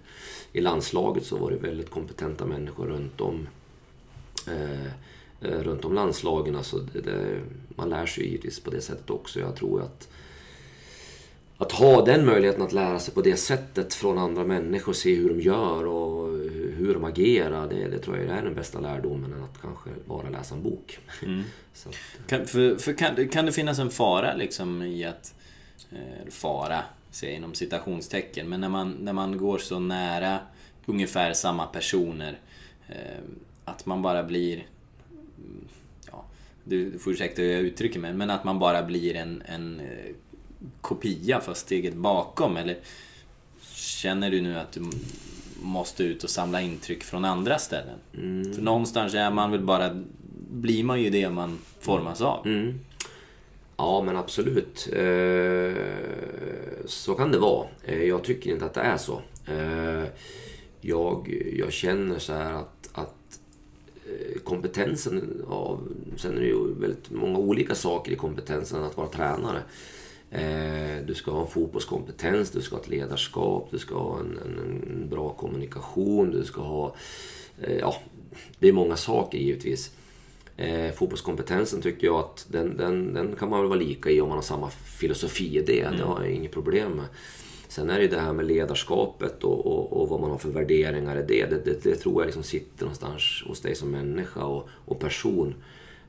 i 0.52 0.60
landslaget 0.60 1.26
så 1.26 1.36
var 1.36 1.50
det 1.50 1.56
väldigt 1.56 1.90
kompetenta 1.90 2.46
människor 2.46 2.86
runt 2.86 3.20
om. 3.20 3.48
Eh, 4.48 4.86
eh, 5.40 5.60
runt 5.62 5.84
om 5.84 5.94
landslagen. 5.94 6.56
Alltså 6.56 6.78
det, 6.78 7.00
det, 7.00 7.40
man 7.68 7.88
lär 7.88 8.06
sig 8.06 8.24
givetvis 8.24 8.60
på 8.60 8.70
det 8.70 8.80
sättet 8.80 9.10
också. 9.10 9.40
Jag 9.40 9.56
tror 9.56 9.82
att 9.82 10.08
att 11.58 11.72
ha 11.72 12.04
den 12.04 12.26
möjligheten 12.26 12.62
att 12.62 12.72
lära 12.72 12.98
sig 12.98 13.14
på 13.14 13.22
det 13.22 13.36
sättet 13.36 13.94
från 13.94 14.18
andra 14.18 14.44
människor, 14.44 14.92
se 14.92 15.14
hur 15.14 15.28
de 15.28 15.40
gör 15.40 15.86
och 15.86 16.28
hur 16.76 16.94
de 16.94 17.04
agerar. 17.04 17.68
Det, 17.68 17.88
det 17.88 17.98
tror 17.98 18.16
jag 18.16 18.38
är 18.38 18.42
den 18.42 18.54
bästa 18.54 18.80
lärdomen 18.80 19.32
än 19.32 19.42
att 19.42 19.60
kanske 19.62 19.90
bara 20.06 20.30
läsa 20.30 20.54
en 20.54 20.62
bok. 20.62 20.98
Mm. 21.22 21.42
att, 21.86 22.26
kan, 22.26 22.46
för, 22.46 22.76
för 22.76 22.92
kan, 22.92 23.28
kan 23.28 23.46
det 23.46 23.52
finnas 23.52 23.78
en 23.78 23.90
fara 23.90 24.34
liksom 24.34 24.82
i 24.82 25.04
att... 25.04 25.34
Eh, 25.92 26.30
fara, 26.30 26.82
säger 27.10 27.36
inom 27.36 27.54
citationstecken. 27.54 28.48
Men 28.48 28.60
när 28.60 28.68
man, 28.68 28.96
när 29.00 29.12
man 29.12 29.38
går 29.38 29.58
så 29.58 29.78
nära 29.78 30.38
ungefär 30.86 31.32
samma 31.32 31.66
personer. 31.66 32.38
Eh, 32.88 33.22
att 33.64 33.86
man 33.86 34.02
bara 34.02 34.22
blir... 34.22 34.66
Ja, 36.10 36.24
du 36.64 36.98
får 36.98 37.12
ursäkta 37.12 37.42
hur 37.42 37.52
jag 37.52 37.60
uttrycker 37.60 38.00
mig, 38.00 38.12
men 38.12 38.30
att 38.30 38.44
man 38.44 38.58
bara 38.58 38.82
blir 38.82 39.16
en, 39.16 39.42
en 39.46 39.80
eh, 39.80 40.14
kopia 40.80 41.40
fast 41.40 41.60
steget 41.60 41.94
bakom? 41.94 42.56
Eller 42.56 42.78
känner 43.74 44.30
du 44.30 44.40
nu 44.40 44.58
att 44.58 44.72
du 44.72 44.82
måste 45.62 46.04
ut 46.04 46.24
och 46.24 46.30
samla 46.30 46.60
intryck 46.60 47.04
från 47.04 47.24
andra 47.24 47.58
ställen? 47.58 47.98
Mm. 48.14 48.54
För 48.54 48.62
någonstans 48.62 49.14
är 49.14 49.30
man 49.30 49.50
väl 49.50 49.60
bara, 49.60 50.02
blir 50.50 50.84
man 50.84 51.02
ju 51.02 51.10
det 51.10 51.30
man 51.30 51.58
formas 51.80 52.20
av. 52.20 52.46
Mm. 52.46 52.80
Ja 53.76 54.02
men 54.02 54.16
absolut. 54.16 54.88
Eh, 54.92 55.74
så 56.86 57.14
kan 57.14 57.30
det 57.30 57.38
vara. 57.38 57.68
Eh, 57.84 58.02
jag 58.02 58.24
tycker 58.24 58.50
inte 58.50 58.64
att 58.64 58.74
det 58.74 58.80
är 58.80 58.96
så. 58.96 59.22
Eh, 59.46 60.04
jag, 60.80 61.42
jag 61.56 61.72
känner 61.72 62.18
så 62.18 62.32
här 62.32 62.52
att, 62.52 62.90
att 62.92 63.14
kompetensen 64.44 65.44
av... 65.48 65.88
Sen 66.16 66.36
är 66.36 66.40
det 66.40 66.46
ju 66.46 66.74
väldigt 66.74 67.10
många 67.10 67.38
olika 67.38 67.74
saker 67.74 68.12
i 68.12 68.16
kompetensen 68.16 68.82
att 68.82 68.96
vara 68.96 69.08
tränare. 69.08 69.62
Eh, 70.30 71.06
du 71.06 71.14
ska 71.14 71.30
ha 71.30 71.40
en 71.40 71.46
fotbollskompetens, 71.46 72.50
du 72.50 72.60
ska 72.60 72.76
ha 72.76 72.82
ett 72.82 72.88
ledarskap, 72.88 73.68
du 73.70 73.78
ska 73.78 73.94
ha 73.94 74.20
en, 74.20 74.38
en, 74.44 74.58
en 74.58 75.08
bra 75.08 75.32
kommunikation, 75.32 76.30
du 76.30 76.44
ska 76.44 76.62
ha... 76.62 76.94
Eh, 77.62 77.76
ja, 77.76 77.94
det 78.58 78.68
är 78.68 78.72
många 78.72 78.96
saker 78.96 79.38
givetvis. 79.38 79.90
Eh, 80.56 80.92
fotbollskompetensen 80.92 81.82
tycker 81.82 82.06
jag 82.06 82.16
att 82.16 82.46
den, 82.50 82.76
den, 82.76 83.14
den 83.14 83.36
kan 83.36 83.50
man 83.50 83.60
väl 83.60 83.68
vara 83.68 83.78
lika 83.78 84.10
i 84.10 84.20
om 84.20 84.28
man 84.28 84.38
har 84.38 84.42
samma 84.42 84.70
filosofi 84.70 85.58
i 85.58 85.62
det. 85.62 85.80
Mm. 85.80 85.98
Det 85.98 86.04
har 86.04 86.22
jag 86.22 86.32
inget 86.32 86.52
problem 86.52 86.92
med. 86.92 87.06
Sen 87.68 87.90
är 87.90 88.00
det 88.00 88.08
det 88.08 88.20
här 88.20 88.32
med 88.32 88.46
ledarskapet 88.46 89.44
och, 89.44 89.66
och, 89.66 90.00
och 90.00 90.08
vad 90.08 90.20
man 90.20 90.30
har 90.30 90.38
för 90.38 90.48
värderingar 90.48 91.16
i 91.16 91.22
det. 91.22 91.46
Det, 91.46 91.64
det, 91.64 91.84
det 91.84 91.96
tror 91.96 92.22
jag 92.22 92.26
liksom 92.26 92.42
sitter 92.42 92.84
någonstans 92.84 93.44
hos 93.46 93.60
dig 93.60 93.74
som 93.74 93.90
människa 93.90 94.44
och, 94.44 94.68
och 94.84 95.00
person. 95.00 95.54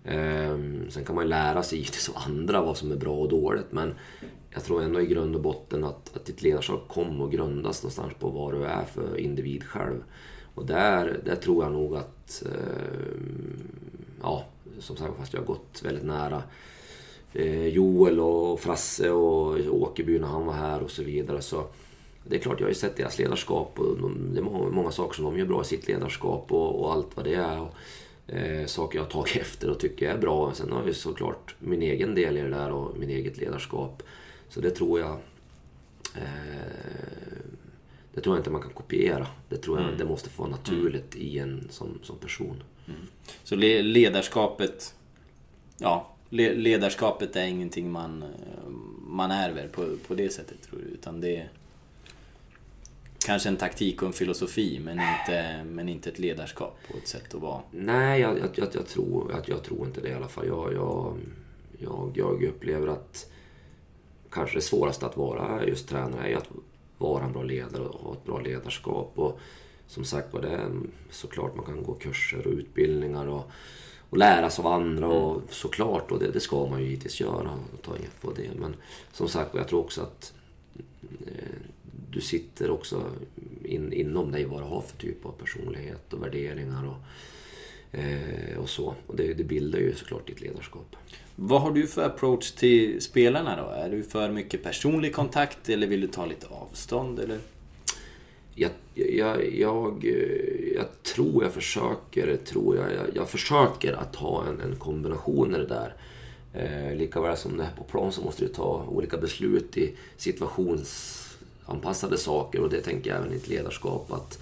Ehm, 0.05 0.89
sen 0.89 1.05
kan 1.05 1.15
man 1.15 1.23
ju 1.23 1.29
lära 1.29 1.63
sig 1.63 1.77
givetvis 1.77 2.09
av 2.09 2.15
andra 2.25 2.61
vad 2.61 2.77
som 2.77 2.91
är 2.91 2.95
bra 2.95 3.15
och 3.15 3.29
dåligt 3.29 3.71
men 3.71 3.93
jag 4.49 4.63
tror 4.63 4.81
ändå 4.81 5.01
i 5.01 5.05
grund 5.05 5.35
och 5.35 5.41
botten 5.41 5.83
att, 5.83 6.15
att 6.15 6.25
ditt 6.25 6.41
ledarskap 6.41 6.87
kommer 6.87 7.25
att 7.25 7.31
grundas 7.31 7.83
någonstans 7.83 8.13
på 8.19 8.29
vad 8.29 8.53
du 8.53 8.65
är 8.65 8.83
för 8.83 9.17
individ 9.17 9.63
själv. 9.63 10.03
Och 10.55 10.65
där, 10.65 11.21
där 11.25 11.35
tror 11.35 11.63
jag 11.63 11.73
nog 11.73 11.95
att, 11.95 12.43
eh, 12.45 13.17
ja, 14.21 14.45
som 14.79 14.97
sagt 14.97 15.17
fast 15.17 15.33
jag 15.33 15.41
har 15.41 15.45
gått 15.45 15.81
väldigt 15.83 16.05
nära 16.05 16.43
eh, 17.33 17.67
Joel 17.67 18.19
och 18.19 18.59
Frasse 18.59 19.11
och 19.11 19.59
Åkerby 19.69 20.19
när 20.19 20.27
han 20.27 20.45
var 20.45 20.53
här 20.53 20.83
och 20.83 20.91
så 20.91 21.03
vidare. 21.03 21.41
Så 21.41 21.67
det 22.23 22.35
är 22.35 22.39
klart, 22.39 22.59
jag 22.59 22.65
har 22.65 22.71
ju 22.71 22.75
sett 22.75 22.97
deras 22.97 23.19
ledarskap 23.19 23.79
och 23.79 23.97
de, 23.97 24.33
det 24.33 24.39
är 24.39 24.43
många, 24.43 24.69
många 24.69 24.91
saker 24.91 25.15
som 25.15 25.25
de 25.25 25.37
gör 25.37 25.45
bra 25.45 25.61
i 25.61 25.65
sitt 25.65 25.87
ledarskap 25.87 26.51
och, 26.51 26.81
och 26.81 26.93
allt 26.93 27.15
vad 27.15 27.25
det 27.25 27.33
är. 27.33 27.61
Och, 27.61 27.73
eh, 28.27 28.65
saker 28.65 28.99
jag 28.99 29.03
har 29.03 29.11
tagit 29.11 29.35
efter 29.41 29.69
och 29.69 29.79
tycker 29.79 30.09
är 30.09 30.17
bra. 30.17 30.53
Sen 30.53 30.71
har 30.71 30.85
ju 30.85 30.93
såklart 30.93 31.55
min 31.59 31.81
egen 31.81 32.15
del 32.15 32.37
i 32.37 32.41
det 32.41 32.49
där 32.49 32.71
och 32.71 32.97
min 32.97 33.09
eget 33.09 33.37
ledarskap. 33.37 34.03
Så 34.49 34.61
det 34.61 34.71
tror 34.71 34.99
jag... 34.99 35.11
Eh, 36.15 36.21
det 38.13 38.21
tror 38.21 38.35
jag 38.35 38.39
inte 38.39 38.49
man 38.49 38.61
kan 38.61 38.73
kopiera. 38.73 39.27
Det 39.49 39.57
tror 39.57 39.77
jag 39.77 39.85
mm. 39.87 39.97
det 39.97 40.05
måste 40.05 40.29
få 40.29 40.43
vara 40.43 40.51
naturligt 40.51 41.15
mm. 41.15 41.27
i 41.27 41.39
en 41.39 41.67
som, 41.69 41.99
som 42.03 42.17
person. 42.17 42.63
Mm. 42.87 42.99
Så 43.43 43.55
ledarskapet... 43.55 44.95
Ja, 45.77 46.11
ledarskapet 46.29 47.35
är 47.35 47.45
ingenting 47.45 47.91
man, 47.91 48.23
man 49.07 49.31
ärver 49.31 49.67
på, 49.67 49.97
på 50.07 50.15
det 50.15 50.29
sättet 50.29 50.61
tror 50.61 50.79
du? 50.79 50.85
Utan 50.85 51.21
det 51.21 51.49
kanske 53.25 53.49
en 53.49 53.57
taktik 53.57 54.01
och 54.01 54.07
en 54.07 54.13
filosofi 54.13 54.81
men 54.83 54.99
inte, 54.99 55.63
men 55.63 55.89
inte 55.89 56.09
ett 56.09 56.19
ledarskap 56.19 56.77
och 56.89 56.97
ett 56.97 57.07
sätt 57.07 57.35
att 57.35 57.41
vara? 57.41 57.61
Nej, 57.71 58.21
jag, 58.21 58.39
jag, 58.39 58.49
jag, 58.55 58.67
jag 58.73 58.87
tror, 58.87 59.31
jag, 59.31 59.49
jag, 59.49 59.63
tror 59.63 59.87
inte 59.87 60.01
det 60.01 60.09
i 60.09 60.13
alla 60.13 60.27
fall. 60.27 60.47
Jag, 60.47 60.73
jag, 60.73 61.17
jag, 61.79 62.11
jag 62.15 62.43
upplever 62.43 62.87
att 62.87 63.31
kanske 64.29 64.57
det 64.57 64.61
svåraste 64.61 65.05
att 65.05 65.17
vara 65.17 65.65
just 65.65 65.89
tränare 65.89 66.27
är 66.27 66.37
att 66.37 66.49
vara 66.97 67.23
en 67.23 67.33
bra 67.33 67.43
ledare 67.43 67.83
och 67.83 68.01
ha 68.01 68.13
ett 68.13 68.25
bra 68.25 68.39
ledarskap. 68.39 69.11
Och 69.15 69.39
som 69.87 70.05
sagt 70.05 70.33
var, 70.33 70.41
det 70.41 70.49
är 70.49 70.71
såklart 71.09 71.55
man 71.55 71.65
kan 71.65 71.83
gå 71.83 71.93
kurser 71.93 72.47
och 72.47 72.53
utbildningar 72.53 73.27
och, 73.27 73.51
och 74.09 74.17
lära 74.17 74.49
sig 74.49 74.65
av 74.65 74.71
andra 74.71 75.07
och 75.07 75.35
mm. 75.35 75.47
såklart, 75.49 76.11
och 76.11 76.19
det, 76.19 76.31
det 76.31 76.39
ska 76.39 76.65
man 76.65 76.79
ju 76.79 76.85
givetvis 76.85 77.21
göra 77.21 77.59
och 77.73 77.81
ta 77.81 77.95
in 77.97 78.09
på 78.21 78.31
det. 78.31 78.49
Men 78.59 78.75
som 79.11 79.27
sagt 79.27 79.55
jag 79.55 79.67
tror 79.67 79.79
också 79.79 80.01
att 80.01 80.33
eh, 81.27 81.61
du 82.15 82.21
sitter 82.21 82.69
också 82.69 83.03
in, 83.63 83.93
inom 83.93 84.31
dig 84.31 84.45
vad 84.45 84.61
du 84.61 84.65
har 84.65 84.81
för 84.81 84.97
typ 84.97 85.25
av 85.25 85.31
personlighet 85.31 86.13
och 86.13 86.23
värderingar 86.23 86.83
och, 86.87 87.99
eh, 87.99 88.57
och 88.57 88.69
så. 88.69 88.95
Och 89.07 89.15
det, 89.15 89.33
det 89.33 89.43
bildar 89.43 89.79
ju 89.79 89.95
såklart 89.95 90.27
ditt 90.27 90.41
ledarskap. 90.41 90.95
Vad 91.35 91.61
har 91.61 91.71
du 91.71 91.87
för 91.87 92.05
approach 92.05 92.51
till 92.51 93.01
spelarna 93.01 93.55
då? 93.55 93.69
Är 93.69 93.89
du 93.89 94.03
för 94.03 94.29
mycket 94.29 94.63
personlig 94.63 95.15
kontakt 95.15 95.69
eller 95.69 95.87
vill 95.87 96.01
du 96.01 96.07
ta 96.07 96.25
lite 96.25 96.47
avstånd? 96.47 97.19
Eller? 97.19 97.39
Jag, 98.55 98.71
jag, 98.93 99.55
jag, 99.55 100.05
jag 100.75 101.03
tror 101.03 101.43
jag 101.43 101.53
försöker, 101.53 102.37
tror 102.37 102.75
jag, 102.75 102.93
jag, 102.93 103.05
jag 103.13 103.29
försöker 103.29 103.93
att 103.93 104.15
ha 104.15 104.45
en, 104.45 104.61
en 104.61 104.75
kombination 104.75 105.55
i 105.55 105.57
det 105.57 105.67
där. 105.67 105.95
Eh, 106.53 106.95
lika 106.95 107.21
väl 107.21 107.37
som 107.37 107.57
det 107.57 107.63
är 107.63 107.77
på 107.77 107.83
plan 107.83 108.11
så 108.11 108.21
måste 108.21 108.45
du 108.45 108.53
ta 108.53 108.85
olika 108.89 109.17
beslut 109.17 109.77
i 109.77 109.95
situations 110.17 111.21
anpassade 111.65 112.17
saker 112.17 112.61
och 112.61 112.69
det 112.69 112.81
tänker 112.81 113.09
jag 113.09 113.19
även 113.19 113.33
i 113.33 113.35
ett 113.35 113.47
ledarskap. 113.47 114.11
Att, 114.11 114.39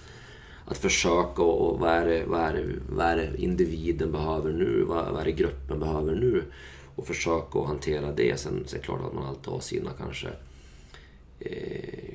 att 0.65 0.77
försöka 0.77 1.41
och 1.41 1.79
vad 1.79 1.89
är, 1.89 2.05
det, 2.05 2.23
vad, 2.27 2.41
är 2.41 2.53
det, 2.53 2.65
vad 2.89 3.05
är 3.05 3.15
det 3.15 3.41
individen 3.41 4.11
behöver 4.11 4.51
nu? 4.51 4.83
Vad, 4.87 5.11
vad 5.11 5.21
är 5.21 5.25
det 5.25 5.31
gruppen 5.31 5.79
behöver 5.79 6.15
nu? 6.15 6.43
Och 6.95 7.07
försöka 7.07 7.59
att 7.59 7.67
hantera 7.67 8.11
det. 8.11 8.39
Sen, 8.39 8.63
sen 8.65 8.77
är 8.77 8.81
det 8.81 8.85
klart 8.85 9.01
att 9.07 9.13
man 9.13 9.25
alltid 9.25 9.47
har 9.47 9.59
sina 9.59 9.91
kanske 9.97 10.27
eh, 11.39 12.13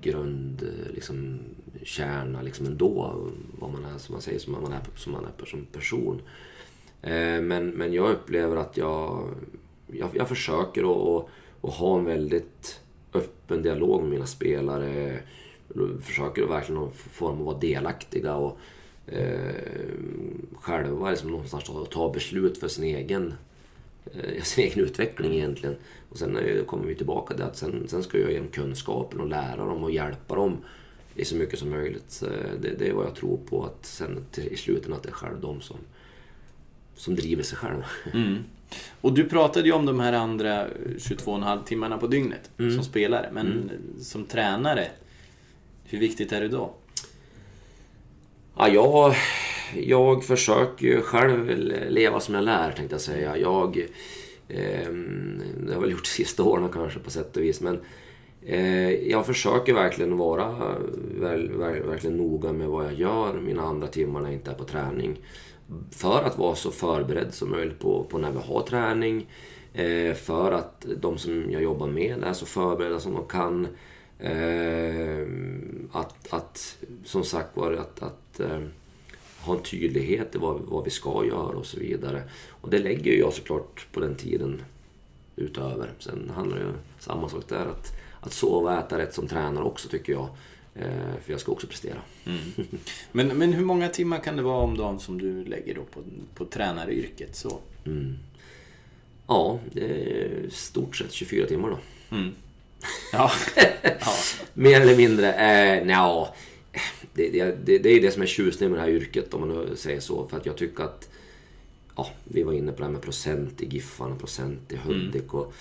grund, 0.00 0.68
liksom, 0.94 1.38
kärna 1.82 2.42
liksom 2.42 2.66
ändå. 2.66 3.16
Vad 3.58 3.70
man 3.72 3.84
är, 3.84 3.98
som 3.98 4.12
man 4.12 4.22
säger, 4.22 4.38
som 4.38 4.52
man 4.52 4.72
är 4.72 4.80
som, 4.96 5.12
man 5.12 5.24
är 5.24 5.46
som 5.46 5.64
person. 5.64 6.20
Eh, 7.02 7.40
men, 7.40 7.70
men 7.70 7.92
jag 7.92 8.10
upplever 8.10 8.56
att 8.56 8.76
jag, 8.76 9.28
jag, 9.86 10.10
jag 10.14 10.28
försöker 10.28 10.80
att, 10.80 10.96
och, 10.96 11.30
att 11.62 11.74
ha 11.74 11.98
en 11.98 12.04
väldigt 12.04 12.80
öppen 13.12 13.62
dialog 13.62 14.00
med 14.00 14.10
mina 14.10 14.26
spelare. 14.26 15.18
Försöker 16.00 16.42
verkligen 16.42 16.90
få 16.90 17.28
dem 17.28 17.38
att 17.38 17.46
vara 17.46 17.58
delaktiga 17.58 18.34
och 18.34 18.58
eh, 19.06 19.54
själva 20.60 21.10
liksom 21.10 21.30
någonstans 21.30 21.64
ta, 21.64 21.84
ta 21.84 22.12
beslut 22.12 22.58
för 22.58 22.68
sin 22.68 22.84
egen, 22.84 23.34
eh, 24.04 24.42
sin 24.42 24.64
egen 24.64 24.84
utveckling 24.84 25.34
egentligen. 25.34 25.76
Och 26.08 26.18
sen 26.18 26.38
kommer 26.66 26.86
vi 26.86 26.94
tillbaka 26.94 27.34
till 27.34 27.44
att 27.44 27.56
sen, 27.56 27.88
sen 27.88 28.02
ska 28.02 28.18
jag 28.18 28.32
ge 28.32 28.38
dem 28.38 28.48
kunskapen 28.48 29.20
och 29.20 29.28
lära 29.28 29.64
dem 29.64 29.84
och 29.84 29.90
hjälpa 29.90 30.34
dem 30.34 30.56
i 31.18 31.24
så 31.24 31.36
mycket 31.36 31.58
som 31.58 31.70
möjligt. 31.70 32.22
Eh, 32.22 32.60
det, 32.60 32.74
det, 32.78 32.88
är 32.88 32.92
vad 32.92 33.06
jag 33.06 33.14
tror 33.14 33.36
på, 33.36 33.64
att 33.64 33.86
sen 33.86 34.24
till, 34.30 34.48
i 34.48 34.56
slutändan 34.56 34.96
att 34.96 35.02
det 35.02 35.08
är 35.08 35.12
själv 35.12 35.40
de 35.40 35.60
som, 35.60 35.76
som 36.94 37.14
driver 37.14 37.42
sig 37.42 37.58
själva. 37.58 37.84
Mm. 38.14 38.36
Och 39.00 39.12
du 39.12 39.24
pratade 39.24 39.68
ju 39.68 39.72
om 39.72 39.86
de 39.86 40.00
här 40.00 40.12
andra 40.12 40.66
22,5 40.68 41.64
timmarna 41.64 41.98
på 41.98 42.06
dygnet 42.06 42.50
mm. 42.58 42.74
som 42.74 42.84
spelare. 42.84 43.30
Men 43.32 43.46
mm. 43.46 43.70
som 44.00 44.24
tränare, 44.24 44.86
hur 45.84 45.98
viktigt 45.98 46.32
är 46.32 46.40
det 46.40 46.48
då? 46.48 46.74
Ja, 48.56 48.68
jag, 48.68 49.14
jag 49.74 50.24
försöker 50.24 51.00
själv 51.00 51.50
leva 51.88 52.20
som 52.20 52.34
jag 52.34 52.44
lär 52.44 52.72
tänkte 52.72 52.94
jag 52.94 53.00
säga. 53.00 53.36
Jag, 53.36 53.78
eh, 54.48 54.90
det 55.60 55.66
har 55.66 55.72
jag 55.72 55.80
väl 55.80 55.90
gjort 55.90 56.04
de 56.04 56.08
sista 56.08 56.42
åren 56.42 56.68
kanske 56.72 56.98
på 56.98 57.10
sätt 57.10 57.36
och 57.36 57.42
vis. 57.42 57.60
Men 57.60 57.80
eh, 58.42 58.90
jag 58.90 59.26
försöker 59.26 59.74
verkligen 59.74 60.16
vara 60.16 60.76
väl, 61.20 61.52
verkligen 61.86 62.16
noga 62.16 62.52
med 62.52 62.68
vad 62.68 62.84
jag 62.84 62.94
gör 62.94 63.40
mina 63.40 63.62
andra 63.62 63.86
timmar 63.86 64.20
när 64.20 64.28
jag 64.28 64.34
inte 64.34 64.50
är 64.50 64.54
på 64.54 64.64
träning. 64.64 65.16
För 65.90 66.22
att 66.22 66.38
vara 66.38 66.54
så 66.54 66.70
förberedd 66.70 67.34
som 67.34 67.50
möjligt 67.50 67.78
på, 67.78 68.04
på 68.04 68.18
när 68.18 68.30
vi 68.30 68.38
har 68.38 68.62
träning. 68.62 69.26
Eh, 69.72 70.14
för 70.14 70.52
att 70.52 70.86
de 70.96 71.18
som 71.18 71.50
jag 71.50 71.62
jobbar 71.62 71.86
med 71.86 72.24
är 72.24 72.32
så 72.32 72.46
förberedda 72.46 73.00
som 73.00 73.14
de 73.14 73.26
kan. 73.26 73.68
Eh, 74.18 75.26
att, 75.92 76.32
att, 76.32 76.76
som 77.04 77.24
sagt 77.24 77.56
var, 77.56 77.72
att, 77.72 78.02
att 78.02 78.40
eh, 78.40 78.60
ha 79.40 79.56
en 79.56 79.62
tydlighet 79.62 80.34
i 80.34 80.38
vad, 80.38 80.60
vad 80.60 80.84
vi 80.84 80.90
ska 80.90 81.24
göra 81.24 81.56
och 81.56 81.66
så 81.66 81.78
vidare. 81.78 82.22
Och 82.48 82.70
det 82.70 82.78
lägger 82.78 83.12
jag 83.12 83.32
såklart 83.32 83.86
på 83.92 84.00
den 84.00 84.16
tiden 84.16 84.62
utöver. 85.36 85.90
Sen 85.98 86.32
handlar 86.34 86.56
det 86.56 86.62
ju 86.62 86.72
samma 86.98 87.28
sak 87.28 87.44
där, 87.48 87.66
att, 87.66 87.92
att 88.20 88.32
sova 88.32 88.72
och 88.72 88.78
äta 88.78 88.98
rätt 88.98 89.14
som 89.14 89.28
tränare 89.28 89.64
också 89.64 89.88
tycker 89.88 90.12
jag. 90.12 90.28
Eh, 90.78 91.20
för 91.24 91.32
jag 91.32 91.40
ska 91.40 91.52
också 91.52 91.66
prestera. 91.66 91.98
Mm. 92.26 92.40
Men, 93.12 93.28
men 93.28 93.52
hur 93.52 93.64
många 93.64 93.88
timmar 93.88 94.18
kan 94.18 94.36
det 94.36 94.42
vara 94.42 94.62
om 94.62 94.76
dagen 94.76 95.00
som 95.00 95.18
du 95.18 95.44
lägger 95.44 95.74
då 95.74 95.82
på, 95.82 96.00
på 96.34 96.44
tränaryrket? 96.44 97.36
Så? 97.36 97.58
Mm. 97.86 98.16
Ja, 99.26 99.58
det 99.72 99.84
är 99.84 100.50
stort 100.50 100.96
sett 100.96 101.12
24 101.12 101.46
timmar 101.46 101.70
då. 101.70 101.78
Mm. 102.16 102.34
Ja. 103.12 103.30
ja. 103.82 104.12
Mer 104.54 104.80
eller 104.80 104.96
mindre. 104.96 105.32
Eh, 105.32 105.86
nja, 105.86 106.28
det, 107.14 107.28
det, 107.64 107.78
det, 107.78 107.88
är 107.88 108.00
det 108.00 108.10
som 108.10 108.22
är 108.22 108.26
tjusningen 108.26 108.72
med 108.72 108.80
det 108.80 108.84
här 108.84 108.96
yrket 108.96 109.34
om 109.34 109.40
man 109.40 109.48
nu 109.48 109.76
säger 109.76 110.00
så. 110.00 110.26
För 110.26 110.36
att 110.36 110.46
jag 110.46 110.56
tycker 110.56 110.84
att 110.84 111.08
ja, 111.96 112.10
vi 112.24 112.42
var 112.42 112.52
inne 112.52 112.72
på 112.72 112.78
det 112.78 112.84
här 112.84 112.92
med 112.92 113.02
procent 113.02 113.60
i 113.60 113.66
Giffarna, 113.66 114.16
procent 114.16 114.72
i 114.72 114.76
Hudik. 114.76 115.34
Och, 115.34 115.54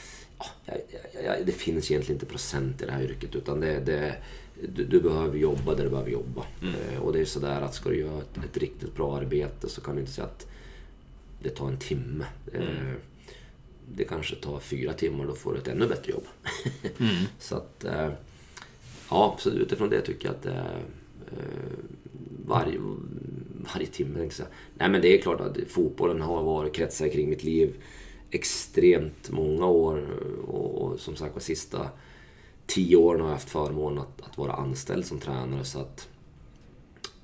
ja, 1.25 1.35
det 1.45 1.51
finns 1.51 1.91
egentligen 1.91 2.15
inte 2.15 2.25
procent 2.25 2.81
i 2.81 2.85
det 2.85 2.91
här 2.91 3.03
yrket 3.03 3.35
utan 3.35 3.59
det, 3.59 3.79
det 3.79 4.15
du, 4.61 4.85
du, 4.85 5.01
behöver 5.01 5.37
jobba 5.37 5.75
där 5.75 5.83
du 5.83 5.89
behöver 5.89 6.11
jobba. 6.11 6.45
Mm. 6.61 6.75
Eh, 6.75 6.99
och 6.99 7.13
det 7.13 7.19
är 7.19 7.25
sådär 7.25 7.61
att 7.61 7.73
ska 7.73 7.89
du 7.89 7.99
göra 7.99 8.17
ett, 8.17 8.37
ett, 8.37 8.57
riktigt 8.57 8.95
bra 8.95 9.17
arbete 9.17 9.69
så 9.69 9.81
kan 9.81 9.95
du 9.95 10.01
inte 10.01 10.13
säga 10.13 10.27
att 10.27 10.47
det 11.43 11.49
tar 11.49 11.67
en 11.67 11.77
timme. 11.77 12.25
Mm. 12.53 12.67
Eh, 12.67 12.93
det 13.95 14.03
kanske 14.03 14.35
tar 14.35 14.59
fyra 14.59 14.93
timmar, 14.93 15.25
då 15.25 15.35
får 15.35 15.53
du 15.53 15.59
ett 15.59 15.67
ännu 15.67 15.87
bättre 15.87 16.11
jobb. 16.11 16.25
mm. 16.97 17.15
så 17.39 17.55
att, 17.55 17.83
eh, 17.83 18.11
ja, 19.09 19.35
så 19.39 19.49
utifrån 19.49 19.89
det 19.89 20.01
tycker 20.01 20.27
jag 20.27 20.35
att 20.35 20.45
eh, 20.45 20.81
varje, 22.45 22.79
varje 23.73 23.87
timme, 23.87 24.23
inte 24.23 24.35
säga. 24.35 24.49
Nej 24.73 24.89
men 24.89 25.01
det 25.01 25.17
är 25.17 25.21
klart 25.21 25.39
att 25.39 25.57
fotbollen 25.67 26.21
har 26.21 26.43
varit 26.43 26.73
kretsar 26.73 27.09
kring 27.09 27.29
mitt 27.29 27.43
liv 27.43 27.75
extremt 28.31 29.29
många 29.31 29.65
år 29.65 30.07
och, 30.47 30.81
och 30.81 30.99
som 30.99 31.15
sagt 31.15 31.33
var 31.33 31.41
sista 31.41 31.89
tio 32.67 32.95
åren 32.95 33.21
har 33.21 33.27
jag 33.27 33.33
haft 33.33 33.49
förmånen 33.49 33.99
att, 33.99 34.21
att, 34.21 34.37
vara 34.37 34.53
anställd 34.53 35.05
som 35.05 35.19
tränare 35.19 35.65
så 35.65 35.79
att 35.79 36.07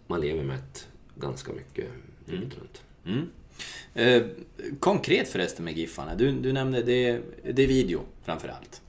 man 0.08 0.22
lever 0.22 0.44
med 0.44 0.56
ett 0.56 0.88
ganska 1.16 1.54
mycket 1.54 1.88
dygnet 2.26 2.54
mm. 2.54 2.60
runt. 2.60 2.82
Mm. 3.06 3.30
Eh, 3.94 4.24
konkret 4.80 5.30
förresten 5.30 5.66
med 5.66 5.78
Giffarna. 5.78 6.16
Du, 6.16 6.32
du 6.32 6.54
nämnde 6.54 6.84
det, 6.84 7.22
det 7.54 7.64
är 7.64 7.68
video 7.68 8.02
framför 8.24 8.48
allt. 8.48 8.82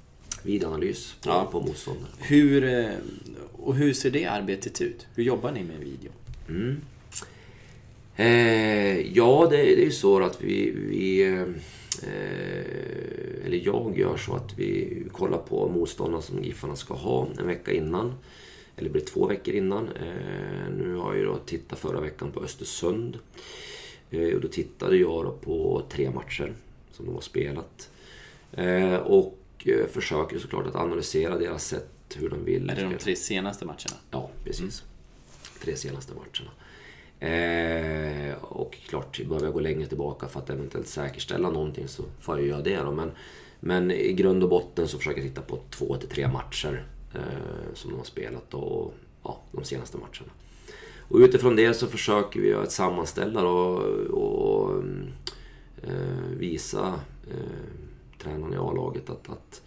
Videoanalys 0.43 1.15
på, 1.23 1.31
ja. 1.31 1.49
på 1.53 1.61
motståndare. 1.61 2.11
Hur, 2.19 2.65
eh, 2.65 2.91
och 3.53 3.75
hur 3.75 3.93
ser 3.93 4.11
det 4.11 4.27
arbetet 4.27 4.81
ut? 4.81 5.07
Hur 5.15 5.25
jobbar 5.25 5.53
ni 5.53 5.63
med 5.63 5.79
video? 5.79 6.13
Mm. 6.49 6.81
Eh, 8.17 9.17
ja, 9.17 9.47
det, 9.51 9.57
det 9.57 9.83
är 9.83 9.85
ju 9.85 9.91
så 9.91 10.23
att 10.23 10.43
vi, 10.43 10.71
vi 10.71 11.45
eh, 12.03 13.47
eller 13.47 13.61
jag 13.65 13.99
gör 13.99 14.17
så 14.17 14.35
att 14.35 14.59
vi 14.59 15.03
kollar 15.13 15.39
på 15.39 15.69
motståndarna 15.69 16.23
som 16.23 16.45
Giffarna 16.45 16.77
ska 16.77 16.95
ha 16.95 17.29
en 17.39 17.47
vecka 17.47 17.73
innan. 17.73 18.15
Eller 18.77 18.91
blir 18.91 19.03
två 19.03 19.27
veckor 19.27 19.55
innan. 19.55 19.89
Eh, 19.89 20.71
nu 20.79 20.95
har 20.95 21.15
jag 21.15 21.27
då 21.27 21.37
tittat 21.37 21.79
förra 21.79 22.01
veckan 22.01 22.33
på 22.33 22.41
Östersund. 22.41 23.19
Eh, 24.11 24.35
och 24.35 24.41
då 24.41 24.49
tittade 24.49 24.97
jag 24.97 25.25
då 25.25 25.33
på 25.41 25.83
tre 25.91 26.11
matcher 26.11 26.55
som 26.93 27.07
de 27.07 27.15
har 27.15 27.21
spelat. 27.21 27.91
Och 29.05 29.39
försöker 29.91 30.39
såklart 30.39 30.67
att 30.67 30.75
analysera 30.75 31.39
deras 31.39 31.67
sätt 31.67 31.89
hur 32.17 32.31
de 32.31 32.45
vill 32.45 32.71
Är 32.71 32.77
det 32.77 32.83
de 32.83 32.99
tre 32.99 33.17
senaste 33.17 33.65
matcherna? 33.65 33.97
Ja, 34.11 34.31
precis. 34.45 34.61
Mm. 34.61 35.63
Tre 35.65 35.77
senaste 35.77 36.15
matcherna. 36.15 36.51
Eh, 37.25 38.35
och 38.41 38.79
klart, 38.89 39.21
behöver 39.25 39.47
jag 39.47 39.55
gå 39.55 39.61
längre 39.61 39.87
tillbaka 39.87 40.29
för 40.29 40.41
att 40.41 40.51
eventuellt 40.51 40.87
säkerställa 40.87 41.51
någonting 41.51 41.89
så 41.89 42.03
får 42.21 42.39
jag 42.39 42.49
göra 42.49 42.63
det 42.63 42.77
då. 42.77 42.91
Men, 42.93 43.11
men 43.61 43.91
i 43.91 44.13
grund 44.13 44.43
och 44.43 44.49
botten 44.49 44.89
så 44.89 44.99
försöker 44.99 45.21
jag 45.21 45.29
titta 45.29 45.43
på 45.43 45.59
två 45.71 45.97
till 45.97 46.09
tre 46.09 46.29
matcher 46.29 46.87
eh, 47.15 47.75
som 47.75 47.91
de 47.91 47.97
har 47.97 48.05
spelat 48.05 48.55
och 48.55 48.95
ja, 49.23 49.41
de 49.53 49.65
senaste 49.65 49.99
matcherna. 49.99 50.33
Och 51.09 51.19
utifrån 51.19 51.57
det 51.57 51.75
så 51.75 51.87
försöker 51.87 52.41
vi 52.41 52.55
att 52.55 52.73
sammanställa 52.73 53.43
och, 53.43 53.83
och 54.11 54.71
mm, 54.73 55.13
eh, 55.83 56.39
visa 56.39 56.95
eh, 57.31 58.19
tränarna 58.23 58.55
i 58.55 58.59
A-laget 58.59 59.11
att, 59.11 59.29
att 59.29 59.63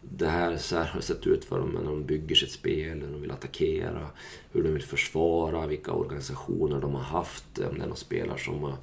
det 0.00 0.28
här, 0.28 0.56
så 0.56 0.76
här 0.76 0.84
har 0.84 1.00
det 1.00 1.06
sett 1.06 1.26
ut 1.26 1.44
för 1.44 1.58
dem 1.58 1.70
när 1.70 1.84
de 1.84 2.04
bygger 2.04 2.34
sitt 2.34 2.52
spel, 2.52 2.98
när 2.98 3.06
de 3.06 3.20
vill 3.20 3.30
attackera, 3.30 4.06
hur 4.52 4.62
de 4.62 4.68
vill 4.72 4.82
försvara, 4.82 5.66
vilka 5.66 5.92
organisationer 5.92 6.80
de 6.80 6.94
har 6.94 7.02
haft, 7.02 7.58
om 7.58 7.74
det 7.74 7.82
är 7.82 7.86
några 7.86 7.96
spelare 7.96 8.38
som 8.38 8.74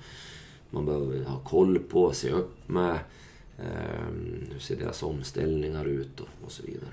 man 0.70 0.86
behöver 0.86 1.24
ha 1.24 1.40
koll 1.40 1.80
på, 1.80 2.14
se 2.14 2.30
upp 2.30 2.70
med. 2.70 3.00
Eh, 3.60 4.08
hur 4.52 4.60
ser 4.60 4.76
deras 4.76 5.04
omställningar 5.04 5.86
ut 5.86 6.20
och, 6.20 6.28
och 6.46 6.52
så 6.52 6.64
vidare. 6.64 6.90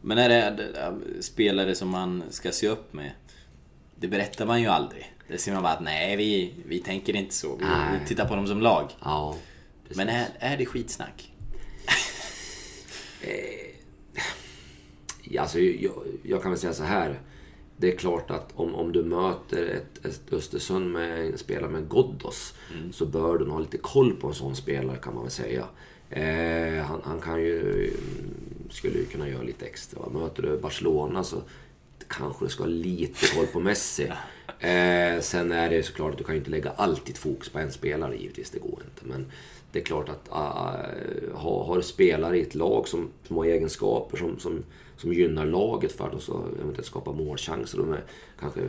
Men 0.00 0.18
är 0.18 0.28
det 0.28 1.22
spelare 1.22 1.74
som 1.74 1.88
man 1.88 2.22
ska 2.30 2.52
se 2.52 2.68
upp 2.68 2.92
med? 2.92 3.10
Det 3.96 4.08
berättar 4.08 4.46
man 4.46 4.60
ju 4.60 4.66
aldrig. 4.66 5.14
Det 5.28 5.38
ser 5.38 5.52
man 5.52 5.62
bara 5.62 5.72
att 5.72 5.82
nej, 5.82 6.16
vi, 6.16 6.54
vi 6.66 6.78
tänker 6.78 7.16
inte 7.16 7.34
så. 7.34 7.56
Vi, 7.56 7.64
vi 8.00 8.06
tittar 8.06 8.28
på 8.28 8.36
dem 8.36 8.46
som 8.46 8.60
lag. 8.60 8.90
Ja, 9.02 9.36
Men 9.94 10.08
är, 10.08 10.28
är 10.38 10.56
det 10.56 10.66
skitsnack? 10.66 11.32
Eh, 13.22 13.60
alltså, 15.42 15.58
jag, 15.58 15.92
jag, 16.22 16.42
kan 16.42 16.50
väl 16.50 16.60
säga 16.60 16.72
så 16.72 16.84
här. 16.84 17.20
Det 17.76 17.92
är 17.92 17.96
klart 17.96 18.30
att 18.30 18.52
om, 18.54 18.74
om 18.74 18.92
du 18.92 19.02
möter 19.02 19.64
ett, 19.64 20.04
ett 20.04 20.32
Östersund 20.32 20.92
med 20.92 21.26
en 21.26 21.38
spelare 21.38 21.70
med 21.70 21.88
Ghoddos 21.88 22.54
mm. 22.74 22.92
så 22.92 23.06
bör 23.06 23.38
du 23.38 23.44
nog 23.44 23.54
ha 23.54 23.60
lite 23.60 23.78
koll 23.78 24.12
på 24.12 24.28
en 24.28 24.34
sån 24.34 24.56
spelare 24.56 24.96
kan 24.96 25.14
man 25.14 25.22
väl 25.22 25.32
säga. 25.32 25.64
Eh, 26.10 26.84
han, 26.84 27.00
han, 27.04 27.20
kan 27.20 27.42
ju, 27.42 27.90
skulle 28.70 28.98
ju 28.98 29.04
kunna 29.04 29.28
göra 29.28 29.42
lite 29.42 29.66
extra. 29.66 30.08
Möter 30.08 30.42
du 30.42 30.58
Barcelona 30.58 31.24
så 31.24 31.42
kanske 32.08 32.44
du 32.44 32.48
ska 32.48 32.62
ha 32.62 32.70
lite 32.70 33.26
koll 33.34 33.46
på 33.46 33.60
Messi. 33.60 34.12
Eh, 34.60 35.20
sen 35.20 35.52
är 35.52 35.70
det 35.70 35.82
såklart 35.82 36.12
att 36.12 36.18
du 36.18 36.24
kan 36.24 36.34
ju 36.34 36.38
inte 36.38 36.50
lägga 36.50 36.70
alltid 36.70 37.16
fokus 37.16 37.48
på 37.48 37.58
en 37.58 37.72
spelare 37.72 38.16
givetvis, 38.16 38.50
det 38.50 38.58
går 38.58 38.82
inte. 38.84 39.04
Men 39.04 39.26
det 39.72 39.78
är 39.78 39.84
klart 39.84 40.08
att 40.08 40.28
uh, 40.28 41.36
har 41.36 41.76
du 41.76 41.82
spelare 41.82 42.38
i 42.38 42.42
ett 42.42 42.54
lag 42.54 42.88
som, 42.88 43.08
som 43.26 43.36
har 43.36 43.44
egenskaper 43.44 44.16
som, 44.16 44.38
som, 44.38 44.64
som 44.96 45.12
gynnar 45.12 45.46
laget 45.46 45.92
för 45.92 46.04
att 46.04 46.12
de 46.12 46.20
ska 46.20 46.42
eventuellt 46.62 46.86
skapa 46.86 47.12
målchanser. 47.12 47.78
De 47.78 47.92
är 47.92 48.04
kanske 48.40 48.60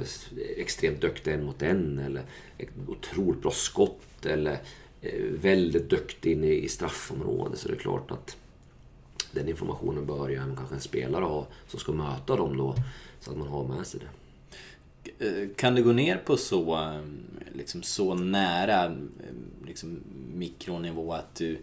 extremt 0.58 1.02
duktiga 1.02 1.34
en 1.34 1.46
mot 1.46 1.62
en 1.62 2.00
eller 2.00 2.24
ett 2.58 2.70
otroligt 2.88 3.42
bra 3.42 3.52
skott 3.52 4.26
eller 4.26 4.58
eh, 5.02 5.24
väldigt 5.24 5.90
duktig 5.90 6.32
inne 6.32 6.48
i 6.48 6.68
straffområdet. 6.68 7.60
Så 7.60 7.68
det 7.68 7.74
är 7.74 7.80
klart 7.80 8.12
att 8.12 8.38
den 9.32 9.50
informationen 9.50 10.06
bör 10.06 10.30
ju 10.30 10.36
även 10.36 10.56
kanske 10.56 10.76
en 10.76 10.82
spelare 10.82 11.26
ha 11.26 11.48
som 11.68 11.80
ska 11.80 11.92
möta 11.92 12.36
dem 12.36 12.58
då. 12.58 12.76
Så 13.20 13.32
att 13.32 13.38
man 13.38 13.48
har 13.48 13.64
med 13.64 13.88
sig 13.88 14.00
det. 14.00 14.08
Eh, 15.26 15.50
kan 15.56 15.76
det 15.76 15.82
gå 15.82 15.92
ner 15.92 16.18
på 16.18 16.38
så, 16.38 16.76
eh, 16.76 17.02
liksom 17.54 17.84
så 17.84 18.14
nära 18.14 18.86
eh, 18.86 18.92
liksom 19.68 20.00
mikronivå 20.34 21.14
att 21.14 21.36
du 21.36 21.58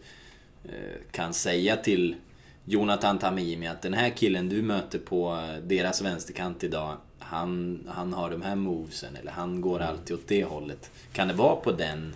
kan 1.10 1.34
säga 1.34 1.76
till 1.76 2.16
Jonathan 2.64 3.18
Tamimi 3.18 3.66
att 3.66 3.82
den 3.82 3.94
här 3.94 4.10
killen 4.10 4.48
du 4.48 4.62
möter 4.62 4.98
på 4.98 5.48
deras 5.62 6.02
vänsterkant 6.02 6.64
idag, 6.64 6.96
han, 7.18 7.80
han 7.88 8.12
har 8.12 8.30
de 8.30 8.42
här 8.42 8.56
movesen 8.56 9.16
eller 9.16 9.32
han 9.32 9.60
går 9.60 9.76
mm. 9.76 9.88
alltid 9.88 10.16
åt 10.16 10.28
det 10.28 10.44
hållet. 10.44 10.90
Kan 11.12 11.28
det 11.28 11.34
vara 11.34 11.56
på 11.56 11.72
den, 11.72 12.14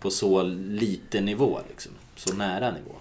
på 0.00 0.10
så 0.10 0.42
liten 0.42 1.24
nivå 1.24 1.60
liksom? 1.68 1.92
Så 2.16 2.34
nära 2.34 2.70
nivå? 2.70 2.94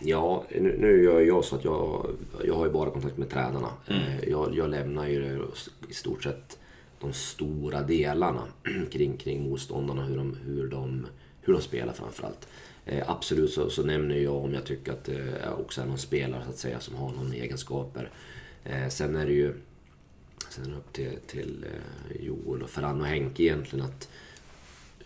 Ja, 0.00 0.44
nu, 0.50 0.76
nu 0.78 1.02
gör 1.02 1.20
jag 1.20 1.44
så 1.44 1.56
att 1.56 1.64
jag, 1.64 2.06
jag 2.44 2.54
har 2.54 2.66
ju 2.66 2.72
bara 2.72 2.90
kontakt 2.90 3.16
med 3.16 3.30
tränarna. 3.30 3.70
Mm. 3.88 4.02
Jag, 4.26 4.54
jag 4.54 4.70
lämnar 4.70 5.06
ju 5.06 5.46
i 5.90 5.94
stort 5.94 6.22
sett 6.22 6.58
de 7.00 7.12
stora 7.12 7.82
delarna 7.82 8.42
kring, 8.90 9.16
kring 9.16 9.48
motståndarna, 9.48 10.04
hur 10.04 10.16
de, 10.16 10.36
hur 10.44 10.68
de, 10.68 11.06
hur 11.40 11.52
de 11.52 11.62
spelar 11.62 11.92
framförallt. 11.92 12.48
Eh, 12.84 13.10
absolut 13.10 13.50
så, 13.50 13.70
så 13.70 13.82
nämner 13.82 14.16
jag 14.16 14.44
om 14.44 14.54
jag 14.54 14.64
tycker 14.64 14.92
att 14.92 15.04
det 15.04 15.48
också 15.58 15.80
är 15.80 15.86
någon 15.86 15.98
spelare 15.98 16.44
så 16.44 16.50
att 16.50 16.58
säga 16.58 16.80
som 16.80 16.96
har 16.96 17.12
någon 17.12 17.32
egenskaper. 17.32 18.10
Eh, 18.64 18.88
sen 18.88 19.16
är 19.16 19.26
det 19.26 19.32
ju 19.32 19.54
sen 20.50 20.74
upp 20.74 20.92
till, 20.92 21.18
till 21.26 21.64
eh, 21.64 22.26
Joel 22.26 22.62
och 22.62 22.70
Ferran 22.70 23.00
och 23.00 23.06
Henke 23.06 23.42
egentligen 23.42 23.84
att 23.84 24.08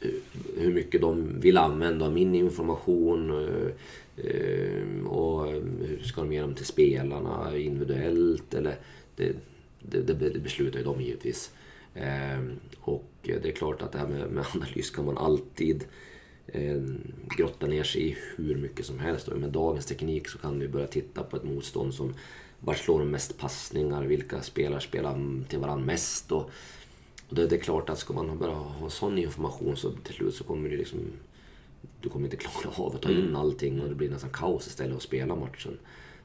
eh, 0.00 0.10
hur 0.56 0.72
mycket 0.72 1.00
de 1.00 1.40
vill 1.40 1.58
använda 1.58 2.10
min 2.10 2.34
information 2.34 3.30
eh, 3.30 5.06
och 5.06 5.46
hur 5.46 6.02
ska 6.04 6.20
de 6.20 6.32
ge 6.32 6.40
dem 6.40 6.54
till 6.54 6.66
spelarna 6.66 7.56
individuellt 7.56 8.54
eller 8.54 8.76
det, 9.16 9.32
det, 9.82 10.00
det 10.02 10.42
beslutar 10.42 10.78
ju 10.78 10.84
de 10.84 11.00
givetvis. 11.00 11.52
Och 12.80 13.10
det 13.22 13.46
är 13.46 13.52
klart 13.52 13.82
att 13.82 13.92
det 13.92 13.98
här 13.98 14.06
med, 14.06 14.46
analys 14.54 14.90
kan 14.90 15.04
man 15.04 15.18
alltid 15.18 15.84
eh, 16.46 16.82
grotta 17.36 17.66
ner 17.66 17.82
sig 17.82 18.08
i 18.08 18.16
hur 18.36 18.56
mycket 18.56 18.86
som 18.86 18.98
helst. 18.98 19.28
Och 19.28 19.38
med 19.38 19.50
dagens 19.50 19.86
teknik 19.86 20.28
så 20.28 20.38
kan 20.38 20.58
vi 20.58 20.68
börja 20.68 20.86
titta 20.86 21.22
på 21.22 21.36
ett 21.36 21.44
motstånd 21.44 21.94
som 21.94 22.14
var 22.60 22.74
slår 22.74 22.98
de 22.98 23.10
mest 23.10 23.38
passningar, 23.38 24.02
vilka 24.02 24.42
spelare 24.42 24.80
spelar 24.80 25.44
till 25.48 25.58
varandra 25.58 25.86
mest. 25.86 26.32
Och, 26.32 26.50
det, 27.30 27.52
är 27.52 27.58
klart 27.58 27.90
att 27.90 27.98
ska 27.98 28.12
man 28.14 28.38
bara 28.38 28.54
ha 28.54 28.90
sån 28.90 29.18
information 29.18 29.76
så 29.76 29.92
till 29.92 30.14
slut 30.14 30.34
så 30.34 30.44
kommer 30.44 30.68
det 30.68 30.76
liksom 30.76 31.00
du 32.00 32.08
kommer 32.08 32.26
inte 32.26 32.36
klara 32.36 32.74
av 32.76 32.94
att 32.94 33.02
ta 33.02 33.10
in 33.10 33.18
mm. 33.18 33.36
allting 33.36 33.80
och 33.80 33.88
det 33.88 33.94
blir 33.94 34.10
nästan 34.10 34.30
kaos 34.30 34.66
istället 34.66 34.96
att 34.96 35.02
spela 35.02 35.36
matchen. 35.36 35.78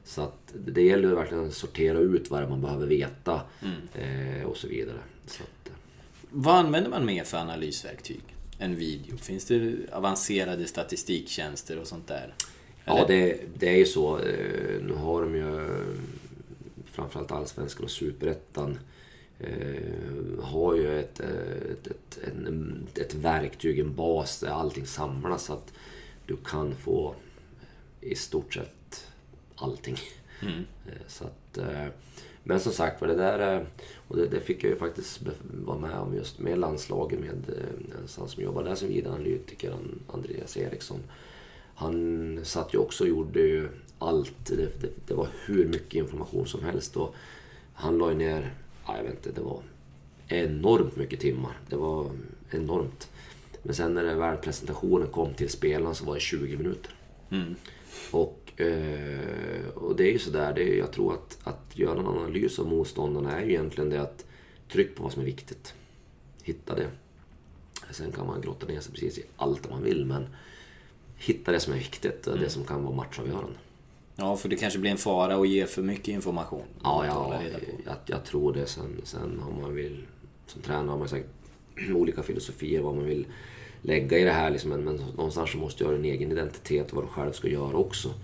Så 0.04 0.22
att 0.22 0.54
det 0.66 0.82
gäller 0.82 1.14
verkligen 1.14 1.46
att 1.46 1.54
sortera 1.54 1.98
ut 1.98 2.30
vad 2.30 2.50
man 2.50 2.60
behöver 2.60 2.86
veta 2.86 3.40
mm. 3.62 4.38
eh, 4.38 4.46
och 4.46 4.56
så 4.56 4.68
vidare. 4.68 4.98
Så. 5.26 5.42
Vad 6.38 6.54
använder 6.54 6.90
man 6.90 7.04
mer 7.04 7.24
för 7.24 7.38
analysverktyg? 7.38 8.20
en 8.58 8.76
video? 8.76 9.16
Finns 9.16 9.44
det 9.44 9.76
avancerade 9.92 10.66
statistiktjänster 10.66 11.78
och 11.78 11.86
sånt 11.86 12.08
där? 12.08 12.34
Eller? 12.84 12.98
Ja, 12.98 13.04
det, 13.06 13.40
det 13.58 13.68
är 13.68 13.76
ju 13.76 13.84
så. 13.84 14.18
Eh, 14.18 14.82
nu 14.82 14.94
har 14.94 15.22
de 15.22 15.34
ju 15.34 15.68
framförallt 16.84 17.32
Allsvenskan 17.32 17.84
och 17.84 17.90
Superettan 17.90 18.78
eh, 19.40 20.42
har 20.42 20.74
ju 20.74 21.00
ett, 21.00 21.20
ett, 21.20 21.86
ett, 21.86 22.18
en, 22.24 22.86
ett 22.94 23.14
verktyg, 23.14 23.78
en 23.78 23.94
bas 23.94 24.40
där 24.40 24.48
allting 24.48 24.86
samlas 24.86 25.44
så 25.44 25.52
att 25.52 25.72
du 26.26 26.36
kan 26.36 26.74
få 26.74 27.14
i 28.00 28.14
stort 28.14 28.54
sett 28.54 29.06
allting. 29.56 29.96
Mm. 30.42 30.66
Eh, 30.86 31.06
så 31.08 31.24
att, 31.24 31.58
men 32.48 32.60
som 32.60 32.72
sagt 32.72 33.00
var 33.00 33.08
det 33.08 33.14
där, 33.14 33.66
och 34.08 34.16
det, 34.16 34.26
det, 34.26 34.40
fick 34.40 34.64
jag 34.64 34.70
ju 34.70 34.76
faktiskt 34.76 35.20
vara 35.64 35.78
med 35.78 35.98
om 35.98 36.14
just 36.14 36.38
med 36.38 36.58
landslaget 36.58 37.20
med 37.20 37.30
en 37.30 38.08
som 38.08 38.42
jobbar 38.42 38.64
där 38.64 38.74
som 38.74 38.88
videoanalytiker, 38.88 39.74
Andreas 40.06 40.56
Eriksson. 40.56 41.00
Han 41.74 42.40
satt 42.44 42.74
ju 42.74 42.78
också 42.78 43.04
och 43.04 43.08
gjorde 43.10 43.40
ju 43.40 43.68
allt. 43.98 44.46
Det, 44.46 44.56
det, 44.56 44.88
det, 45.06 45.14
var 45.14 45.28
hur 45.46 45.68
mycket 45.68 45.94
information 45.94 46.46
som 46.46 46.64
helst 46.64 46.96
och 46.96 47.14
han 47.74 47.98
la 47.98 48.10
ju 48.10 48.16
ner, 48.16 48.54
ja, 48.86 48.96
jag 48.96 49.04
vet 49.04 49.12
inte, 49.12 49.40
det 49.40 49.46
var 49.46 49.60
enormt 50.28 50.96
mycket 50.96 51.20
timmar. 51.20 51.58
Det 51.68 51.76
var 51.76 52.10
enormt. 52.50 53.08
Men 53.62 53.74
sen 53.74 53.94
när 53.94 54.14
väl 54.14 54.36
presentationen 54.36 55.08
kom 55.08 55.34
till 55.34 55.50
spelarna 55.50 55.94
så 55.94 56.04
var 56.04 56.14
det 56.14 56.20
20 56.20 56.56
minuter. 56.56 56.94
Mm. 57.30 57.54
Och 58.10 58.45
Eh, 58.45 58.45
och 59.74 59.96
det 59.96 60.04
är 60.04 60.12
ju 60.12 60.18
sådär, 60.18 60.54
det 60.54 60.62
är, 60.62 60.78
jag 60.78 60.92
tror 60.92 61.14
att, 61.14 61.38
att 61.44 61.78
göra 61.78 62.00
en 62.00 62.06
analys 62.06 62.58
av 62.58 62.66
motståndarna 62.66 63.40
är 63.40 63.44
ju 63.44 63.50
egentligen 63.50 63.90
det 63.90 64.00
att 64.00 64.26
tryck 64.72 64.96
på 64.96 65.02
vad 65.02 65.12
som 65.12 65.22
är 65.22 65.26
viktigt. 65.26 65.74
Hitta 66.42 66.74
det. 66.74 66.90
Sen 67.90 68.12
kan 68.12 68.26
man 68.26 68.40
grotta 68.40 68.66
ner 68.66 68.80
sig 68.80 68.92
precis 68.92 69.18
i 69.18 69.22
allt 69.36 69.70
man 69.70 69.82
vill 69.82 70.04
men 70.04 70.26
hitta 71.16 71.52
det 71.52 71.60
som 71.60 71.72
är 71.72 71.78
viktigt, 71.78 72.26
mm. 72.26 72.40
det 72.40 72.50
som 72.50 72.64
kan 72.64 72.84
vara 72.84 72.94
matchavgörande. 72.94 73.58
Ja, 74.16 74.36
för 74.36 74.48
det 74.48 74.56
kanske 74.56 74.78
blir 74.78 74.90
en 74.90 74.96
fara 74.96 75.36
att 75.36 75.48
ge 75.48 75.66
för 75.66 75.82
mycket 75.82 76.08
information. 76.08 76.64
Ja, 76.82 77.06
ja 77.06 77.40
jag, 77.84 77.96
jag, 78.06 78.24
tror 78.24 78.52
det. 78.52 78.66
Sen, 78.66 79.00
sen 79.04 79.40
om 79.48 79.60
man 79.60 79.74
vill, 79.74 80.06
som 80.46 80.62
tränare 80.62 80.90
har 80.90 80.98
man 80.98 81.08
säkert 81.08 81.30
olika 81.94 82.22
filosofier 82.22 82.80
vad 82.80 82.94
man 82.94 83.04
vill 83.04 83.26
lägga 83.82 84.18
i 84.18 84.24
det 84.24 84.32
här. 84.32 84.50
Liksom, 84.50 84.70
men, 84.70 84.84
men 84.84 84.96
någonstans 84.96 85.50
så 85.50 85.58
måste 85.58 85.84
du 85.84 85.88
ha 85.88 85.96
en 85.96 86.04
egen 86.04 86.32
identitet 86.32 86.90
och 86.90 86.96
vad 86.96 87.04
du 87.04 87.08
själv 87.08 87.32
ska 87.32 87.48
göra 87.48 87.76
också. 87.76 88.14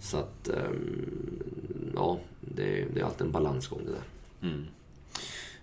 Så 0.00 0.16
att, 0.16 0.48
ehm, 0.48 1.92
ja, 1.94 2.18
det, 2.40 2.84
det 2.94 3.00
är 3.00 3.04
alltid 3.04 3.26
en 3.26 3.32
balansgång 3.32 3.80
det 3.84 3.92
där. 3.92 4.04
Mm. 4.48 4.66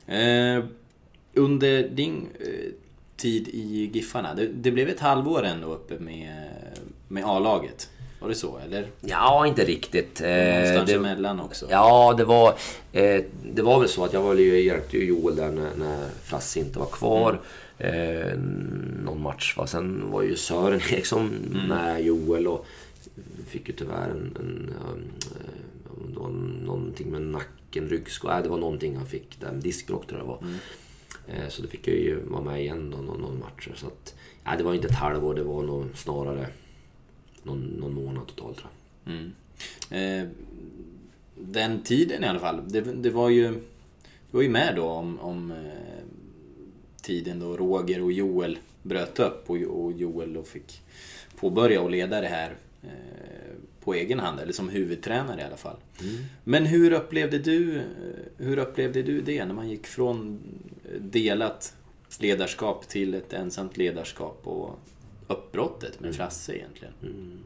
Eh, 0.07 0.65
under 1.33 1.89
din 1.89 2.27
eh, 2.39 2.71
tid 3.17 3.47
i 3.47 3.89
Giffarna, 3.93 4.33
det, 4.33 4.47
det, 4.47 4.71
blev 4.71 4.89
ett 4.89 4.99
halvår 4.99 5.43
ändå 5.43 5.67
uppe 5.67 5.99
med, 5.99 6.49
med 7.07 7.23
A-laget. 7.25 7.89
Var 8.19 8.29
det 8.29 8.35
så 8.35 8.59
eller? 8.65 8.87
Ja, 9.01 9.47
inte 9.47 9.63
riktigt. 9.65 10.21
Någonstans 10.21 10.89
eh, 10.89 10.95
emellan 10.95 11.39
också? 11.39 11.65
Ja, 11.69 12.13
det 12.17 12.25
var, 12.25 12.49
eh, 12.91 13.21
det 13.53 13.61
var 13.61 13.79
väl 13.79 13.89
så 13.89 14.05
att 14.05 14.13
jag 14.13 14.21
var 14.21 14.35
ju, 14.35 14.61
hjälpte 14.61 14.97
ju 14.97 15.05
Joel 15.05 15.35
där 15.35 15.51
när, 15.51 15.69
när 15.75 16.09
Frasse 16.23 16.59
inte 16.59 16.79
var 16.79 16.85
kvar. 16.85 17.29
Mm. 17.29 17.41
Eh, 17.77 18.37
någon 19.03 19.21
match 19.21 19.57
va. 19.57 19.67
Sen 19.67 20.11
var 20.11 20.21
ju 20.21 20.35
Sören 20.35 20.81
Eriksson 20.91 21.33
mm. 21.53 21.67
med 21.67 22.03
Joel 22.03 22.47
och 22.47 22.65
fick 23.47 23.67
ju 23.67 23.73
tyvärr 23.75 24.09
en, 24.09 24.37
en, 24.39 24.73
en, 24.89 25.11
en 26.25 26.65
någonting 26.65 27.11
med 27.11 27.21
nacken, 27.21 27.89
ryggskada. 27.89 28.41
det 28.41 28.49
var 28.49 28.57
någonting 28.57 28.95
han 28.95 29.05
fick 29.05 29.39
där, 29.39 29.53
diskbråck 29.53 30.07
tror 30.07 30.19
jag 30.19 30.27
det 30.27 30.31
var. 30.31 30.41
Mm. 30.41 30.57
Eh, 31.27 31.49
så 31.49 31.61
då 31.61 31.67
fick 31.67 31.87
jag 31.87 31.95
ju 31.95 32.19
vara 32.23 32.41
med 32.41 32.61
igen 32.61 32.91
då, 32.91 32.97
någon, 32.97 33.21
någon 33.21 33.39
match. 33.39 33.69
Så 33.75 33.87
att, 33.87 34.15
ja, 34.43 34.55
det 34.57 34.63
var 34.63 34.73
inte 34.73 34.87
ett 34.87 34.95
halvår, 34.95 35.35
det 35.35 35.43
var 35.43 35.63
nog 35.63 35.85
snarare 35.95 36.47
någon, 37.43 37.59
någon 37.59 37.93
månad 37.93 38.27
totalt 38.27 38.57
tror 38.57 38.69
jag. 39.03 39.13
Mm. 39.13 39.31
Eh, 39.89 40.29
den 41.35 41.81
tiden 41.83 42.23
i 42.23 42.27
alla 42.27 42.39
fall, 42.39 42.61
det, 42.67 42.81
det 42.81 43.09
var 43.09 43.29
ju... 43.29 43.51
Du 44.31 44.37
var 44.37 44.41
ju 44.41 44.49
med 44.49 44.75
då 44.75 44.85
om, 44.85 45.19
om 45.19 45.51
eh, 45.51 46.03
tiden 47.01 47.39
då 47.39 47.57
Roger 47.57 48.01
och 48.01 48.11
Joel 48.11 48.57
bröt 48.81 49.19
upp 49.19 49.49
och, 49.49 49.55
och 49.55 49.91
Joel 49.91 50.33
då 50.33 50.43
fick 50.43 50.81
påbörja 51.39 51.81
och 51.81 51.91
leda 51.91 52.21
det 52.21 52.27
här 52.27 52.49
Eh, 52.49 52.64
på 53.85 53.93
egen 53.93 54.19
hand, 54.19 54.39
eller 54.39 54.53
som 54.53 54.69
huvudtränare 54.69 55.41
i 55.41 55.43
alla 55.43 55.57
fall. 55.57 55.77
Mm. 56.01 56.15
Men 56.43 56.65
hur 56.65 56.91
upplevde, 56.91 57.39
du, 57.39 57.81
hur 58.37 58.57
upplevde 58.57 59.03
du 59.03 59.21
det 59.21 59.45
när 59.45 59.53
man 59.53 59.69
gick 59.69 59.87
från 59.87 60.39
delat 60.99 61.75
ledarskap 62.19 62.87
till 62.87 63.13
ett 63.13 63.33
ensamt 63.33 63.77
ledarskap 63.77 64.41
och 64.43 64.79
uppbrottet 65.27 65.99
med 65.99 66.07
mm. 66.07 66.13
Frasse 66.13 66.55
egentligen? 66.55 66.93
Mm. 67.03 67.39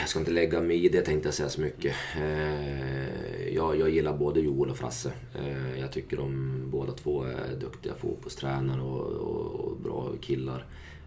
Jag 0.00 0.08
ska 0.08 0.18
inte 0.18 0.30
lägga 0.30 0.60
mig 0.60 0.84
i 0.84 0.88
det 0.88 1.02
tänkte 1.02 1.26
jag 1.26 1.34
säga 1.34 1.48
så 1.48 1.60
mycket. 1.60 1.94
Eh, 2.16 3.48
jag, 3.54 3.78
jag 3.78 3.90
gillar 3.90 4.16
både 4.16 4.40
Joel 4.40 4.70
och 4.70 4.76
Frasse. 4.76 5.12
Eh, 5.34 5.80
jag 5.80 5.92
tycker 5.92 6.16
de 6.16 6.62
båda 6.70 6.92
två 6.92 7.22
är 7.22 7.56
duktiga 7.60 7.94
fotbollstränare 7.94 8.80
och, 8.80 9.06
och, 9.06 9.60
och 9.60 9.76
bra 9.76 10.12
killar. 10.20 10.66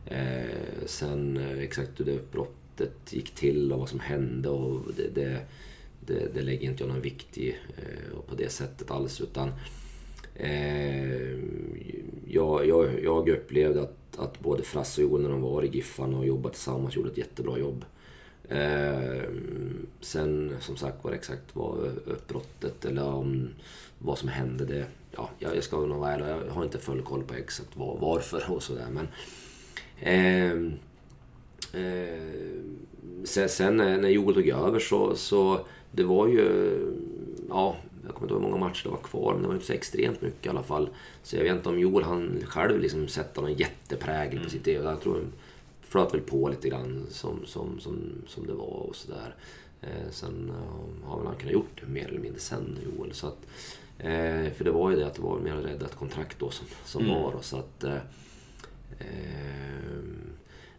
Eh, 0.10 0.86
sen 0.86 1.38
eh, 1.38 1.60
exakt 1.60 2.00
hur 2.00 2.06
det 2.06 2.16
uppbrottet 2.16 3.14
gick 3.14 3.36
till 3.36 3.74
och 3.74 3.80
vad 3.80 3.90
som 3.90 4.00
hände 4.00 4.50
och 4.50 4.82
det, 4.98 5.16
det, 5.16 5.42
det, 6.06 6.34
det 6.34 6.42
lägger 6.42 6.70
inte 6.70 6.84
jag 6.84 6.90
någon 6.90 7.02
vikt 7.02 7.38
i 7.38 7.50
eh, 7.50 8.20
på 8.28 8.36
det 8.36 8.50
sättet 8.50 8.92
alls 8.92 9.22
utan 9.22 9.52
eh, 10.36 11.32
jag, 12.28 12.68
jag, 12.68 13.04
jag 13.04 13.30
upplevde 13.30 13.82
att, 13.82 14.18
att 14.18 14.40
både 14.40 14.64
Frasse 14.64 15.04
och 15.04 15.12
Joel 15.12 15.22
när 15.22 15.30
de 15.30 15.42
var 15.42 15.64
i 15.64 15.68
Giffarna 15.68 16.18
och 16.18 16.28
jobbade 16.28 16.56
tillsammans 16.56 16.96
gjorde 16.96 17.10
ett 17.10 17.18
jättebra 17.18 17.58
jobb. 17.58 17.86
Eh, 18.50 19.24
sen 20.02 20.56
som 20.60 20.78
sagt 20.78 21.04
var 21.04 21.12
exakt 21.12 21.56
vad 21.56 21.86
eh, 21.86 21.92
uppbrottet 22.06 22.86
eller 22.86 23.04
om 23.08 23.50
vad 24.00 24.18
som 24.18 24.30
hände 24.30 24.66
det, 24.66 24.86
ja, 25.12 25.30
jag 25.40 25.64
ska 25.64 25.78
nog 25.78 26.00
vara 26.00 26.14
ärlig, 26.14 26.48
jag 26.48 26.54
har 26.54 26.64
inte 26.64 26.78
full 26.78 27.02
koll 27.02 27.24
på 27.24 27.34
exakt 27.34 27.78
var, 27.78 27.98
varför 28.00 28.52
och 28.52 28.64
sådär 28.64 28.88
men 28.92 29.08
Eh, 30.00 30.52
eh, 31.74 32.08
sen, 33.24 33.50
sen 33.50 33.78
när 33.78 34.10
Joel 34.10 34.36
tog 34.36 34.48
över 34.48 34.80
så, 34.80 35.16
så 35.16 35.60
det 35.92 36.04
var 36.04 36.28
ju, 36.28 36.78
ja, 37.50 37.76
jag 38.06 38.16
kommer 38.16 38.26
inte 38.26 38.34
ihåg 38.34 38.44
hur 38.44 38.50
många 38.50 38.66
matcher 38.66 38.84
det 38.84 38.90
var 38.90 38.98
kvar, 38.98 39.34
men 39.34 39.42
det 39.42 39.48
var 39.48 39.56
inte 39.56 39.68
så 39.68 39.74
extremt 39.74 40.22
mycket 40.22 40.46
i 40.46 40.50
alla 40.50 40.64
fall. 40.64 40.90
Så 41.24 41.36
jag 41.36 41.44
vet 41.44 41.54
inte 41.56 41.70
om 41.70 41.80
Joel 41.80 42.04
han 42.04 42.40
själv 42.46 42.80
liksom 42.80 43.08
sätter 43.08 43.42
någon 43.42 43.54
jätteprägel 43.54 44.32
på 44.32 44.38
mm. 44.38 44.50
sitt 44.50 44.68
eget. 44.68 44.84
Jag 44.84 45.02
tror 45.02 45.14
han 45.14 45.34
flöt 45.82 46.14
väl 46.14 46.22
på 46.22 46.50
lite 46.50 46.70
grann 46.70 47.06
som, 47.10 47.46
som, 47.46 47.80
som, 47.80 48.12
som 48.28 48.48
det 48.48 48.54
var 48.54 48.88
och 48.90 48.96
sådär. 48.96 49.36
Eh, 49.82 50.12
sen 50.12 50.50
eh, 50.50 51.08
har 51.10 51.18
väl 51.18 51.28
han 51.28 51.36
kunnat 51.36 51.54
gjort 51.54 51.82
det 51.82 51.88
mer 51.88 52.08
eller 52.08 52.20
mindre 52.20 52.40
sen, 52.40 52.78
Joel. 52.86 53.14
Så 53.14 53.28
att, 53.28 53.48
eh, 54.00 54.52
för 54.54 54.64
det 54.64 54.72
var 54.72 54.92
ju 54.92 54.96
det 54.96 55.08
att 55.08 55.16
det 55.16 55.22
var 55.22 55.40
mer 55.40 55.56
räddat 55.56 55.96
kontrakt 55.96 56.40
då 56.40 56.50
som, 56.50 56.68
som 56.86 57.06
mm. 57.06 57.16
var. 57.16 57.32
Och 57.32 57.46
så 57.46 57.58
att, 57.58 57.84
Eh, 57.84 57.98
Eh, 59.00 60.04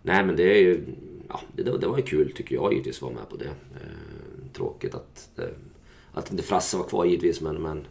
nej 0.02 0.24
men 0.24 0.36
det 0.36 0.42
är 0.42 0.62
ju... 0.62 0.84
Ja, 1.28 1.40
det, 1.56 1.62
det 1.62 1.86
var 1.86 1.96
ju 1.96 2.02
kul 2.02 2.32
tycker 2.32 2.54
jag 2.54 2.72
givetvis 2.72 2.96
att 2.96 3.02
vara 3.02 3.14
med 3.14 3.28
på 3.28 3.36
det. 3.36 3.48
Eh, 3.48 4.52
tråkigt 4.52 4.94
att, 4.94 5.38
eh, 5.38 5.44
att 6.12 6.30
inte 6.30 6.42
Frasse 6.42 6.76
var 6.76 6.84
kvar 6.84 7.04
givetvis 7.04 7.40
men, 7.40 7.62
men 7.62 7.86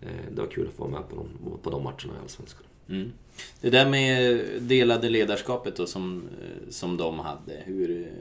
eh, 0.00 0.08
det 0.34 0.40
var 0.40 0.48
kul 0.48 0.68
att 0.68 0.74
få 0.74 0.86
vara 0.86 1.00
med 1.00 1.08
på 1.08 1.16
de, 1.16 1.58
på 1.62 1.70
de 1.70 1.82
matcherna 1.82 2.18
i 2.18 2.22
Allsvenskan. 2.22 2.64
Mm. 2.88 3.12
Det 3.60 3.70
där 3.70 3.90
med 3.90 4.44
delade 4.60 5.10
ledarskapet 5.10 5.76
då 5.76 5.86
som, 5.86 6.22
eh, 6.42 6.70
som 6.70 6.96
de 6.96 7.18
hade. 7.18 7.62
Hur, 7.64 8.12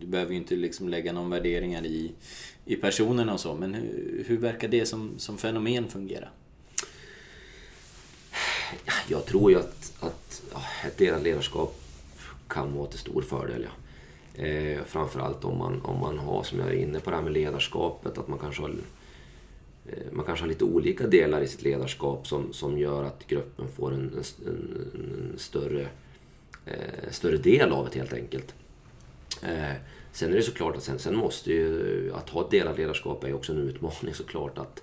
du 0.00 0.06
behöver 0.06 0.32
ju 0.32 0.38
inte 0.38 0.56
liksom 0.56 0.88
lägga 0.88 1.12
någon 1.12 1.30
värderingar 1.30 1.86
i, 1.86 2.12
i 2.64 2.76
personerna 2.76 3.32
och 3.32 3.40
så. 3.40 3.54
Men 3.54 3.74
hur, 3.74 4.24
hur 4.26 4.36
verkar 4.36 4.68
det 4.68 4.86
som, 4.86 5.10
som 5.16 5.38
fenomen 5.38 5.88
fungera? 5.88 6.28
Jag 9.08 9.26
tror 9.26 9.50
ju 9.50 9.58
att, 9.58 9.92
att 10.00 10.42
ja, 10.52 10.62
ett 10.86 10.98
delat 10.98 11.22
ledarskap 11.22 11.80
kan 12.48 12.74
vara 12.74 12.86
till 12.86 12.98
stor 12.98 13.22
fördel. 13.22 13.66
Ja. 13.66 13.70
Eh, 14.44 14.84
framförallt 14.86 15.44
om 15.44 15.58
man, 15.58 15.80
om 15.82 16.00
man 16.00 16.18
har, 16.18 16.42
som 16.42 16.58
jag 16.58 16.68
är 16.68 16.74
inne 16.74 17.00
på 17.00 17.10
det 17.10 17.16
här 17.16 17.22
med 17.22 17.32
ledarskapet, 17.32 18.18
att 18.18 18.28
man 18.28 18.38
kanske 18.38 18.62
har, 18.62 18.74
eh, 19.86 20.12
man 20.12 20.24
kanske 20.24 20.42
har 20.42 20.48
lite 20.48 20.64
olika 20.64 21.06
delar 21.06 21.40
i 21.40 21.48
sitt 21.48 21.62
ledarskap 21.62 22.26
som, 22.26 22.52
som 22.52 22.78
gör 22.78 23.04
att 23.04 23.26
gruppen 23.26 23.68
får 23.76 23.92
en, 23.92 24.24
en, 24.46 24.92
en 24.94 25.38
större, 25.38 25.88
eh, 26.66 27.10
större 27.10 27.36
del 27.36 27.72
av 27.72 27.88
det 27.92 27.98
helt 27.98 28.12
enkelt. 28.12 28.54
Eh, 29.42 29.74
sen 30.12 30.32
är 30.32 30.36
det 30.36 30.42
såklart 30.42 30.76
att 30.76 30.82
sen, 30.82 30.98
sen 30.98 31.16
måste 31.16 31.52
ju, 31.52 32.12
att 32.14 32.28
ha 32.28 32.44
ett 32.44 32.50
delat 32.50 32.78
ledarskap 32.78 33.24
är 33.24 33.28
ju 33.28 33.34
också 33.34 33.52
en 33.52 33.68
utmaning 33.68 34.14
såklart. 34.14 34.58
Att, 34.58 34.82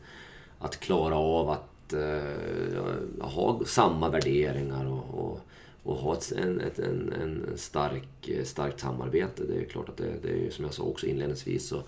att 0.59 0.79
klara 0.79 1.15
av 1.15 1.49
att 1.49 1.69
eh, 1.93 3.27
ha 3.27 3.61
samma 3.65 4.09
värderingar 4.09 4.85
och, 4.85 5.19
och 5.19 5.39
och 5.87 5.95
ha 5.95 6.13
ett, 6.13 6.31
en, 6.31 6.61
ett, 6.61 6.79
en, 6.79 7.13
en 7.13 7.57
stark, 7.57 8.29
starkt 8.43 8.79
samarbete. 8.79 9.43
Det 9.47 9.55
är 9.55 9.65
klart 9.65 9.89
att 9.89 9.97
det, 9.97 10.13
det 10.21 10.47
är 10.47 10.49
som 10.49 10.65
jag 10.65 10.73
sa 10.73 10.83
också 10.83 11.07
inledningsvis 11.07 11.67
så 11.67 11.83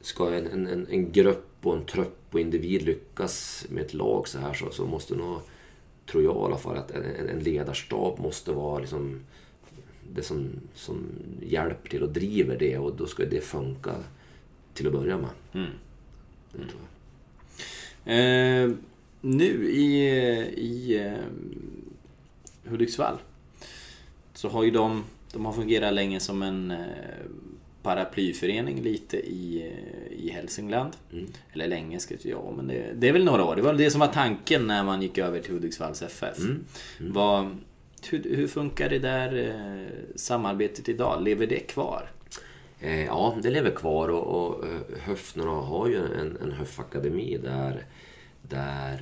ska 0.00 0.34
en, 0.34 0.66
en, 0.66 0.86
en 0.90 1.12
grupp 1.12 1.46
och 1.62 1.76
en 1.76 1.84
trupp 1.84 2.18
och 2.30 2.40
individ 2.40 2.82
lyckas 2.82 3.66
med 3.68 3.84
ett 3.84 3.94
lag 3.94 4.28
så 4.28 4.38
här 4.38 4.54
så, 4.54 4.70
så 4.70 4.86
måste 4.86 5.14
nog, 5.14 5.40
tror 6.10 6.24
jag 6.24 6.34
i 6.34 6.38
alla 6.38 6.56
fall, 6.56 6.76
att 6.76 6.90
en, 6.90 7.28
en 7.28 7.38
ledarstab 7.38 8.18
måste 8.18 8.52
vara 8.52 8.78
liksom 8.78 9.20
det 10.14 10.22
som, 10.22 10.50
som 10.74 11.06
hjälper 11.42 11.88
till 11.88 12.02
och 12.02 12.12
driver 12.12 12.58
det 12.58 12.78
och 12.78 12.96
då 12.96 13.06
ska 13.06 13.24
det 13.24 13.40
funka 13.40 13.94
till 14.74 14.86
att 14.86 14.92
börja 14.92 15.16
med. 15.16 15.30
Mm. 15.52 15.70
Mm. 16.54 16.68
Eh, 18.06 18.70
nu 19.20 19.70
i, 19.70 20.08
i 20.56 21.04
eh, 21.04 22.70
Hudiksvall 22.70 23.18
så 24.34 24.48
har 24.48 24.64
ju 24.64 24.70
de, 24.70 25.04
de 25.32 25.44
har 25.44 25.52
fungerat 25.52 25.94
länge 25.94 26.20
som 26.20 26.42
en 26.42 26.70
eh, 26.70 26.78
paraplyförening 27.82 28.82
lite 28.82 29.16
i, 29.16 29.72
eh, 29.72 30.26
i 30.26 30.30
Hälsingland. 30.30 30.92
Mm. 31.12 31.26
Eller 31.52 31.68
länge, 31.68 31.98
ska 31.98 32.14
jag 32.22 32.54
men 32.56 32.66
det, 32.66 32.92
det, 32.94 33.08
är 33.08 33.12
väl 33.12 33.24
några 33.24 33.44
år. 33.44 33.56
Det 33.56 33.62
var 33.62 33.74
det 33.74 33.90
som 33.90 34.00
var 34.00 34.08
tanken 34.08 34.66
när 34.66 34.84
man 34.84 35.02
gick 35.02 35.18
över 35.18 35.40
till 35.40 35.52
Hudiksvalls 35.52 36.02
FF. 36.02 36.38
Mm. 36.38 36.64
Mm. 37.00 37.12
Vad, 37.12 37.56
hur, 38.10 38.36
hur, 38.36 38.48
funkar 38.48 38.88
det 38.88 38.98
där 38.98 39.48
eh, 39.48 40.16
samarbetet 40.16 40.88
idag? 40.88 41.22
Lever 41.22 41.46
det 41.46 41.60
kvar? 41.60 42.10
Eh, 42.80 43.04
ja, 43.04 43.36
det 43.42 43.50
lever 43.50 43.70
kvar 43.70 44.08
och, 44.08 44.46
och 44.46 44.64
Höfnerna 45.00 45.50
har 45.50 45.88
ju 45.88 45.96
en, 45.96 46.36
en 46.42 46.52
höfakademi 46.52 47.38
där, 47.42 47.86
där 48.42 49.00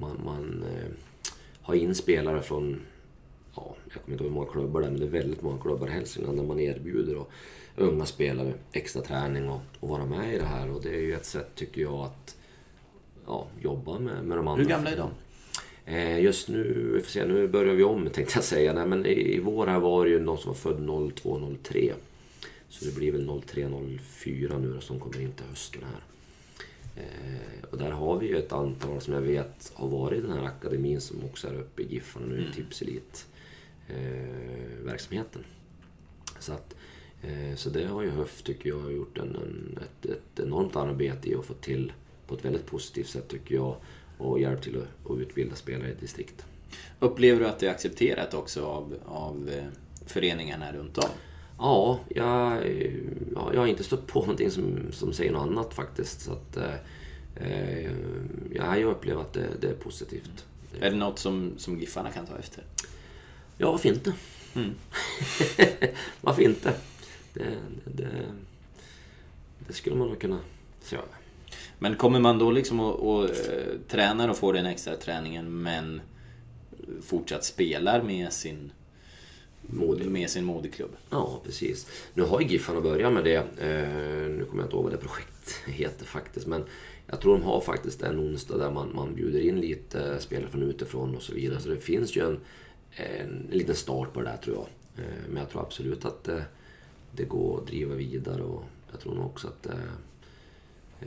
man, 0.00 0.20
man 0.24 0.64
ha 1.62 1.74
in 1.74 1.94
spelare 1.94 2.42
från, 2.42 2.80
ja, 3.56 3.76
jag 3.92 4.02
kommer 4.02 4.12
inte 4.12 4.24
ihåg 4.24 4.32
hur 4.32 4.40
många 4.40 4.52
klubbar 4.52 4.80
det 4.80 4.86
är, 4.86 4.90
men 4.90 5.00
det 5.00 5.06
är 5.06 5.10
väldigt 5.10 5.42
många 5.42 5.58
klubbar 5.58 5.88
i 5.88 5.90
Hälsingland 5.90 6.38
där 6.38 6.44
man 6.44 6.60
erbjuder 6.60 7.16
och 7.16 7.30
unga 7.76 8.06
spelare 8.06 8.52
extra 8.72 9.02
träning 9.02 9.48
och, 9.48 9.60
och 9.80 9.88
vara 9.88 10.06
med 10.06 10.34
i 10.34 10.38
det 10.38 10.44
här. 10.44 10.70
Och 10.70 10.82
det 10.82 10.88
är 10.88 11.00
ju 11.00 11.14
ett 11.14 11.26
sätt, 11.26 11.54
tycker 11.54 11.82
jag, 11.82 12.00
att 12.00 12.36
ja, 13.26 13.46
jobba 13.60 13.98
med, 13.98 14.24
med 14.24 14.38
de 14.38 14.48
andra. 14.48 14.62
Hur 14.62 14.70
gamla 14.70 14.90
är 14.90 14.96
de? 14.96 15.10
Eh, 15.84 16.20
just 16.20 16.48
nu, 16.48 16.90
vi 16.94 17.00
får 17.00 17.10
se, 17.10 17.26
nu 17.26 17.48
börjar 17.48 17.74
vi 17.74 17.84
om 17.84 18.10
tänkte 18.10 18.36
jag 18.36 18.44
säga. 18.44 18.72
Nej, 18.72 18.86
men 18.86 19.06
i, 19.06 19.34
i 19.34 19.40
vår 19.40 19.66
här 19.66 19.80
var 19.80 20.04
det 20.04 20.10
ju 20.10 20.20
någon 20.20 20.38
som 20.38 20.48
var 20.48 20.56
född 20.56 21.12
02, 21.14 21.56
03. 21.62 21.92
Så 22.70 22.84
det 22.84 22.94
blir 22.94 23.12
väl 23.12 23.40
03, 23.46 23.70
04 24.00 24.58
nu 24.58 24.72
då, 24.72 24.80
som 24.80 25.00
kommer 25.00 25.20
in 25.20 25.32
till 25.32 25.46
hösten 25.46 25.82
här. 25.82 26.02
Eh, 26.96 27.64
och 27.70 27.78
där 27.78 27.90
har 27.90 28.18
vi 28.18 28.26
ju 28.26 28.38
ett 28.38 28.52
antal 28.52 29.00
som 29.00 29.14
jag 29.14 29.20
vet 29.20 29.72
har 29.74 29.88
varit 29.88 30.18
i 30.18 30.22
den 30.22 30.32
här 30.32 30.44
akademin 30.44 31.00
som 31.00 31.24
också 31.24 31.48
är 31.48 31.54
uppe 31.54 31.82
i 31.82 31.86
Giffarna 31.86 32.26
nu, 32.26 32.38
mm. 32.38 32.52
Tipselit 32.52 33.26
eh, 33.88 34.84
verksamheten. 34.84 35.44
Så, 36.38 36.52
att, 36.52 36.76
eh, 37.22 37.56
så 37.56 37.70
det 37.70 37.86
har 37.86 38.02
ju 38.02 38.10
Höf, 38.10 38.42
tycker 38.42 38.68
jag, 38.68 38.92
gjort 38.92 39.18
en, 39.18 39.36
en, 39.36 39.78
ett, 39.82 40.10
ett 40.10 40.40
enormt 40.40 40.76
arbete 40.76 41.30
i 41.30 41.34
att 41.34 41.44
få 41.44 41.54
till 41.54 41.92
på 42.26 42.34
ett 42.34 42.44
väldigt 42.44 42.66
positivt 42.66 43.08
sätt, 43.08 43.28
tycker 43.28 43.54
jag, 43.54 43.76
och 44.18 44.40
hjälpt 44.40 44.64
till 44.64 44.76
att, 44.76 45.10
att 45.10 45.18
utbilda 45.18 45.56
spelare 45.56 45.90
i 45.90 45.94
distrikt. 46.00 46.44
Upplever 46.98 47.40
du 47.40 47.46
att 47.46 47.58
det 47.58 47.66
är 47.66 47.70
accepterat 47.70 48.34
också 48.34 48.64
av, 48.64 48.94
av 49.04 49.48
eh, 49.48 49.66
föreningarna 50.06 50.72
runt 50.72 50.98
om? 50.98 51.10
Ja, 51.60 52.00
jag, 52.08 52.66
ja, 53.34 53.50
jag 53.54 53.60
har 53.60 53.66
inte 53.66 53.84
stött 53.84 54.06
på 54.06 54.20
någonting 54.20 54.50
som, 54.50 54.78
som 54.92 55.12
säger 55.12 55.32
något 55.32 55.42
annat 55.42 55.74
faktiskt. 55.74 56.20
Så 56.20 56.32
att, 56.32 56.56
eh, 57.36 57.90
ja, 58.52 58.76
jag 58.76 58.90
upplever 58.90 59.20
att 59.20 59.32
det, 59.32 59.46
det, 59.60 59.68
är 59.68 59.74
positivt. 59.74 60.44
Är 60.80 60.90
det 60.90 60.96
något 60.96 61.18
som, 61.18 61.52
som 61.56 61.80
Giffarna 61.80 62.10
kan 62.10 62.26
ta 62.26 62.38
efter? 62.38 62.64
Ja, 63.58 63.70
varför 63.70 63.88
inte? 63.88 64.12
Mm. 64.54 64.74
varför 66.20 66.42
inte? 66.42 66.74
Det, 67.32 67.56
det, 67.84 68.08
det, 69.66 69.72
skulle 69.72 69.96
man 69.96 70.08
nog 70.08 70.20
kunna 70.20 70.38
se 70.80 70.96
över. 70.96 71.08
Men 71.78 71.96
kommer 71.96 72.20
man 72.20 72.38
då 72.38 72.50
liksom 72.50 72.80
och, 72.80 73.14
och 73.14 73.24
äh, 73.24 73.78
tränar 73.88 74.28
och 74.28 74.36
får 74.36 74.52
den 74.52 74.66
extra 74.66 74.96
träningen 74.96 75.62
men 75.62 76.00
fortsatt 77.02 77.44
spelar 77.44 78.02
med 78.02 78.32
sin 78.32 78.72
Mode. 79.62 80.04
med 80.04 80.30
sin 80.30 80.44
modeklubb. 80.44 80.96
Ja, 81.10 81.40
precis. 81.44 81.86
Nu 82.14 82.22
har 82.22 82.40
ju 82.40 82.46
Giffarna 82.46 82.80
börjat 82.80 83.12
med 83.12 83.24
det. 83.24 83.36
Eh, 83.36 84.30
nu 84.30 84.46
kommer 84.50 84.62
jag 84.62 84.66
inte 84.66 84.76
ihåg 84.76 84.84
vad 84.84 84.92
det 84.92 84.98
projektet 84.98 85.54
heter 85.66 86.04
faktiskt. 86.04 86.46
Men 86.46 86.64
jag 87.06 87.20
tror 87.20 87.38
de 87.38 87.42
har 87.42 87.60
faktiskt 87.60 88.02
en 88.02 88.20
onsdag 88.20 88.58
där 88.58 88.70
man, 88.70 88.94
man 88.94 89.14
bjuder 89.14 89.40
in 89.40 89.60
lite 89.60 90.20
spelare 90.20 90.50
från 90.50 90.62
utifrån 90.62 91.16
och 91.16 91.22
så 91.22 91.34
vidare. 91.34 91.60
Så 91.60 91.68
det 91.68 91.76
finns 91.76 92.16
ju 92.16 92.26
en, 92.26 92.40
en, 92.90 93.48
en 93.50 93.58
liten 93.58 93.74
start 93.74 94.12
på 94.12 94.20
det 94.20 94.26
där 94.26 94.36
tror 94.36 94.56
jag. 94.56 94.66
Eh, 95.04 95.28
men 95.28 95.36
jag 95.36 95.50
tror 95.50 95.62
absolut 95.62 96.04
att 96.04 96.24
det, 96.24 96.44
det 97.12 97.24
går 97.24 97.58
att 97.58 97.66
driva 97.66 97.94
vidare 97.94 98.42
och 98.42 98.64
jag 98.90 99.00
tror 99.00 99.14
nog 99.14 99.26
också 99.26 99.48
att 99.48 99.62
det, 99.62 99.78
eh, 101.00 101.06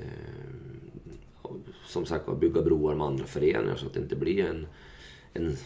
som 1.85 2.05
sagt 2.05 2.39
bygga 2.39 2.61
broar 2.61 2.95
med 2.95 3.07
andra 3.07 3.25
föreningar 3.25 3.75
så 3.75 3.85
att 3.85 3.93
det 3.93 3.99
inte 3.99 4.15
blir 4.15 4.45
en, 4.45 4.67
en 5.33 5.57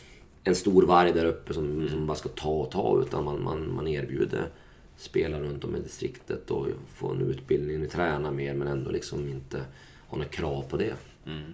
en 0.47 0.55
stor 0.55 0.83
varg 0.83 1.13
där 1.13 1.25
uppe 1.25 1.53
som, 1.53 1.89
som 1.89 2.07
bara 2.07 2.17
ska 2.17 2.29
ta 2.29 2.49
och 2.49 2.71
ta 2.71 3.01
utan 3.01 3.23
man, 3.23 3.43
man, 3.43 3.75
man 3.75 3.87
erbjuder 3.87 4.49
spelare 4.97 5.43
runt 5.43 5.63
om 5.63 5.75
i 5.75 5.79
distriktet 5.79 6.51
och 6.51 6.67
få 6.95 7.11
en 7.11 7.21
utbildning, 7.21 7.87
träna 7.89 8.31
mer 8.31 8.53
men 8.53 8.67
ändå 8.67 8.91
liksom 8.91 9.27
inte 9.29 9.57
ha 10.07 10.17
några 10.17 10.29
krav 10.29 10.61
på 10.69 10.77
det. 10.77 10.93
Mm. 11.25 11.53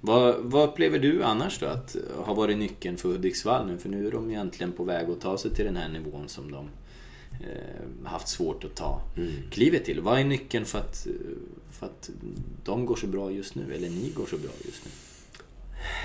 Vad, 0.00 0.36
vad 0.38 0.68
upplever 0.68 0.98
du 0.98 1.22
annars 1.22 1.58
då 1.58 1.66
att 1.66 1.96
har 2.24 2.34
varit 2.34 2.58
nyckeln 2.58 2.96
för 2.96 3.08
Hudiksvall 3.08 3.66
nu? 3.66 3.78
För 3.78 3.88
nu 3.88 4.06
är 4.06 4.10
de 4.10 4.30
egentligen 4.30 4.72
på 4.72 4.84
väg 4.84 5.10
att 5.10 5.20
ta 5.20 5.38
sig 5.38 5.50
till 5.50 5.64
den 5.64 5.76
här 5.76 5.88
nivån 5.88 6.28
som 6.28 6.50
de 6.50 6.68
eh, 7.40 8.08
haft 8.10 8.28
svårt 8.28 8.64
att 8.64 8.76
ta 8.76 9.00
mm. 9.16 9.32
klivet 9.50 9.84
till. 9.84 10.00
Vad 10.00 10.20
är 10.20 10.24
nyckeln 10.24 10.64
för 10.64 10.78
att, 10.78 11.06
för 11.70 11.86
att 11.86 12.10
de 12.64 12.86
går 12.86 12.96
så 12.96 13.06
bra 13.06 13.30
just 13.30 13.54
nu, 13.54 13.74
eller 13.74 13.90
ni 13.90 14.10
går 14.10 14.26
så 14.26 14.36
bra 14.36 14.50
just 14.64 14.84
nu? 14.84 14.90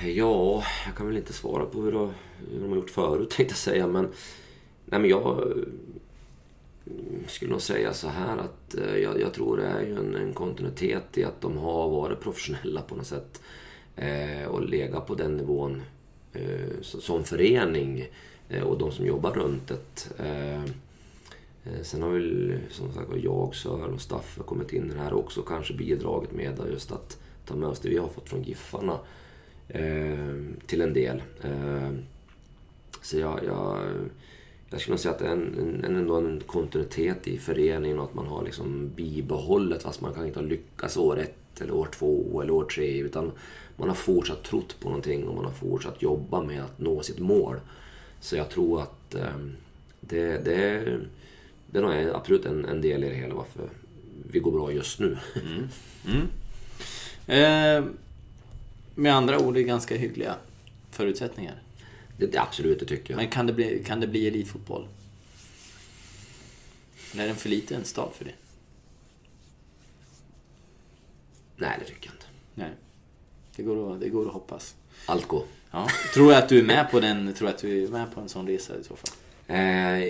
Ja, 0.03 0.63
jag 0.85 0.95
kan 0.95 1.07
väl 1.07 1.17
inte 1.17 1.33
svara 1.33 1.65
på 1.65 1.81
hur, 1.81 1.91
de, 1.91 2.13
hur 2.51 2.59
de 2.59 2.69
har 2.69 2.75
gjort 2.75 2.89
förut 2.89 3.29
tänkte 3.37 3.51
jag 3.51 3.57
säga. 3.57 3.87
Men, 3.87 4.07
nej, 4.85 4.99
men 4.99 5.09
jag 5.09 5.41
mm, 6.85 7.23
skulle 7.27 7.51
nog 7.51 7.61
säga 7.61 7.93
så 7.93 8.07
här 8.07 8.37
att 8.37 8.75
eh, 8.75 8.97
jag, 8.97 9.21
jag 9.21 9.33
tror 9.33 9.57
det 9.57 9.65
är 9.65 9.81
ju 9.81 9.95
en, 9.95 10.15
en, 10.15 10.33
kontinuitet 10.33 11.17
i 11.17 11.23
att 11.23 11.41
de 11.41 11.57
har 11.57 11.89
varit 11.89 12.21
professionella 12.21 12.81
på 12.81 12.95
något 12.95 13.07
sätt. 13.07 13.41
Eh, 13.95 14.45
och 14.47 14.69
legat 14.69 15.07
på 15.07 15.15
den 15.15 15.37
nivån 15.37 15.81
eh, 16.33 16.81
som 16.81 17.23
förening 17.23 18.07
eh, 18.49 18.63
och 18.63 18.77
de 18.77 18.91
som 18.91 19.05
jobbar 19.05 19.31
runt 19.31 19.67
det. 19.67 20.09
Eh, 20.19 20.63
eh, 20.63 21.81
sen 21.81 22.01
har 22.01 22.09
väl 22.09 22.59
som 22.69 22.93
sagt 22.93 23.09
jag, 23.23 23.55
Sören 23.55 23.93
och 23.93 24.01
Staffe 24.01 24.43
kommit 24.43 24.73
in 24.73 24.91
i 24.91 24.93
det 24.93 24.99
här 25.01 25.13
också 25.13 25.41
kanske 25.41 25.73
bidragit 25.73 26.31
med 26.31 26.59
just 26.71 26.91
att 26.91 27.19
ta 27.45 27.55
med 27.55 27.69
oss 27.69 27.79
det 27.79 27.89
vi 27.89 27.97
har 27.97 28.07
fått 28.07 28.29
från 28.29 28.43
Giffarna 28.43 28.99
Eh, 29.69 30.35
till 30.65 30.81
en 30.81 30.93
del. 30.93 31.21
Eh, 31.41 31.89
så 33.01 33.19
jag, 33.19 33.39
jag, 33.45 33.77
jag 34.69 34.81
skulle 34.81 34.93
nog 34.93 34.99
säga 34.99 35.13
att 35.13 35.19
det 35.19 35.27
är 35.27 35.31
en, 35.31 35.81
en, 35.83 35.95
ändå 35.95 36.15
en 36.15 36.41
kontinuitet 36.45 37.27
i 37.27 37.37
föreningen 37.37 37.99
och 37.99 38.05
att 38.05 38.13
man 38.13 38.27
har 38.27 38.43
liksom 38.43 38.91
bibehållet 38.95 39.83
fast 39.83 40.01
man 40.01 40.13
kanske 40.13 40.27
inte 40.27 40.39
har 40.39 40.47
lyckats 40.47 40.97
år 40.97 41.19
ett 41.19 41.61
eller 41.61 41.73
år 41.73 41.87
två 41.91 42.41
eller 42.41 42.53
år 42.53 42.63
tre. 42.63 42.99
Utan 42.99 43.31
man 43.75 43.87
har 43.87 43.95
fortsatt 43.95 44.43
trott 44.43 44.75
på 44.79 44.89
någonting 44.89 45.27
och 45.27 45.35
man 45.35 45.45
har 45.45 45.51
fortsatt 45.51 46.01
jobba 46.01 46.41
med 46.41 46.63
att 46.63 46.79
nå 46.79 47.01
sitt 47.01 47.19
mål. 47.19 47.55
Så 48.19 48.35
jag 48.35 48.49
tror 48.49 48.81
att 48.81 49.15
eh, 49.15 49.37
det, 49.99 50.45
det, 50.45 50.55
är, 50.55 50.99
det 51.67 51.77
är 51.77 51.81
nog 51.81 52.15
absolut 52.15 52.45
en, 52.45 52.65
en 52.65 52.81
del 52.81 53.03
i 53.03 53.09
det 53.09 53.15
hela 53.15 53.35
varför 53.35 53.69
vi 54.31 54.39
går 54.39 54.51
bra 54.51 54.71
just 54.71 54.99
nu. 54.99 55.17
Mm. 55.45 55.67
Mm. 56.07 56.27
Eh, 57.27 57.91
med 58.95 59.15
andra 59.15 59.39
ord, 59.39 59.53
det 59.53 59.59
är 59.59 59.63
ganska 59.63 59.95
hyggliga 59.97 60.35
förutsättningar. 60.91 61.55
Det, 62.17 62.25
det 62.25 62.41
absolut, 62.41 62.79
det 62.79 62.85
tycker 62.85 63.13
jag. 63.13 63.17
Men 63.17 63.27
kan 63.29 63.47
det 63.47 63.53
bli, 63.53 63.83
kan 63.85 63.99
det 63.99 64.07
bli 64.07 64.27
elitfotboll? 64.27 64.87
Eller 67.13 67.23
är 67.23 67.27
den 67.27 67.35
för 67.35 67.49
liten 67.49 67.85
stad 67.85 68.09
för 68.17 68.25
det? 68.25 68.31
Nej, 71.57 71.77
det 71.79 71.85
tycker 71.85 72.05
jag 72.07 72.13
inte. 72.15 72.25
Nej. 72.55 72.69
Det 73.55 73.63
går 73.63 73.93
att, 73.93 73.99
det 74.01 74.09
går 74.09 74.25
att 74.27 74.33
hoppas. 74.33 74.75
Allt 75.05 75.27
går. 75.27 75.43
Ja. 75.71 75.87
Tror 76.13 76.27
du 76.27 76.35
att 76.35 76.49
du 76.49 76.59
är 76.59 76.63
med 76.63 76.91
på 76.91 76.99
den, 76.99 77.33
tror 77.33 77.49
att 77.49 77.57
du 77.57 77.83
är 77.83 77.87
med 77.87 78.13
på 78.15 78.21
en 78.21 78.29
sån 78.29 78.47
resa 78.47 78.73
i 78.79 78.83
så 78.83 78.95
fall? 78.95 79.15
Eh, 79.47 80.03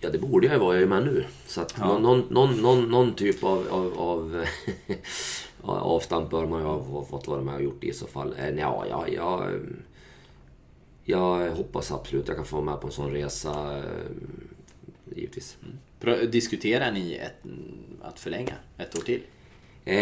ja, 0.00 0.10
det 0.12 0.18
borde 0.18 0.46
jag 0.46 0.54
ju 0.54 0.60
vara. 0.60 0.74
Jag 0.74 0.82
är 0.82 0.86
med 0.86 1.04
nu. 1.04 1.24
Så 1.46 1.60
att 1.60 1.74
Ja. 1.78 1.98
någon, 1.98 2.20
någon, 2.30 2.56
någon, 2.62 2.90
någon 2.90 3.14
typ 3.14 3.44
av, 3.44 3.68
av, 3.70 3.98
av 3.98 4.44
avstamp 5.72 6.30
bör 6.30 6.46
man 6.46 6.60
ju 6.60 6.66
ha 6.66 7.04
fått 7.04 7.28
vara 7.28 7.42
med 7.42 7.54
och 7.54 7.62
gjort 7.62 7.84
i 7.84 7.92
så 7.92 8.06
fall. 8.06 8.34
Eh, 8.38 8.48
ja, 8.50 8.84
ja, 8.90 9.06
ja, 9.08 9.50
jag 11.04 11.50
hoppas 11.50 11.92
absolut 11.92 12.28
jag 12.28 12.36
kan 12.36 12.46
få 12.46 12.56
vara 12.56 12.64
med 12.66 12.80
på 12.80 12.86
en 12.86 12.92
sån 12.92 13.10
resa. 13.10 13.78
eh, 13.78 13.84
Givetvis. 15.16 15.56
Pra- 16.00 16.26
Diskuterar 16.26 16.92
ni 16.92 17.14
ett, 17.14 17.34
att 18.02 18.20
förlänga 18.20 18.54
ett 18.78 18.98
år 18.98 19.02
till? 19.02 19.22
Eh, 19.84 19.96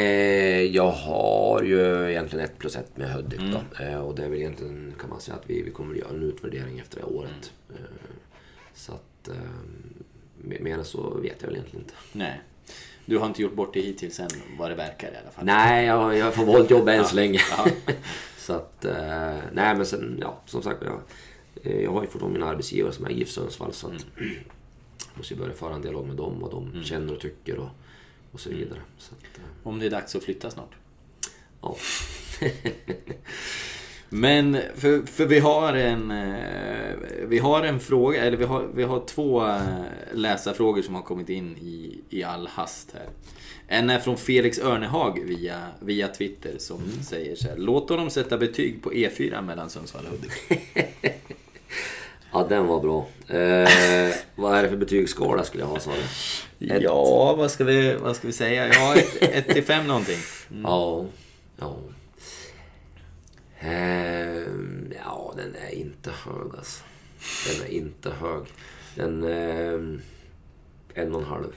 jag 0.63 0.91
har 0.91 1.63
ju 1.63 2.11
egentligen 2.11 2.45
ett 2.45 2.59
plus 2.59 2.77
ett 2.77 2.97
med 2.97 3.13
Hudik 3.13 3.41
då. 3.53 3.85
Eh, 3.85 4.01
och 4.01 4.15
det 4.15 4.25
är 4.25 4.29
väl 4.29 4.39
egentligen 4.39 4.95
kan 5.01 5.11
man 5.11 5.21
säga 5.21 5.37
att 5.37 5.51
vi, 5.51 5.63
vi 5.63 5.71
kommer 5.71 5.93
att 5.95 5.99
göra 6.01 6.11
en 6.11 6.23
utvärdering 6.23 6.79
efter 6.79 6.97
det 7.01 7.05
året. 7.07 7.53
Eh, 7.71 7.77
så 8.75 8.93
att 8.93 9.29
eh, 9.29 9.35
mer 10.37 10.61
mer 10.61 10.79
än 10.79 10.85
så 10.85 11.11
vet 11.23 11.37
jag 11.41 11.47
väl 11.49 11.57
egentligen 11.57 11.85
inte. 11.85 11.95
Nej. 12.13 12.41
Du 13.07 13.19
har 13.19 13.27
inte 13.27 13.43
gjort 13.43 13.55
bort 13.55 13.75
det 13.75 13.81
hittills 13.81 14.21
än 14.21 14.29
vad 14.59 14.71
det 14.71 14.75
verkar 14.75 15.09
i 15.13 15.17
alla 15.23 15.31
fall? 15.31 15.45
Nej, 15.45 15.87
jag, 15.87 16.17
jag 16.17 16.35
får 16.35 16.45
valt 16.45 16.71
jobba 16.71 16.93
än 16.93 17.05
så 17.05 17.17
länge. 17.17 17.41
Ja. 17.51 17.67
så 18.39 18.53
att, 18.53 18.85
eh, 18.85 19.37
nej 19.53 19.77
men 19.77 19.87
sen, 19.87 20.19
ja 20.21 20.41
som 20.47 20.63
sagt. 20.63 20.83
Jag, 20.83 21.01
eh, 21.63 21.81
jag 21.83 21.93
har 21.93 22.03
ju 22.03 22.09
fortfarande 22.09 22.39
mina 22.39 22.51
arbetsgivare 22.51 22.93
som 22.93 23.05
är 23.05 23.11
GIF 23.11 23.29
Sundsvall. 23.29 23.73
Så 23.73 23.87
att, 23.87 24.07
måste 25.15 25.35
ju 25.35 25.41
börja 25.41 25.55
föra 25.55 25.75
en 25.75 25.83
dialog 25.83 26.07
med 26.07 26.17
dem 26.17 26.41
vad 26.41 26.51
de 26.51 26.83
känner 26.85 27.15
och 27.15 27.21
tycker 27.21 27.59
och, 27.59 27.69
och 28.33 28.41
så 28.41 28.51
vidare. 28.51 28.81
Så 28.99 29.15
att, 29.15 29.39
eh, 29.39 29.69
Om 29.69 29.79
det 29.79 29.87
är 29.87 29.91
dags 29.91 30.17
att 30.17 30.25
flytta 30.25 30.51
snart? 30.51 30.71
ja. 31.63 31.77
Men, 34.13 34.59
för, 34.77 35.07
för 35.07 35.27
vi 35.27 35.39
har 35.39 35.73
en... 35.73 36.11
eh, 36.11 36.95
Vi 37.29 37.39
har 37.39 37.63
en 37.63 37.81
fråga, 37.81 38.25
eller 38.25 38.37
vi 38.37 38.45
har, 38.45 38.67
vi 38.75 38.83
har 38.83 39.03
två 39.07 39.47
eh, 39.47 39.61
läsarfrågor 40.15 40.83
som 40.83 40.95
har 40.95 41.03
kommit 41.03 41.29
in 41.29 41.57
i, 41.57 42.01
i 42.11 42.23
all 42.23 42.47
hast 42.47 42.93
här. 42.95 43.07
En 43.69 43.91
är 43.91 43.99
från 43.99 44.17
Felix 44.17 44.59
Örnehag 44.59 45.21
via, 45.25 45.67
via 45.81 46.09
Twitter 46.09 46.55
som 46.59 46.81
säger 47.03 47.37
så 47.37 47.49
här. 47.49 47.57
Låt 47.57 47.89
honom 47.91 48.11
sätta 48.11 48.39
betyg 48.39 48.83
på 48.83 48.93
E4 48.93 49.43
mellan 49.43 49.71
Sundsvall 49.71 50.05
och 50.05 50.11
Hudik. 50.11 50.33
ja, 52.33 52.47
den 52.49 52.67
var 52.67 52.81
bra. 52.81 53.07
Eh, 53.39 54.15
vad 54.35 54.59
är 54.59 54.63
det 54.63 54.69
för 54.69 54.77
betygsskala 54.77 55.45
skulle 55.45 55.63
jag 55.63 55.69
ha 55.69 55.79
sa 55.81 55.91
du? 56.59 56.67
Ett. 56.75 56.83
Ja, 56.83 57.35
vad 57.39 57.51
ska 57.51 57.65
vi, 57.65 57.95
vad 57.95 58.17
ska 58.17 58.27
vi 58.27 58.33
säga? 58.33 58.69
Ja, 58.69 58.95
1 59.21 59.49
till 59.49 59.65
5 59.65 59.87
någonting. 59.87 60.19
Ja, 60.63 61.05
ja. 61.61 61.77
Ehm, 63.65 64.93
ja, 65.05 65.35
den 65.37 65.55
är 65.55 65.75
inte 65.75 66.11
hög 66.11 66.57
alltså. 66.59 66.85
Den 67.49 67.67
är 67.67 67.71
inte 67.71 68.11
hög. 68.11 68.45
Den... 68.95 69.25
ehm, 69.25 70.01
en 70.95 71.15
och 71.15 71.21
en 71.21 71.27
halv. 71.27 71.53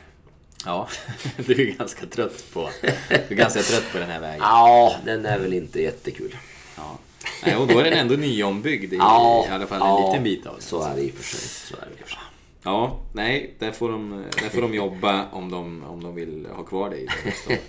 Ja, 0.65 0.87
du 1.37 1.69
är 1.69 1.77
ganska 1.77 2.05
trött 2.05 2.43
på, 2.53 2.69
du 3.09 3.33
är 3.33 3.35
ganska 3.35 3.61
trött 3.61 3.91
på 3.91 3.97
den 3.97 4.09
här 4.09 4.19
vägen. 4.19 4.39
Ja, 4.39 4.95
den 5.05 5.25
är 5.25 5.39
väl 5.39 5.53
inte 5.53 5.81
jättekul. 5.81 6.37
Ja. 6.77 6.97
Nej, 7.45 7.55
och 7.55 7.67
då 7.67 7.79
är 7.79 7.83
den 7.83 7.93
ändå 7.93 8.15
nyombyggd 8.15 8.93
i, 8.93 8.97
Ja, 8.97 9.45
i 9.49 9.51
alla 9.51 9.67
fall 9.67 9.81
en 9.81 9.87
ja, 9.87 10.07
liten 10.07 10.23
bit 10.23 10.45
av 10.45 10.53
den. 10.53 10.61
Så 10.61 10.83
är 10.83 10.95
det 10.95 11.01
i 11.01 11.11
och 11.11 11.13
för 11.13 11.23
sig. 11.23 11.39
Så 11.39 11.75
är 11.75 11.89
det 11.91 12.03
för 12.03 12.09
sig. 12.09 12.19
Ja, 12.63 12.99
nej, 13.13 13.55
där 13.59 13.71
får 13.71 13.91
de, 13.91 14.25
där 14.41 14.49
får 14.49 14.61
de 14.61 14.73
jobba 14.73 15.29
om 15.31 15.51
de, 15.51 15.83
om 15.83 16.03
de 16.03 16.15
vill 16.15 16.47
ha 16.55 16.63
kvar 16.63 16.89
dig. 16.89 17.07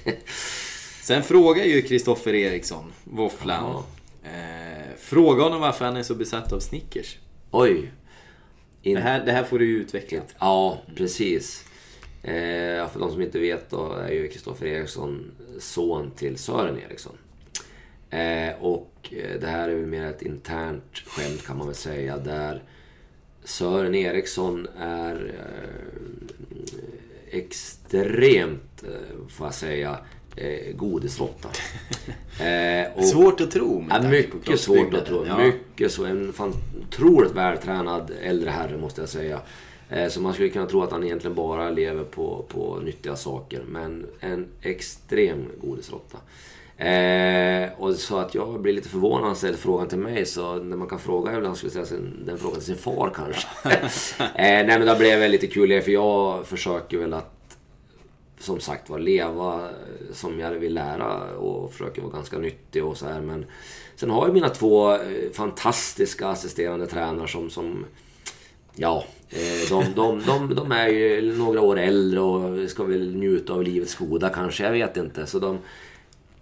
Sen 1.02 1.22
frågar 1.22 1.64
ju 1.64 1.82
Kristoffer 1.82 2.34
Eriksson, 2.34 2.92
våfflan. 3.04 3.82
Eh, 4.26 4.96
fråga 4.98 5.42
honom 5.42 5.60
varför 5.60 5.84
han 5.84 5.96
är 5.96 6.02
så 6.02 6.14
besatt 6.14 6.52
av 6.52 6.60
Snickers. 6.60 7.18
Oj. 7.50 7.92
In... 8.82 8.94
Det 8.94 9.00
här, 9.00 9.24
det 9.24 9.32
här 9.32 9.44
får 9.44 9.58
du 9.58 9.66
ju 9.66 9.76
utveckla. 9.76 10.20
Ja, 10.38 10.82
precis. 10.96 11.64
Eh, 12.22 12.88
för 12.88 12.98
de 12.98 13.12
som 13.12 13.22
inte 13.22 13.38
vet 13.38 13.70
då 13.70 13.92
är 13.92 14.12
ju 14.12 14.28
Kristoffer 14.28 14.66
Eriksson 14.66 15.30
son 15.58 16.10
till 16.16 16.38
Sören 16.38 16.78
Eriksson. 16.78 17.16
Eh, 18.10 18.54
och 18.60 18.92
eh, 19.10 19.40
det 19.40 19.46
här 19.46 19.68
är 19.68 19.74
väl 19.74 19.86
mer 19.86 20.04
ett 20.04 20.22
internt 20.22 20.98
skämt 21.06 21.46
kan 21.46 21.58
man 21.58 21.66
väl 21.66 21.76
säga. 21.76 22.18
Där 22.18 22.62
Sören 23.44 23.94
Eriksson 23.94 24.66
är 24.78 25.34
eh, 25.34 27.38
extremt, 27.38 28.82
eh, 28.82 29.28
får 29.28 29.46
jag 29.46 29.54
säga, 29.54 29.98
eh, 30.36 30.74
godisråtta. 30.76 31.48
Eh, 32.40 33.02
Svårt 33.02 33.40
att 33.40 33.50
tro 33.50 33.80
med 33.80 34.04
Ja, 34.04 34.08
mycket 34.08 34.60
svårt 34.60 34.94
att 34.94 35.06
tro. 35.06 35.26
Ja. 35.26 35.38
Mycket 35.38 35.92
så. 35.92 36.04
En 36.04 36.32
fan, 36.32 36.52
otroligt 36.88 37.32
vältränad 37.32 38.10
äldre 38.22 38.50
herre 38.50 38.76
måste 38.78 39.00
jag 39.02 39.08
säga. 39.08 39.40
Eh, 39.90 40.08
Så 40.08 40.20
man 40.20 40.32
skulle 40.32 40.48
kunna 40.48 40.66
tro 40.66 40.82
att 40.82 40.92
han 40.92 41.04
egentligen 41.04 41.34
bara 41.34 41.70
lever 41.70 42.04
på, 42.04 42.44
på 42.48 42.80
nyttiga 42.84 43.16
saker. 43.16 43.62
Men 43.68 44.06
en 44.20 44.46
extrem 44.62 45.48
godisråtta. 45.62 46.18
Eh, 46.84 47.68
och 47.78 47.94
så 47.94 48.18
att 48.18 48.34
jag 48.34 48.60
blir 48.62 48.72
lite 48.72 48.88
förvånad 48.88 49.20
när 49.20 49.26
han 49.26 49.36
ställer 49.36 49.56
frågan 49.58 49.88
till 49.88 49.98
mig. 49.98 50.26
Så 50.26 50.54
när 50.54 50.76
man 50.76 50.88
kan 50.88 50.98
fråga 50.98 51.36
ibland 51.36 51.56
skulle 51.56 51.72
jag 51.74 51.86
säga 51.86 51.98
sin, 52.00 52.22
den 52.26 52.38
frågan 52.38 52.54
till 52.56 52.66
sin 52.66 52.76
far 52.76 53.12
kanske. 53.14 53.46
eh, 54.20 54.66
nej 54.66 54.66
men 54.66 54.86
det 54.86 54.96
blev 54.98 55.30
lite 55.30 55.46
kul 55.46 55.82
för 55.82 55.90
jag 55.92 56.46
försöker 56.46 56.98
väl 56.98 57.14
att 57.14 57.35
som 58.38 58.60
sagt 58.60 58.90
var 58.90 58.98
leva 58.98 59.54
eh, 59.54 60.12
som 60.12 60.40
jag 60.40 60.50
vill 60.50 60.74
lära 60.74 61.36
och 61.36 61.72
försöker 61.72 62.02
vara 62.02 62.12
ganska 62.12 62.38
nyttig 62.38 62.84
och 62.84 62.96
så 62.96 63.06
här. 63.06 63.20
Men 63.20 63.46
sen 63.96 64.10
har 64.10 64.26
jag 64.26 64.34
mina 64.34 64.48
två 64.48 64.92
eh, 64.92 65.30
fantastiska 65.32 66.28
assisterande 66.28 66.86
tränare 66.86 67.28
som, 67.28 67.50
som 67.50 67.84
ja, 68.74 69.04
eh, 69.30 69.68
de, 69.68 69.84
de, 69.94 70.22
de, 70.26 70.54
de 70.54 70.72
är 70.72 70.88
ju 70.88 71.36
några 71.38 71.60
år 71.60 71.78
äldre 71.78 72.20
och 72.20 72.70
ska 72.70 72.84
väl 72.84 73.16
njuta 73.16 73.52
av 73.52 73.62
livets 73.62 73.94
goda 73.94 74.28
kanske, 74.28 74.64
jag 74.64 74.72
vet 74.72 74.96
inte. 74.96 75.26
Så 75.26 75.38
de, 75.38 75.58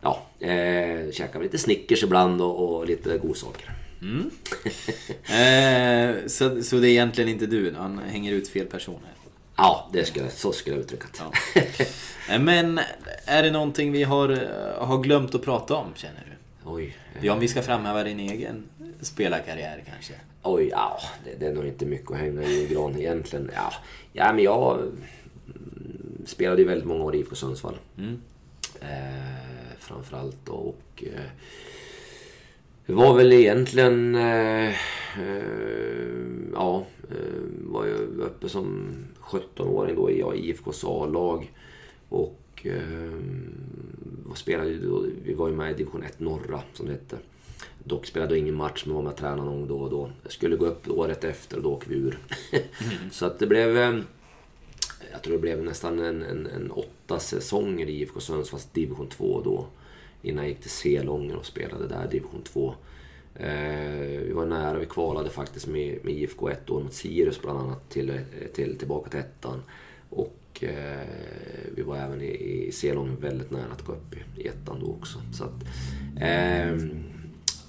ja, 0.00 0.26
eh, 0.38 1.10
käkar 1.12 1.42
lite 1.42 1.58
Snickers 1.58 2.02
ibland 2.02 2.42
och, 2.42 2.76
och 2.76 2.86
lite 2.86 3.18
godsaker. 3.18 3.70
Mm. 4.02 4.30
Eh, 5.24 6.26
så, 6.26 6.62
så 6.62 6.76
det 6.76 6.88
är 6.88 6.90
egentligen 6.90 7.30
inte 7.30 7.46
du, 7.46 7.74
han 7.78 7.98
hänger 7.98 8.32
ut 8.32 8.48
fel 8.48 8.66
personer. 8.66 9.13
Ja, 9.56 9.88
det 9.92 10.04
skulle, 10.04 10.30
så 10.30 10.52
skulle 10.52 10.76
jag 10.76 10.82
uttrycka 10.82 11.06
det. 11.12 11.18
Ja. 12.28 12.38
Men 12.38 12.80
är 13.24 13.42
det 13.42 13.50
någonting 13.50 13.92
vi 13.92 14.02
har, 14.02 14.28
eh, 14.28 14.86
har 14.86 14.98
glömt 14.98 15.34
att 15.34 15.42
prata 15.42 15.74
om, 15.74 15.86
känner 15.94 16.24
du? 16.26 16.70
Oj. 16.70 16.96
Ja, 17.20 17.32
om 17.32 17.40
vi 17.40 17.48
ska 17.48 17.62
framhäva 17.62 18.04
din 18.04 18.20
egen 18.20 18.64
spelarkarriär 19.00 19.84
kanske. 19.86 20.14
Oj, 20.42 20.68
ja, 20.68 21.00
det, 21.24 21.40
det 21.40 21.46
är 21.46 21.52
nog 21.54 21.66
inte 21.66 21.86
mycket 21.86 22.10
att 22.10 22.16
hänga 22.16 22.42
i 22.42 22.66
gran 22.66 22.96
egentligen. 22.98 23.50
Ja, 23.54 23.72
ja 24.12 24.32
men 24.32 24.44
jag 24.44 24.78
mm, 24.78 26.26
spelade 26.26 26.62
ju 26.62 26.68
väldigt 26.68 26.86
många 26.86 27.04
år 27.04 27.14
i 27.14 27.18
IFK 27.18 27.34
Sundsvall. 27.34 27.76
Eh, 28.80 28.88
framförallt 29.78 30.36
då, 30.44 30.52
och 30.52 31.04
eh, 31.06 31.20
det 32.86 32.92
var 32.92 33.14
väl 33.14 33.32
egentligen... 33.32 34.14
Eh, 34.14 34.68
eh, 34.68 34.74
ja, 36.52 36.86
eh, 37.10 37.42
var 37.64 37.86
jag 37.86 38.00
uppe 38.00 38.48
som 38.48 38.94
17-åring 39.20 39.96
då 39.96 40.10
i 40.10 40.20
ja, 40.20 40.34
IFKs 40.34 40.84
A-lag. 40.84 41.52
Och 42.08 42.66
eh, 42.66 43.18
spelade 44.34 44.70
ju 44.70 44.88
då, 44.88 45.06
vi 45.24 45.34
var 45.34 45.48
ju 45.48 45.54
med 45.56 45.70
i 45.70 45.74
division 45.74 46.02
1 46.02 46.20
norra 46.20 46.60
som 46.72 46.86
det 46.86 46.92
hette. 46.92 47.16
Dock 47.84 48.06
spelade 48.06 48.32
jag 48.34 48.38
ingen 48.38 48.54
match 48.54 48.82
men 48.86 48.94
var 48.94 49.02
med 49.02 49.12
och 49.12 49.18
tränade 49.18 49.42
någon 49.50 49.68
då 49.68 49.78
och 49.78 49.90
då. 49.90 50.10
Jag 50.22 50.32
skulle 50.32 50.56
gå 50.56 50.66
upp 50.66 50.90
året 50.90 51.24
efter 51.24 51.56
och 51.56 51.62
då 51.62 51.72
åkte 51.72 51.90
vi 51.90 51.96
ur. 51.96 52.18
Så 53.12 53.26
att 53.26 53.38
det 53.38 53.46
blev... 53.46 53.78
eh, 53.78 53.98
Jag 55.12 55.22
tror 55.22 55.32
det 55.32 55.40
blev 55.40 55.62
nästan 55.64 55.98
en, 55.98 56.22
en, 56.22 56.46
en 56.46 56.70
åtta 56.70 57.18
säsonger 57.18 57.86
i 57.86 58.00
IFK 58.00 58.20
Sundsvalls 58.20 58.66
division 58.72 59.08
2 59.08 59.40
då. 59.44 59.66
Innan 60.24 60.44
jag 60.44 60.48
gick 60.48 60.60
till 60.60 60.70
Selånger 60.70 61.36
och 61.36 61.46
spelade 61.46 61.88
där, 61.88 62.08
division 62.10 62.42
2. 62.42 62.74
Eh, 63.34 64.20
vi 64.26 64.32
var 64.32 64.46
nära, 64.46 64.78
vi 64.78 64.86
kvalade 64.86 65.30
faktiskt 65.30 65.66
med, 65.66 65.98
med 66.04 66.14
IFK 66.14 66.48
ett 66.48 66.70
år 66.70 66.82
mot 66.82 66.94
Sirius 66.94 67.42
bland 67.42 67.58
annat 67.58 67.90
till, 67.90 68.10
eh, 68.10 68.16
till, 68.54 68.78
tillbaka 68.78 69.10
till 69.10 69.20
ettan. 69.20 69.62
Och 70.10 70.64
eh, 70.64 71.08
vi 71.74 71.82
var 71.82 71.96
även 71.96 72.20
i, 72.20 72.66
i 72.66 72.72
Selången 72.72 73.16
väldigt 73.20 73.50
nära 73.50 73.72
att 73.72 73.84
gå 73.84 73.92
upp 73.92 74.14
i, 74.14 74.42
i 74.42 74.46
ettan 74.48 74.80
då 74.80 74.86
också. 74.86 75.18
Så 75.32 75.44
att, 75.44 75.64
eh, 76.20 76.88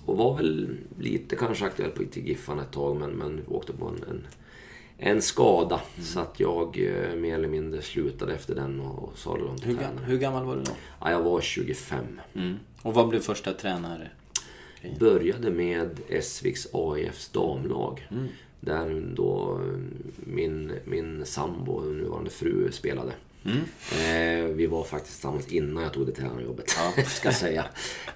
och 0.06 0.18
var 0.18 0.38
väl 0.38 0.78
lite 0.99 1.36
kanske 1.36 1.66
aktuell 1.66 1.91
på 1.91 2.03
till 2.03 2.28
Giffarna 2.28 2.62
ett 2.62 2.72
tag 2.72 2.99
men, 2.99 3.12
men 3.12 3.36
vi 3.36 3.56
åkte 3.56 3.74
på 3.74 3.86
en, 3.86 4.03
en, 4.10 4.28
en 4.98 5.22
skada. 5.22 5.82
Så 6.02 6.20
att 6.20 6.39
jag 6.39 6.78
eh, 6.80 7.16
mer 7.16 7.36
eller 7.36 7.48
mindre 7.48 7.82
slutade 7.82 8.34
efter 8.34 8.56
den 8.56 8.80
och, 8.80 9.04
och 9.04 9.18
salade 9.18 9.50
om 9.50 9.58
till 9.58 9.68
Hur, 9.68 9.74
gam- 9.76 9.80
tränare. 9.80 10.06
hur 10.06 10.18
gammal 10.18 10.46
var 10.46 10.56
du 10.56 10.62
då? 10.62 10.72
Ja, 11.02 11.12
jag 11.12 11.22
var 11.24 11.41
25. 11.41 12.06
Mm. 12.36 12.56
Och 12.82 12.93
vad 12.93 13.08
blev 13.10 13.20
första 13.20 13.54
tränare? 13.54 14.10
Började 15.00 15.52
med 15.52 16.00
Essviks 16.10 16.68
AIFs 16.74 17.30
damlag. 17.30 18.08
Där 18.60 19.14
då 19.16 19.60
min, 20.16 20.72
min 20.86 21.26
sambo, 21.26 21.80
nuvarande 21.82 22.30
fru, 22.30 22.72
spelade. 22.72 23.12
Eh, 23.91 24.46
vi 24.46 24.68
var 24.68 24.84
faktiskt 24.84 25.14
tillsammans 25.16 25.48
innan 25.48 25.84
jag 25.84 25.93
tog 25.93 26.06
det 26.06 26.12
tränarjobbet, 26.12 26.70
ska 27.08 27.28
jag 27.28 27.36
säga. 27.36 27.66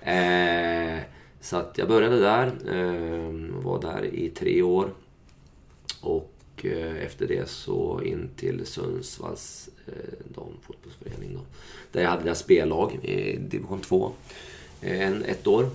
Eh, 0.01 0.99
så 1.41 1.57
att 1.57 1.77
jag 1.77 1.87
började 1.87 2.19
där, 2.19 2.45
eh, 2.47 3.61
var 3.63 3.81
där 3.81 4.05
i 4.05 4.29
tre 4.29 4.61
år. 4.61 4.89
Och 6.01 6.33
eh, 6.65 7.03
efter 7.05 7.27
det 7.27 7.49
så 7.49 8.01
in 8.01 8.29
till 8.35 8.65
Sundsvalls 8.65 9.69
eh, 9.87 9.93
damfotbollsförening. 10.35 11.33
Då. 11.33 11.41
Där 11.91 12.01
jag 12.01 12.09
hade 12.09 12.23
deras 12.23 12.39
spellag 12.39 13.05
i 13.05 13.37
division 13.37 13.81
2 13.81 14.11
eh, 14.81 15.01
en, 15.01 15.23
ett 15.23 15.47
år. 15.47 15.69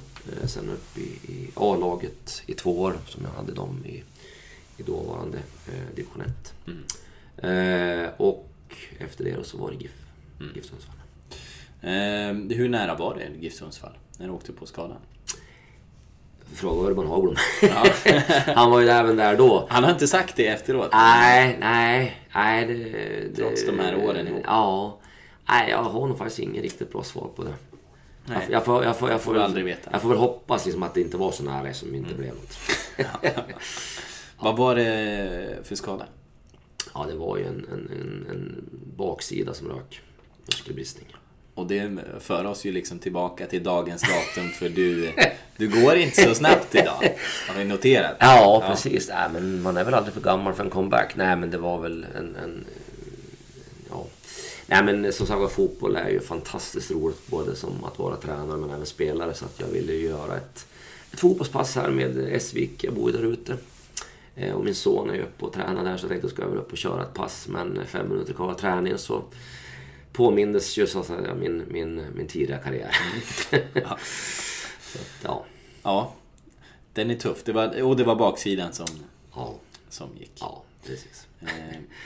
Sen 0.46 0.70
upp 0.70 0.98
i, 0.98 1.32
i 1.32 1.50
A-laget 1.54 2.42
i 2.46 2.54
två 2.54 2.80
år 2.80 2.94
som 3.08 3.24
jag 3.24 3.30
hade 3.30 3.52
dem 3.52 3.84
i, 3.86 4.02
i 4.76 4.82
dåvarande 4.82 5.38
eh, 5.38 5.94
division 5.96 6.22
1. 6.22 6.54
Eh, 7.36 8.08
och 8.16 8.48
efter 8.98 9.24
det 9.24 9.46
så 9.46 9.58
var 9.58 9.70
det 9.70 9.76
GIF, 9.76 10.06
GIF 10.54 10.64
Sundsvall. 10.64 10.96
Eh, 11.80 12.56
hur 12.56 12.68
nära 12.68 12.94
var 12.94 13.14
det 13.14 13.44
GIF 13.44 13.54
Sundsvall? 13.54 13.92
När 14.18 14.26
du 14.26 14.32
åkte 14.32 14.52
på 14.52 14.66
skadan? 14.66 14.98
Fråga 16.54 16.88
Urban 16.88 17.06
Hagblom. 17.06 17.36
Han 18.56 18.70
var 18.70 18.80
ju 18.80 18.88
även 18.88 19.16
där 19.16 19.36
då. 19.36 19.66
Han 19.70 19.84
har 19.84 19.90
inte 19.90 20.06
sagt 20.08 20.36
det 20.36 20.46
efteråt? 20.46 20.88
Nej, 20.92 21.56
nej, 21.60 22.26
nej. 22.34 22.66
Det, 22.66 22.74
det, 22.74 23.36
Trots 23.36 23.66
de 23.66 23.78
här 23.78 23.96
åren 23.96 24.28
ihop? 24.28 24.42
Ja. 24.44 24.98
Nej, 25.48 25.70
jag 25.70 25.82
har 25.82 26.06
nog 26.08 26.18
faktiskt 26.18 26.38
inget 26.38 26.62
riktigt 26.62 26.92
bra 26.92 27.02
svar 27.02 27.28
på 27.36 27.44
det. 27.44 27.54
Nej. 28.26 28.46
Jag, 28.50 28.64
får, 28.64 28.84
jag, 28.84 28.98
får, 28.98 29.10
jag, 29.10 29.20
får, 29.20 29.34
Får 29.34 29.40
aldrig 29.40 29.64
veta. 29.64 29.90
jag 29.92 30.02
får 30.02 30.08
väl 30.08 30.18
hoppas 30.18 30.64
liksom 30.66 30.82
att 30.82 30.94
det 30.94 31.00
inte 31.00 31.16
var 31.16 31.32
så 31.32 31.42
nära 31.44 31.74
som 31.74 31.94
inte 31.94 32.14
blev 32.14 32.34
något. 32.34 32.58
Vad 34.38 34.56
var 34.56 34.74
det 34.74 35.58
för 35.62 35.74
skada? 35.74 36.06
Ja, 36.94 37.06
det 37.08 37.14
var 37.14 37.38
ju 37.38 37.46
en, 37.46 37.66
en, 37.72 37.90
en, 38.00 38.26
en 38.30 38.64
baksida 38.96 39.54
som 39.54 39.68
rök. 39.68 40.00
Muskelbristning. 40.46 41.06
Och 41.54 41.66
det 41.66 41.90
för 42.20 42.44
oss 42.44 42.64
ju 42.64 42.72
liksom 42.72 42.98
tillbaka 42.98 43.46
till 43.46 43.62
dagens 43.62 44.02
datum 44.02 44.50
för 44.50 44.68
du, 44.68 45.12
du 45.56 45.82
går 45.82 45.96
inte 45.96 46.22
så 46.22 46.34
snabbt 46.34 46.74
idag. 46.74 47.16
Har 47.48 47.58
vi 47.58 47.64
noterat. 47.64 48.16
Ja, 48.20 48.64
precis. 48.68 49.08
Nej, 49.08 49.28
men 49.32 49.62
man 49.62 49.76
är 49.76 49.84
väl 49.84 49.94
aldrig 49.94 50.14
för 50.14 50.20
gammal 50.20 50.54
för 50.54 50.64
en 50.64 50.70
comeback. 50.70 51.16
Nej, 51.16 51.36
men 51.36 51.50
det 51.50 51.58
var 51.58 51.78
väl 51.80 52.06
en... 52.18 52.36
en 52.36 52.64
ja. 53.90 54.06
Nej, 54.66 54.84
men 54.84 55.12
som 55.12 55.26
sagt 55.26 55.52
fotboll 55.52 55.96
är 55.96 56.08
ju 56.08 56.20
fantastiskt 56.20 56.90
roligt. 56.90 57.26
Både 57.26 57.56
som 57.56 57.84
att 57.84 57.98
vara 57.98 58.16
tränare 58.16 58.56
men 58.58 58.70
även 58.70 58.86
spelare. 58.86 59.34
Så 59.34 59.44
att 59.44 59.60
jag 59.60 59.66
ville 59.66 59.92
ju 59.92 60.06
göra 60.08 60.36
ett, 60.36 60.66
ett 61.12 61.20
fotbollspass 61.20 61.76
här 61.76 61.90
med 61.90 62.18
Esvik. 62.18 62.84
Jag 62.84 62.94
bor 62.94 63.10
ju 63.10 63.16
där 63.16 63.24
ute. 63.24 63.56
Eh, 64.36 64.52
Och 64.52 64.64
min 64.64 64.74
son 64.74 65.10
är 65.10 65.14
ju 65.14 65.22
uppe 65.22 65.44
och 65.44 65.52
tränar 65.52 65.84
där 65.84 65.96
så 65.96 66.04
jag 66.04 66.10
tänkte 66.10 66.28
ska 66.28 66.42
jag 66.42 66.48
väl 66.48 66.58
upp 66.58 66.72
och 66.72 66.78
köra 66.78 67.02
ett 67.02 67.14
pass. 67.14 67.46
Men 67.48 67.80
fem 67.86 68.08
minuter 68.08 68.32
kvar 68.32 68.50
av 68.50 68.54
träningen 68.54 68.98
så 68.98 69.22
påmindes 70.14 70.76
ju 70.78 70.86
så 70.86 71.02
säga 71.04 71.34
min, 71.34 71.64
min, 71.68 72.06
min 72.14 72.26
tidiga 72.26 72.58
karriär. 72.58 72.96
så 74.80 74.98
att, 74.98 75.22
ja. 75.22 75.44
Ja, 75.82 76.12
den 76.92 77.10
är 77.10 77.14
tuff. 77.14 77.44
Det 77.44 77.52
var, 77.52 77.82
och 77.82 77.96
det 77.96 78.04
var 78.04 78.16
baksidan 78.16 78.72
som, 78.72 78.86
Ja, 79.34 79.54
som 79.88 80.08
gick. 80.18 80.32
ja, 80.40 80.62
precis. 80.86 81.26
Eh, 81.40 81.48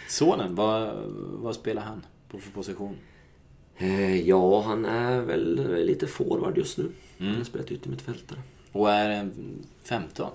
sonen, 0.08 0.54
vad, 0.54 0.92
vad 1.18 1.54
spelar 1.54 1.82
han 1.82 2.06
på 2.30 2.38
för 2.38 2.50
position? 2.50 2.96
Eh, 3.76 4.20
ja, 4.28 4.62
han 4.62 4.84
är 4.84 5.20
väl 5.20 5.76
lite 5.86 6.06
forward 6.06 6.58
just 6.58 6.78
nu. 6.78 6.90
Han 7.18 7.34
har 7.34 7.44
spelat 7.44 7.70
yttermittfältare. 7.70 8.38
Och 8.72 8.90
är 8.90 9.10
en 9.10 9.32
15? 9.84 10.30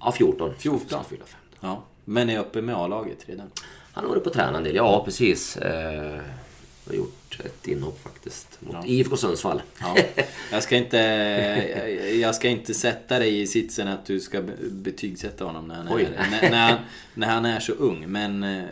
Ja, 0.00 0.12
14. 0.12 0.54
14. 0.58 0.88
Ska 0.88 1.02
fylla 1.02 1.24
15. 1.24 1.38
Ja. 1.60 1.82
Men 2.04 2.30
är 2.30 2.38
uppe 2.38 2.62
med 2.62 2.74
A-laget 2.74 3.28
redan? 3.28 3.50
Han 3.92 4.04
har 4.04 4.10
varit 4.10 4.24
på 4.24 4.30
träna 4.30 4.58
en 4.58 4.64
del. 4.64 4.76
Ja, 4.76 5.02
precis. 5.04 5.56
Eh, 5.56 6.20
har 6.86 6.94
gjort 6.94 7.40
ett 7.44 7.68
inhopp 7.68 8.02
faktiskt. 8.02 8.58
Mot 8.60 8.72
Ja. 8.74 8.84
IFK 8.86 9.16
Sundsvall. 9.16 9.62
Ja. 9.80 9.96
Jag 10.52 10.62
ska, 10.62 10.76
inte, 10.76 10.96
jag- 10.96 12.14
jag 12.16 12.34
ska 12.34 12.48
inte 12.48 12.74
sätta 12.74 13.18
dig 13.18 13.40
i 13.40 13.46
sitsen 13.46 13.88
att 13.88 14.06
du 14.06 14.20
ska 14.20 14.42
be- 14.42 14.56
betygsätta 14.70 15.44
honom 15.44 15.68
när 15.68 15.74
han, 15.74 15.88
Oj. 15.90 16.02
är, 16.02 16.10
när, 16.30 16.50
när, 16.50 16.68
han, 16.70 16.78
när 17.14 17.26
han 17.26 17.44
är 17.44 17.60
så 17.60 17.72
ung. 17.72 18.04
Men, 18.08 18.42
eh, 18.42 18.64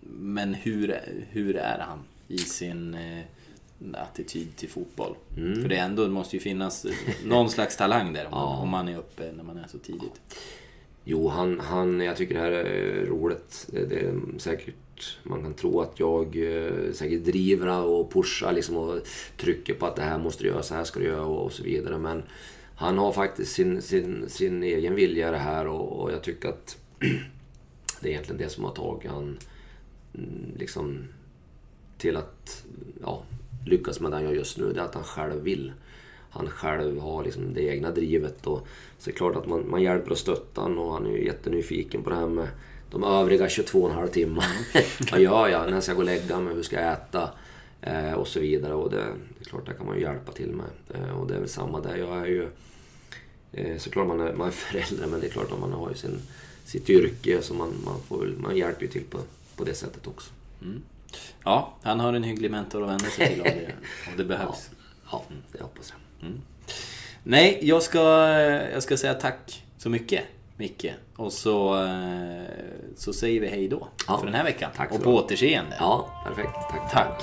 men 0.00 0.54
hur, 0.54 1.00
hur 1.30 1.56
är 1.56 1.78
han 1.78 1.98
i 2.28 2.38
sin 2.38 2.94
eh, 2.94 3.24
attityd 4.02 4.56
till 4.56 4.68
fotboll? 4.68 5.14
För 5.34 5.68
det 5.68 5.76
ändå, 5.76 6.02
det 6.02 6.08
måste 6.10 6.36
ju 6.36 6.40
finnas 6.40 6.86
någon 7.24 7.50
slags 7.50 7.76
talang 7.76 8.12
där 8.12 8.24
om, 8.26 8.30
man, 8.30 8.40
Ja. 8.56 8.56
om 8.62 8.68
man 8.68 8.88
är 8.88 8.98
uppe 8.98 9.32
när 9.36 9.44
man 9.44 9.56
är 9.58 9.66
så 9.68 9.78
tidigt. 9.78 10.20
Jo, 11.04 11.28
han, 11.28 11.60
han, 11.60 12.00
jag 12.00 12.16
tycker 12.16 12.34
det 12.34 12.40
här 12.40 12.50
är 12.52 13.06
roligt. 13.06 13.66
Det 13.72 13.96
är 14.00 14.14
säkert, 14.38 14.74
man 15.22 15.42
kan 15.42 15.54
tro 15.54 15.80
att 15.80 16.00
jag 16.00 16.36
eh, 16.36 16.92
säkert 16.92 17.24
driver 17.24 17.84
och 17.84 18.12
pushar 18.12 18.52
liksom 18.52 18.76
och 18.76 19.00
trycker 19.36 19.74
på 19.74 19.86
att 19.86 19.96
det 19.96 20.02
här 20.02 20.18
måste 20.18 20.42
du 20.42 20.48
göra, 20.48 20.62
så 20.62 20.74
här 20.74 20.84
ska 20.84 21.00
du 21.00 21.06
göra 21.06 21.24
och, 21.24 21.44
och 21.44 21.52
så 21.52 21.62
vidare. 21.62 21.98
Men 21.98 22.22
han 22.74 22.98
har 22.98 23.12
faktiskt 23.12 23.52
sin, 23.52 23.82
sin, 23.82 24.24
sin 24.28 24.62
egen 24.62 24.94
vilja 24.94 25.28
i 25.28 25.30
det 25.30 25.38
här 25.38 25.66
och, 25.66 26.02
och 26.02 26.12
jag 26.12 26.22
tycker 26.22 26.48
att 26.48 26.76
det 28.00 28.08
är 28.08 28.10
egentligen 28.10 28.42
det 28.42 28.48
som 28.48 28.64
har 28.64 28.72
tagit 28.72 29.10
han 29.10 29.38
mm, 30.14 30.52
liksom 30.58 31.04
till 31.98 32.16
att 32.16 32.64
ja, 33.00 33.22
lyckas 33.66 34.00
med 34.00 34.10
det 34.10 34.16
han 34.16 34.24
gör 34.24 34.32
just 34.32 34.58
nu. 34.58 34.72
Det 34.72 34.80
är 34.80 34.84
att 34.84 34.94
han 34.94 35.04
själv 35.04 35.42
vill. 35.42 35.72
Han 36.30 36.46
själv 36.46 37.00
har 37.00 37.24
liksom 37.24 37.54
det 37.54 37.62
egna 37.62 37.90
drivet. 37.90 38.46
Och, 38.46 38.66
så 38.98 39.10
det 39.10 39.10
är 39.10 39.16
klart 39.16 39.36
att 39.36 39.46
man, 39.46 39.70
man 39.70 39.82
hjälper 39.82 40.10
och 40.10 40.18
stöttar 40.18 40.62
honom 40.62 40.78
och 40.78 40.92
han 40.92 41.06
är 41.06 41.10
ju 41.10 41.24
jättenyfiken 41.24 42.02
på 42.02 42.10
det 42.10 42.16
här 42.16 42.28
med 42.28 42.48
de 42.90 43.04
övriga 43.04 43.46
22,5 43.46 44.06
timmar. 44.06 44.46
Vad 45.12 45.20
gör 45.20 45.48
jag? 45.48 45.70
När 45.70 45.80
ska 45.80 45.90
jag 45.90 45.96
gå 45.96 46.02
och 46.02 46.06
lägga 46.06 46.40
mig? 46.40 46.54
Hur 46.54 46.62
ska 46.62 46.80
jag 46.80 46.92
äta? 46.92 47.30
Eh, 47.82 48.12
och 48.12 48.28
så 48.28 48.40
vidare. 48.40 48.74
Och 48.74 48.90
det, 48.90 48.96
det 48.96 49.40
är 49.40 49.44
klart, 49.44 49.66
det 49.66 49.74
kan 49.74 49.86
man 49.86 49.96
ju 49.96 50.02
hjälpa 50.02 50.32
till 50.32 50.50
med. 50.50 50.66
Eh, 50.94 51.20
och 51.20 51.26
det 51.26 51.34
är 51.34 51.40
väl 51.40 51.48
samma 51.48 51.80
där. 51.80 51.96
Jag 51.96 52.18
är 52.18 52.26
ju 52.26 52.48
eh, 53.52 53.78
såklart 53.78 54.06
man 54.06 54.20
är, 54.20 54.32
man 54.32 54.46
är 54.46 54.50
förälder 54.70 55.06
men 55.06 55.20
det 55.20 55.26
är 55.26 55.30
klart 55.30 55.52
att 55.52 55.60
man 55.60 55.72
har 55.72 55.88
ju 55.88 55.94
sin, 55.94 56.20
sitt 56.64 56.90
yrke 56.90 57.42
så 57.42 57.54
man, 57.54 57.74
man, 57.84 58.00
får, 58.08 58.34
man 58.38 58.56
hjälper 58.56 58.82
ju 58.82 58.88
till 58.88 59.04
på, 59.04 59.18
på 59.56 59.64
det 59.64 59.74
sättet 59.74 60.06
också. 60.06 60.30
Ja, 61.44 61.74
han 61.82 62.00
har 62.00 62.12
en 62.12 62.22
hygglig 62.22 62.50
mentor 62.50 62.82
att 62.82 62.88
vända 62.88 63.04
sig 63.04 63.28
till 63.28 63.40
om 63.40 63.46
det, 63.46 63.72
om 64.10 64.16
det 64.16 64.24
behövs. 64.24 64.70
Ja, 65.10 65.22
det 65.52 65.62
hoppas 65.62 65.92
jag. 66.20 66.30
Nej, 67.22 67.58
jag 67.62 67.82
ska, 67.82 68.00
jag 68.72 68.82
ska 68.82 68.96
säga 68.96 69.14
tack 69.14 69.64
så 69.78 69.90
mycket, 69.90 70.24
Micke. 70.58 70.86
Och 71.16 71.32
så, 71.32 71.84
eh, 71.84 72.42
så 72.96 73.12
säger 73.12 73.40
vi 73.40 73.48
hej 73.48 73.68
då 73.68 73.88
Ja, 74.08 74.18
för 74.18 74.26
den 74.26 74.34
här 74.34 74.44
veckan. 74.44 74.70
tack 74.76 74.88
så 74.90 74.96
och 74.96 75.02
på 75.02 75.14
återseende. 75.14 75.76
Ja, 75.80 76.22
perfekt. 76.26 76.52
Tack. 76.70 76.90
Tack. 76.92 77.22